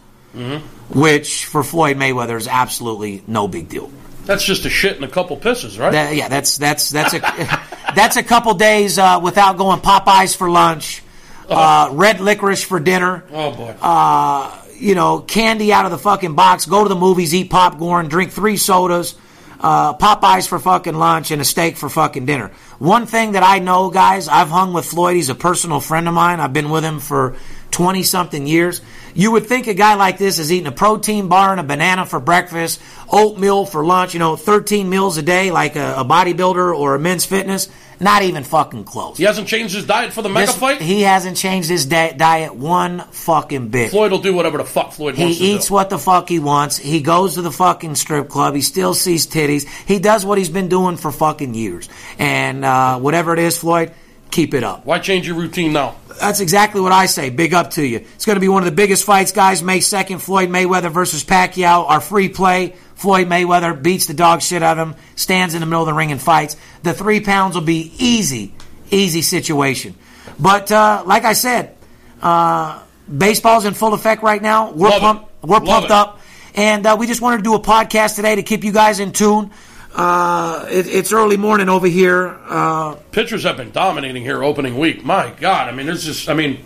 which 0.91 1.47
for 1.47 1.63
Floyd 1.63 1.97
Mayweather 1.97 2.37
is 2.37 2.49
absolutely 2.49 3.23
no 3.27 3.49
big 3.49 3.69
deal. 3.69 3.91
That's 4.25 4.45
just 4.45 4.65
a 4.65 4.71
shit 4.71 4.97
and 4.97 5.05
a 5.05 5.09
couple 5.09 5.37
pisses, 5.37 5.79
right? 5.79 5.93
That, 5.93 6.17
yeah, 6.17 6.29
that's 6.29 6.59
that's 6.59 6.91
that's 6.91 7.15
a 7.15 7.21
that's 7.95 8.17
a 8.17 8.23
couple 8.23 8.55
days 8.55 8.99
uh, 8.99 9.21
without 9.23 9.57
going 9.57 9.81
Popeyes 9.81 10.37
for 10.37 10.51
lunch, 10.51 11.03
uh, 11.49 11.91
red 11.93 12.21
licorice 12.21 12.63
for 12.65 12.81
dinner. 12.81 13.25
oh 13.33 13.53
boy. 13.55 13.75
Uh, 13.81 14.63
you 14.79 14.95
know, 14.95 15.21
candy 15.21 15.73
out 15.73 15.85
of 15.87 15.91
the 15.91 15.99
fucking 15.99 16.35
box, 16.35 16.67
go 16.67 16.83
to 16.83 16.89
the 16.89 16.97
movies, 16.97 17.35
eat 17.35 17.51
popcorn, 17.51 18.09
drink 18.09 18.31
three 18.33 18.57
sodas, 18.59 19.15
uh, 19.61 19.95
Popeyes 19.97 20.47
for 20.47 20.59
fucking 20.59 20.95
lunch, 20.95 21.31
and 21.31 21.41
a 21.41 21.45
steak 21.45 21.77
for 21.77 21.89
fucking 21.89 22.27
dinner. 22.27 22.51
One 22.79 23.07
thing 23.07 23.33
that 23.33 23.43
I 23.43 23.59
know, 23.59 23.91
guys, 23.91 24.29
I've 24.29 24.49
hung 24.49 24.75
with 24.75 24.85
Floyd. 24.85 25.17
He's 25.17 25.31
a 25.31 25.35
personal 25.35 25.81
friend 25.81 26.09
of 26.09 26.15
mine. 26.15 26.41
I've 26.41 26.53
been 26.53 26.69
with 26.69 26.85
him 26.85 27.01
for 27.01 27.37
20 27.71 28.03
something 28.03 28.47
years. 28.47 28.83
You 29.17 29.33
would 29.33 29.47
think 29.47 29.67
a 29.67 29.75
guy 29.75 29.95
like 29.95 30.19
this 30.19 30.39
is 30.39 30.53
eating 30.53 30.67
a 30.67 30.73
protein 30.73 31.29
bar 31.29 31.51
and 31.51 31.59
a 31.61 31.65
banana 31.65 32.05
for 32.07 32.21
breakfast, 32.21 32.81
oatmeal 33.11 33.65
for 33.65 33.85
lunch, 33.85 34.13
you 34.15 34.21
know, 34.21 34.37
13 34.37 34.89
meals 34.89 35.17
a 35.17 35.23
day 35.23 35.51
like 35.51 35.75
a, 35.77 35.95
a 35.99 36.05
bodybuilder 36.05 36.79
or 36.79 36.95
a 36.95 36.99
men's 36.99 37.25
fitness. 37.25 37.69
Not 37.99 38.21
even 38.23 38.45
fucking 38.45 38.85
close. 38.85 39.17
he 39.17 39.25
hasn't 39.25 39.49
changed 39.49 39.75
his 39.75 39.87
diet 39.87 40.13
for 40.13 40.21
the 40.21 40.29
mega 40.29 40.49
This- 40.49 40.55
fight. 40.57 40.83
He 40.83 41.01
hasn't 41.01 41.39
changed 41.39 41.71
his 41.71 41.87
di- 41.87 42.13
diet 42.13 42.55
one 42.55 43.01
fucking 43.11 43.69
bit. 43.69 43.91
Floyd 43.91 44.13
will 44.13 44.19
do 44.19 44.35
whatever 44.35 44.59
the 44.59 44.67
fuck 44.67 44.93
Floyd 44.93 45.15
He 45.15 45.23
wants 45.25 45.39
to 45.39 45.45
eats 45.45 45.69
do. 45.69 45.73
what 45.75 45.89
the 45.89 45.99
fuck 45.99 46.29
he 46.29 46.39
wants. 46.39 46.77
He 46.77 47.01
goes 47.01 47.37
to 47.37 47.41
the 47.43 47.51
fucking 47.51 47.95
strip 47.95 48.29
club. 48.29 48.55
He 48.55 48.61
still 48.61 48.93
sees 48.93 49.27
titties. 49.27 49.67
He 49.87 49.99
does 49.99 50.27
what 50.27 50.37
he's 50.37 50.51
been 50.51 50.69
doing 50.69 50.99
for 50.99 51.11
fucking 51.11 51.55
years. 51.55 51.89
And 52.19 52.67
uh, 52.67 52.99
whatever 52.99 53.33
it 53.33 53.39
is, 53.39 53.57
Floyd, 53.59 53.93
keep 54.31 54.53
it 54.53 54.63
up. 54.63 54.85
Why 54.85 54.99
change 54.99 55.27
your 55.27 55.37
routine 55.37 55.73
now? 55.73 55.97
That's 56.21 56.41
exactly 56.41 56.81
what 56.81 56.93
I 56.93 57.07
say. 57.07 57.31
Big 57.31 57.55
up 57.55 57.73
to 57.73 57.87
you. 57.87 57.99
It's 57.99 58.25
going 58.25 58.37
to 58.37 58.41
be 58.41 58.49
one 58.49 58.63
of 58.63 58.65
the 58.67 58.75
biggest 58.75 59.05
fights, 59.05 59.33
guys. 59.33 59.63
May 59.63 59.79
2nd, 59.79 60.21
Floyd 60.21 60.49
Mayweather 60.49 60.91
versus 60.91 61.25
Pacquiao. 61.25 61.89
Our 61.89 62.01
free 62.01 62.29
play. 62.29 62.75
Floyd 62.95 63.29
Mayweather 63.29 63.81
beats 63.81 64.07
the 64.07 64.15
dog 64.15 64.41
shit 64.41 64.63
out 64.63 64.79
of 64.79 64.89
him, 64.89 64.97
stands 65.17 65.53
in 65.55 65.61
the 65.61 65.67
middle 65.67 65.83
of 65.83 65.87
the 65.87 65.93
ring 65.93 66.13
and 66.13 66.21
fights. 66.21 66.57
The 66.83 66.95
three 66.95 67.21
pounds 67.21 67.55
will 67.55 67.63
be 67.63 67.93
easy, 67.99 68.55
easy 68.91 69.21
situation. 69.21 69.95
But 70.39 70.73
uh, 70.73 71.03
like 71.05 71.25
I 71.25 71.35
said, 71.35 71.77
uh, 72.23 72.83
baseball's 73.15 73.67
in 73.67 73.75
full 73.75 73.93
effect 73.93 74.23
right 74.23 74.41
now. 74.41 74.73
We're 74.73 74.89
Love 74.89 74.97
it. 74.97 75.01
pumped. 75.01 75.33
We're 75.43 75.57
Love 75.59 75.65
pumped 75.67 75.85
it. 75.87 75.91
up, 75.93 76.21
and 76.55 76.87
uh, 76.87 76.97
we 76.99 77.07
just 77.07 77.21
wanted 77.21 77.37
to 77.39 77.43
do 77.43 77.55
a 77.55 77.61
podcast 77.61 78.17
today 78.17 78.37
to 78.37 78.43
keep 78.43 78.65
you 78.65 78.73
guys 78.73 78.99
in 78.99 79.13
tune. 79.13 79.51
Uh, 79.97 80.67
it, 80.71 80.87
it's 80.87 81.13
early 81.13 81.37
morning 81.39 81.69
over 81.71 81.87
here. 81.87 82.39
Uh, 82.47 82.95
Pitchers 83.13 83.45
have 83.45 83.57
been 83.57 83.71
dominating 83.71 84.23
here 84.23 84.45
opening 84.45 84.77
week. 84.79 85.03
My 85.05 85.31
God, 85.41 85.69
I 85.69 85.73
mean, 85.73 85.87
there's 85.87 86.05
just, 86.05 86.29
I 86.29 86.35
mean, 86.35 86.63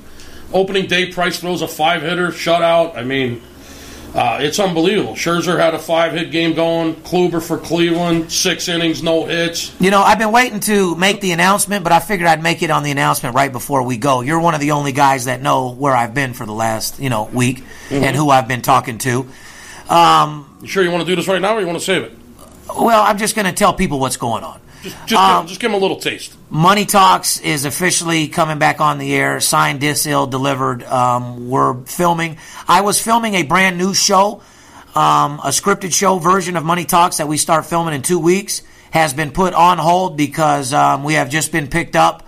Opening 0.53 0.87
day, 0.89 1.13
Price 1.13 1.39
throws 1.39 1.63
a 1.63 1.69
five 1.69 2.03
hitter, 2.03 2.31
shutout. 2.33 2.97
I 2.97 3.05
mean, 3.05 3.41
uh, 4.17 4.39
it's 4.41 4.59
unbelievable. 4.59 5.13
Scherzer 5.13 5.57
had 5.57 5.75
a 5.75 5.79
five 5.79 6.13
hit 6.13 6.33
game 6.33 6.55
going. 6.55 6.97
Kluber 6.97 7.41
for 7.41 7.57
Cleveland, 7.57 8.33
six 8.33 8.67
innings, 8.67 9.01
no 9.01 9.27
hits. 9.27 9.73
You 9.81 9.93
know, 9.93 10.03
I've 10.03 10.19
been 10.19 10.33
waiting 10.33 10.59
to 10.61 10.97
make 10.97 11.21
the 11.21 11.31
announcement, 11.31 11.85
but 11.85 11.93
I 11.93 12.01
figured 12.01 12.29
I'd 12.29 12.43
make 12.43 12.65
it 12.65 12.71
on 12.73 12.83
the 12.83 12.91
announcement 12.91 13.37
right 13.37 13.53
before 13.53 13.85
we 13.85 13.97
go. 13.97 14.23
You're 14.23 14.41
one 14.41 14.55
of 14.55 14.61
the 14.61 14.73
only 14.73 14.91
guys 14.91 15.27
that 15.27 15.41
know 15.41 15.71
where 15.71 15.95
I've 15.95 16.15
been 16.15 16.35
for 16.35 16.45
the 16.47 16.53
last, 16.53 16.99
you 16.99 17.11
know, 17.11 17.27
week 17.33 17.63
Mm-hmm. 17.91 18.03
and 18.05 18.17
who 18.17 18.29
I've 18.31 18.49
been 18.49 18.63
talking 18.63 18.99
to. 18.99 19.29
Um, 19.89 20.59
You 20.63 20.67
sure 20.69 20.83
you 20.83 20.91
want 20.91 21.03
to 21.05 21.07
do 21.07 21.15
this 21.15 21.29
right 21.29 21.41
now, 21.41 21.55
or 21.57 21.61
you 21.61 21.67
want 21.67 21.79
to 21.79 21.85
save 21.85 22.03
it? 22.03 22.13
Well, 22.79 23.03
I'm 23.03 23.19
just 23.19 23.35
going 23.35 23.47
to 23.47 23.53
tell 23.53 23.75
people 23.75 23.99
what's 23.99 24.17
going 24.17 24.45
on. 24.45 24.61
Just, 24.83 24.97
just, 25.07 25.21
Um, 25.21 25.43
give, 25.43 25.49
just 25.49 25.61
give 25.61 25.71
him 25.71 25.77
a 25.77 25.81
little 25.81 25.99
taste. 25.99 26.35
Money 26.49 26.87
Talks 26.87 27.39
is 27.41 27.65
officially 27.65 28.29
coming 28.29 28.59
back 28.59 28.81
on 28.81 28.99
the 28.99 29.15
air. 29.15 29.41
Signed, 29.41 29.81
disealed, 29.81 30.31
delivered. 30.31 30.83
Um, 30.85 31.51
we're 31.51 31.85
filming. 31.85 32.39
I 32.67 32.81
was 32.81 33.01
filming 33.01 33.35
a 33.35 33.43
brand 33.43 33.77
new 33.77 33.93
show, 33.93 34.43
um, 34.95 35.41
a 35.45 35.49
scripted 35.51 35.93
show 35.93 36.19
version 36.19 36.57
of 36.57 36.65
Money 36.65 36.85
Talks 36.87 37.19
that 37.19 37.29
we 37.29 37.37
start 37.37 37.67
filming 37.67 37.95
in 37.95 38.03
two 38.03 38.19
weeks. 38.19 38.63
Has 38.91 39.15
been 39.15 39.31
put 39.31 39.55
on 39.55 39.79
hold 39.79 40.17
because 40.17 40.73
um, 40.73 41.05
we 41.05 41.15
have 41.15 41.31
just 41.31 41.53
been 41.53 41.69
picked 41.69 41.95
up. 41.95 42.27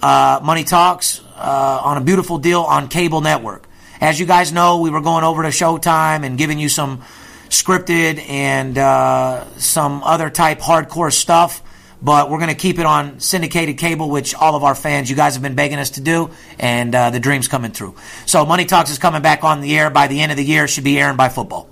Uh, 0.00 0.38
Money 0.42 0.62
Talks 0.62 1.20
uh, 1.34 1.80
on 1.82 1.96
a 1.96 2.00
beautiful 2.00 2.38
deal 2.38 2.60
on 2.60 2.86
cable 2.88 3.20
network. 3.22 3.66
As 4.00 4.20
you 4.20 4.26
guys 4.26 4.52
know, 4.52 4.80
we 4.80 4.90
were 4.90 5.00
going 5.00 5.24
over 5.24 5.42
to 5.42 5.48
Showtime 5.48 6.24
and 6.24 6.38
giving 6.38 6.58
you 6.60 6.68
some 6.68 7.02
scripted 7.48 8.28
and 8.28 8.76
uh, 8.76 9.44
some 9.58 10.02
other 10.02 10.30
type 10.30 10.60
hardcore 10.60 11.12
stuff 11.12 11.62
but 12.02 12.30
we're 12.30 12.38
going 12.38 12.50
to 12.50 12.54
keep 12.54 12.78
it 12.78 12.86
on 12.86 13.20
syndicated 13.20 13.78
cable, 13.78 14.10
which 14.10 14.34
all 14.34 14.54
of 14.54 14.64
our 14.64 14.74
fans, 14.74 15.08
you 15.08 15.16
guys 15.16 15.34
have 15.34 15.42
been 15.42 15.54
begging 15.54 15.78
us 15.78 15.90
to 15.90 16.00
do, 16.00 16.30
and 16.58 16.94
uh, 16.94 17.10
the 17.10 17.20
dream's 17.20 17.48
coming 17.48 17.70
through. 17.70 17.96
So 18.26 18.44
Money 18.44 18.64
Talks 18.64 18.90
is 18.90 18.98
coming 18.98 19.22
back 19.22 19.44
on 19.44 19.60
the 19.60 19.76
air 19.76 19.90
by 19.90 20.06
the 20.06 20.20
end 20.20 20.30
of 20.30 20.36
the 20.36 20.44
year. 20.44 20.68
Should 20.68 20.84
be 20.84 20.98
airing 20.98 21.16
by 21.16 21.28
football. 21.28 21.68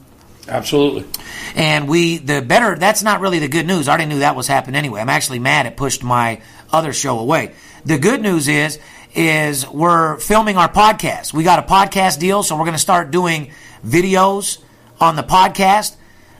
Absolutely. 0.48 1.06
And 1.54 1.88
we, 1.88 2.18
the 2.18 2.42
better, 2.42 2.76
that's 2.76 3.02
not 3.02 3.20
really 3.20 3.38
the 3.38 3.48
good 3.48 3.66
news. 3.66 3.88
I 3.88 3.92
already 3.92 4.06
knew 4.06 4.18
that 4.18 4.36
was 4.36 4.46
happening 4.46 4.76
anyway. 4.76 5.00
I'm 5.00 5.08
actually 5.08 5.38
mad 5.38 5.66
it 5.66 5.76
pushed 5.76 6.02
my 6.02 6.42
other 6.70 6.92
show 6.92 7.18
away. 7.18 7.54
The 7.84 7.98
good 7.98 8.20
news 8.20 8.48
is, 8.48 8.78
is 9.14 9.68
we're 9.68 10.18
filming 10.18 10.56
our 10.56 10.68
podcast. 10.70 11.32
We 11.32 11.44
got 11.44 11.60
a 11.60 11.62
podcast 11.62 12.18
deal, 12.18 12.42
so 12.42 12.56
we're 12.56 12.64
going 12.64 12.72
to 12.72 12.78
start 12.78 13.10
doing 13.10 13.52
videos 13.86 14.58
on 15.04 15.16
the 15.16 15.22
podcast. 15.22 15.96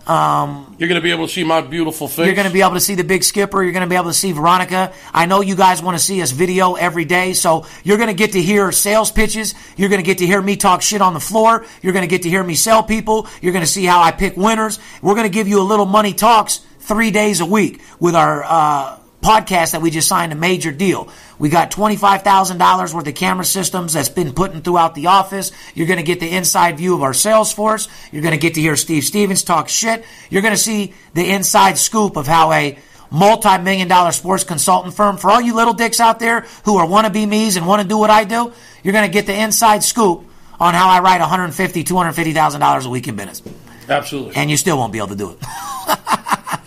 Um, 0.06 0.76
You're 0.78 0.88
going 0.88 1.00
to 1.00 1.02
be 1.02 1.12
able 1.12 1.26
to 1.26 1.32
see 1.32 1.44
my 1.44 1.62
beautiful 1.62 2.08
face. 2.08 2.26
you're 2.26 2.34
going 2.34 2.46
to 2.46 2.52
be 2.52 2.60
able 2.60 2.74
to 2.74 2.80
see 2.80 2.94
the 2.94 3.04
big 3.04 3.24
skipper. 3.24 3.62
You're 3.62 3.72
going 3.72 3.84
to 3.84 3.88
be 3.88 3.96
able 3.96 4.10
to 4.10 4.14
see 4.14 4.32
Veronica. 4.32 4.92
I 5.14 5.24
know 5.24 5.40
you 5.40 5.56
guys 5.56 5.82
want 5.82 5.96
to 5.96 6.02
see 6.02 6.20
us 6.20 6.30
video 6.30 6.74
every 6.74 7.06
day, 7.06 7.32
so 7.32 7.64
you're 7.84 7.96
going 7.96 8.08
to 8.10 8.14
get 8.14 8.32
to 8.32 8.42
hear 8.42 8.70
sales 8.70 9.10
pitches. 9.10 9.54
You're 9.78 9.88
going 9.88 10.02
to 10.02 10.06
get 10.06 10.18
to 10.18 10.26
hear 10.26 10.42
me 10.42 10.56
talk 10.56 10.82
shit 10.82 11.00
on 11.00 11.14
the 11.14 11.20
floor. 11.20 11.64
You're 11.80 11.94
going 11.94 12.02
to 12.02 12.10
get 12.10 12.22
to 12.22 12.28
hear 12.28 12.44
me 12.44 12.54
sell 12.54 12.82
people. 12.82 13.26
You're 13.40 13.52
going 13.52 13.64
to 13.64 13.70
see 13.70 13.84
how 13.86 14.02
I 14.02 14.10
pick 14.10 14.36
winners. 14.36 14.78
We're 15.00 15.14
going 15.14 15.26
to 15.26 15.32
give 15.32 15.48
you 15.48 15.58
a 15.60 15.64
little 15.64 15.86
money 15.86 16.12
talks 16.12 16.58
three 16.80 17.10
days 17.10 17.40
a 17.40 17.46
week 17.46 17.80
with 17.98 18.14
our 18.14 18.44
uh, 18.44 18.98
podcast 19.24 19.72
that 19.72 19.80
we 19.80 19.90
just 19.90 20.06
signed 20.06 20.32
a 20.32 20.36
major 20.36 20.70
deal. 20.70 21.08
We 21.38 21.48
got 21.48 21.70
$25,000 21.70 22.94
worth 22.94 23.06
of 23.08 23.14
camera 23.14 23.44
systems 23.44 23.94
that's 23.94 24.10
been 24.10 24.34
put 24.34 24.52
in 24.52 24.60
throughout 24.60 24.94
the 24.94 25.06
office. 25.06 25.50
You're 25.74 25.86
going 25.86 25.98
to 25.98 26.04
get 26.04 26.20
the 26.20 26.28
inside 26.28 26.76
view 26.76 26.94
of 26.94 27.02
our 27.02 27.14
sales 27.14 27.52
force. 27.52 27.88
You're 28.12 28.22
going 28.22 28.32
to 28.34 28.38
get 28.38 28.54
to 28.54 28.60
hear 28.60 28.76
Steve 28.76 29.04
Stevens 29.04 29.42
talk 29.42 29.68
shit. 29.68 30.04
You're 30.28 30.42
going 30.42 30.54
to 30.54 30.60
see 30.60 30.92
the 31.14 31.28
inside 31.30 31.78
scoop 31.78 32.16
of 32.16 32.26
how 32.26 32.52
a 32.52 32.78
multi-million 33.10 33.88
dollar 33.88 34.12
sports 34.12 34.44
consultant 34.44 34.94
firm, 34.94 35.16
for 35.16 35.30
all 35.30 35.40
you 35.40 35.54
little 35.54 35.74
dicks 35.74 36.00
out 36.00 36.18
there 36.18 36.40
who 36.64 36.76
are 36.76 36.86
wannabe 36.86 37.26
me's 37.26 37.56
and 37.56 37.66
want 37.66 37.80
to 37.80 37.88
do 37.88 37.96
what 37.96 38.10
I 38.10 38.24
do, 38.24 38.52
you're 38.82 38.92
going 38.92 39.08
to 39.08 39.12
get 39.12 39.26
the 39.26 39.34
inside 39.34 39.82
scoop 39.82 40.24
on 40.60 40.74
how 40.74 40.88
I 40.88 41.00
write 41.00 41.20
$150,000, 41.20 41.84
$250,000 41.84 42.86
a 42.86 42.88
week 42.90 43.08
in 43.08 43.16
business. 43.16 43.42
Absolutely. 43.88 44.36
And 44.36 44.50
you 44.50 44.56
still 44.56 44.76
won't 44.78 44.92
be 44.92 44.98
able 44.98 45.08
to 45.08 45.16
do 45.16 45.30
it. 45.30 45.38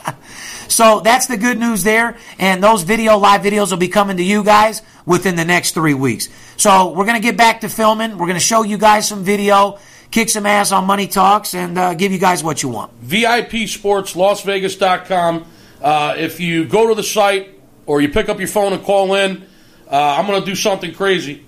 So 0.70 1.00
that's 1.00 1.28
the 1.28 1.38
good 1.38 1.58
news 1.58 1.84
there. 1.84 2.18
And 2.40 2.64
those 2.64 2.84
video, 2.84 3.18
live 3.18 3.42
videos 3.42 3.72
will 3.72 3.78
be 3.78 3.88
coming 3.88 4.18
to 4.18 4.24
you 4.24 4.44
guys 4.44 4.82
within 5.06 5.36
the 5.36 5.46
next 5.46 5.72
three 5.74 5.94
weeks. 5.94 6.30
So 6.58 6.90
we're 6.92 7.06
going 7.06 7.22
to 7.22 7.22
get 7.22 7.38
back 7.38 7.62
to 7.62 7.70
filming. 7.70 8.12
We're 8.18 8.28
going 8.28 8.34
to 8.34 8.40
show 8.40 8.64
you 8.64 8.78
guys 8.78 9.08
some 9.08 9.24
video, 9.24 9.80
kick 10.12 10.30
some 10.30 10.46
ass 10.46 10.72
on 10.72 10.86
Money 10.86 11.08
Talks, 11.08 11.54
and 11.54 11.78
uh, 11.78 11.94
give 11.94 12.12
you 12.12 12.20
guys 12.20 12.44
what 12.44 12.64
you 12.64 12.70
want. 12.70 12.92
VIP 12.94 13.68
Sports, 13.68 14.14
LasVegas.com. 14.14 15.46
Uh, 15.82 16.16
if 16.18 16.40
you 16.40 16.66
go 16.66 16.88
to 16.88 16.96
the 16.96 17.04
site 17.04 17.50
or 17.86 18.02
you 18.02 18.10
pick 18.10 18.30
up 18.30 18.40
your 18.40 18.48
phone 18.48 18.74
and 18.74 18.84
call 18.84 19.14
in, 19.14 19.46
uh, 19.90 20.16
I'm 20.18 20.26
going 20.28 20.40
to 20.40 20.46
do 20.46 20.56
something 20.56 20.94
crazy. 20.94 21.44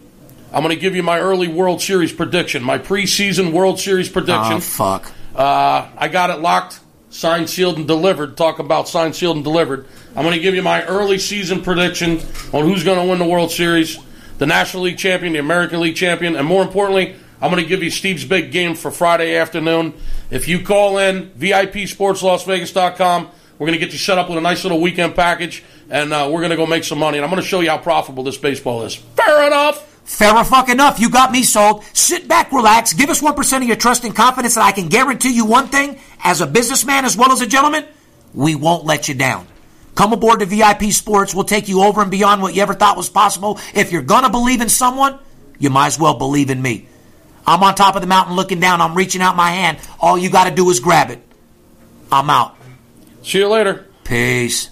I'm 0.52 0.64
going 0.64 0.74
to 0.74 0.80
give 0.82 0.96
you 0.96 1.04
my 1.04 1.20
early 1.20 1.48
World 1.48 1.82
Series 1.82 2.12
prediction, 2.12 2.64
my 2.64 2.80
preseason 2.80 3.52
World 3.52 3.80
Series 3.80 4.10
prediction. 4.10 4.54
Oh, 4.54 4.60
fuck. 4.60 5.12
Uh, 5.36 5.88
I 5.96 6.08
got 6.08 6.32
it 6.32 6.40
locked, 6.40 6.80
signed, 7.10 7.50
sealed, 7.50 7.78
and 7.78 7.88
delivered. 7.88 8.38
Talk 8.38 8.60
about 8.60 8.88
signed, 8.88 9.16
sealed, 9.16 9.36
and 9.38 9.44
delivered. 9.44 9.86
I'm 10.16 10.24
going 10.24 10.36
to 10.36 10.42
give 10.42 10.56
you 10.56 10.62
my 10.62 10.84
early 10.86 11.18
season 11.18 11.62
prediction 11.62 12.20
on 12.54 12.66
who's 12.66 12.84
going 12.84 13.00
to 13.00 13.06
win 13.10 13.20
the 13.20 13.26
World 13.26 13.52
Series, 13.52 13.98
the 14.38 14.46
National 14.46 14.84
League 14.84 14.98
champion, 14.98 15.34
the 15.34 15.40
American 15.40 15.80
League 15.80 15.96
champion, 15.96 16.36
and 16.36 16.48
more 16.48 16.62
importantly, 16.62 17.16
I'm 17.42 17.52
going 17.52 17.64
to 17.64 17.70
give 17.70 17.82
you 17.82 17.90
Steve's 17.90 18.26
big 18.26 18.52
game 18.52 18.76
for 18.76 18.92
Friday 18.92 19.38
afternoon. 19.38 19.94
If 20.30 20.48
you 20.48 20.62
call 20.62 20.98
in, 20.98 21.30
VIPSportsLasVegas.com, 21.32 23.30
we're 23.58 23.68
going 23.68 23.80
to 23.80 23.86
get 23.86 23.94
you 23.94 24.00
set 24.00 24.18
up 24.18 24.30
with 24.30 24.38
a 24.38 24.42
nice 24.42 24.64
little 24.64 24.82
weekend 24.82 25.16
package, 25.16 25.64
and 25.90 26.12
uh, 26.14 26.30
we're 26.32 26.40
going 26.40 26.52
to 26.52 26.58
go 26.58 26.66
make 26.66 26.84
some 26.84 27.00
money. 27.00 27.18
And 27.18 27.26
I'm 27.26 27.32
going 27.32 27.42
to 27.42 27.48
show 27.48 27.62
you 27.62 27.70
how 27.70 27.78
profitable 27.78 28.24
this 28.24 28.38
baseball 28.38 28.84
is. 28.84 28.96
Fair 28.96 29.48
enough. 29.48 29.89
Fair 30.10 30.44
fuck 30.44 30.70
enough. 30.70 31.00
You 31.00 31.10
got 31.10 31.32
me 31.32 31.44
sold. 31.44 31.86
Sit 31.94 32.28
back, 32.28 32.52
relax. 32.52 32.94
Give 32.94 33.12
us 33.12 33.22
1% 33.22 33.58
of 33.58 33.64
your 33.64 33.76
trust 33.76 34.04
and 34.04 34.16
confidence 34.16 34.56
that 34.56 34.66
I 34.66 34.72
can 34.72 34.90
guarantee 34.90 35.32
you 35.32 35.46
one 35.46 35.68
thing. 35.68 36.00
As 36.24 36.42
a 36.42 36.48
businessman 36.48 37.06
as 37.06 37.16
well 37.16 37.32
as 37.32 37.42
a 37.42 37.48
gentleman, 37.48 37.86
we 38.34 38.56
won't 38.56 38.86
let 38.86 39.08
you 39.08 39.14
down. 39.14 39.48
Come 39.94 40.12
aboard 40.12 40.40
to 40.40 40.48
VIP 40.48 40.92
Sports. 40.92 41.36
We'll 41.36 41.44
take 41.44 41.70
you 41.70 41.84
over 41.84 42.02
and 42.02 42.10
beyond 42.10 42.42
what 42.42 42.56
you 42.56 42.62
ever 42.64 42.74
thought 42.74 42.98
was 42.98 43.08
possible. 43.08 43.60
If 43.76 43.92
you're 43.92 44.02
going 44.02 44.24
to 44.24 44.32
believe 44.32 44.62
in 44.62 44.68
someone, 44.68 45.20
you 45.60 45.70
might 45.70 45.88
as 45.88 46.00
well 46.00 46.16
believe 46.16 46.50
in 46.50 46.60
me. 46.60 46.88
I'm 47.46 47.62
on 47.62 47.76
top 47.76 47.96
of 47.96 48.02
the 48.02 48.08
mountain 48.08 48.36
looking 48.36 48.60
down. 48.60 48.82
I'm 48.82 48.96
reaching 48.96 49.22
out 49.22 49.36
my 49.36 49.52
hand. 49.52 49.78
All 50.00 50.18
you 50.18 50.32
got 50.32 50.50
to 50.50 50.56
do 50.56 50.70
is 50.72 50.80
grab 50.80 51.12
it. 51.12 51.22
I'm 52.12 52.32
out. 52.32 52.58
See 53.22 53.38
you 53.38 53.48
later. 53.48 53.86
Peace. 54.04 54.72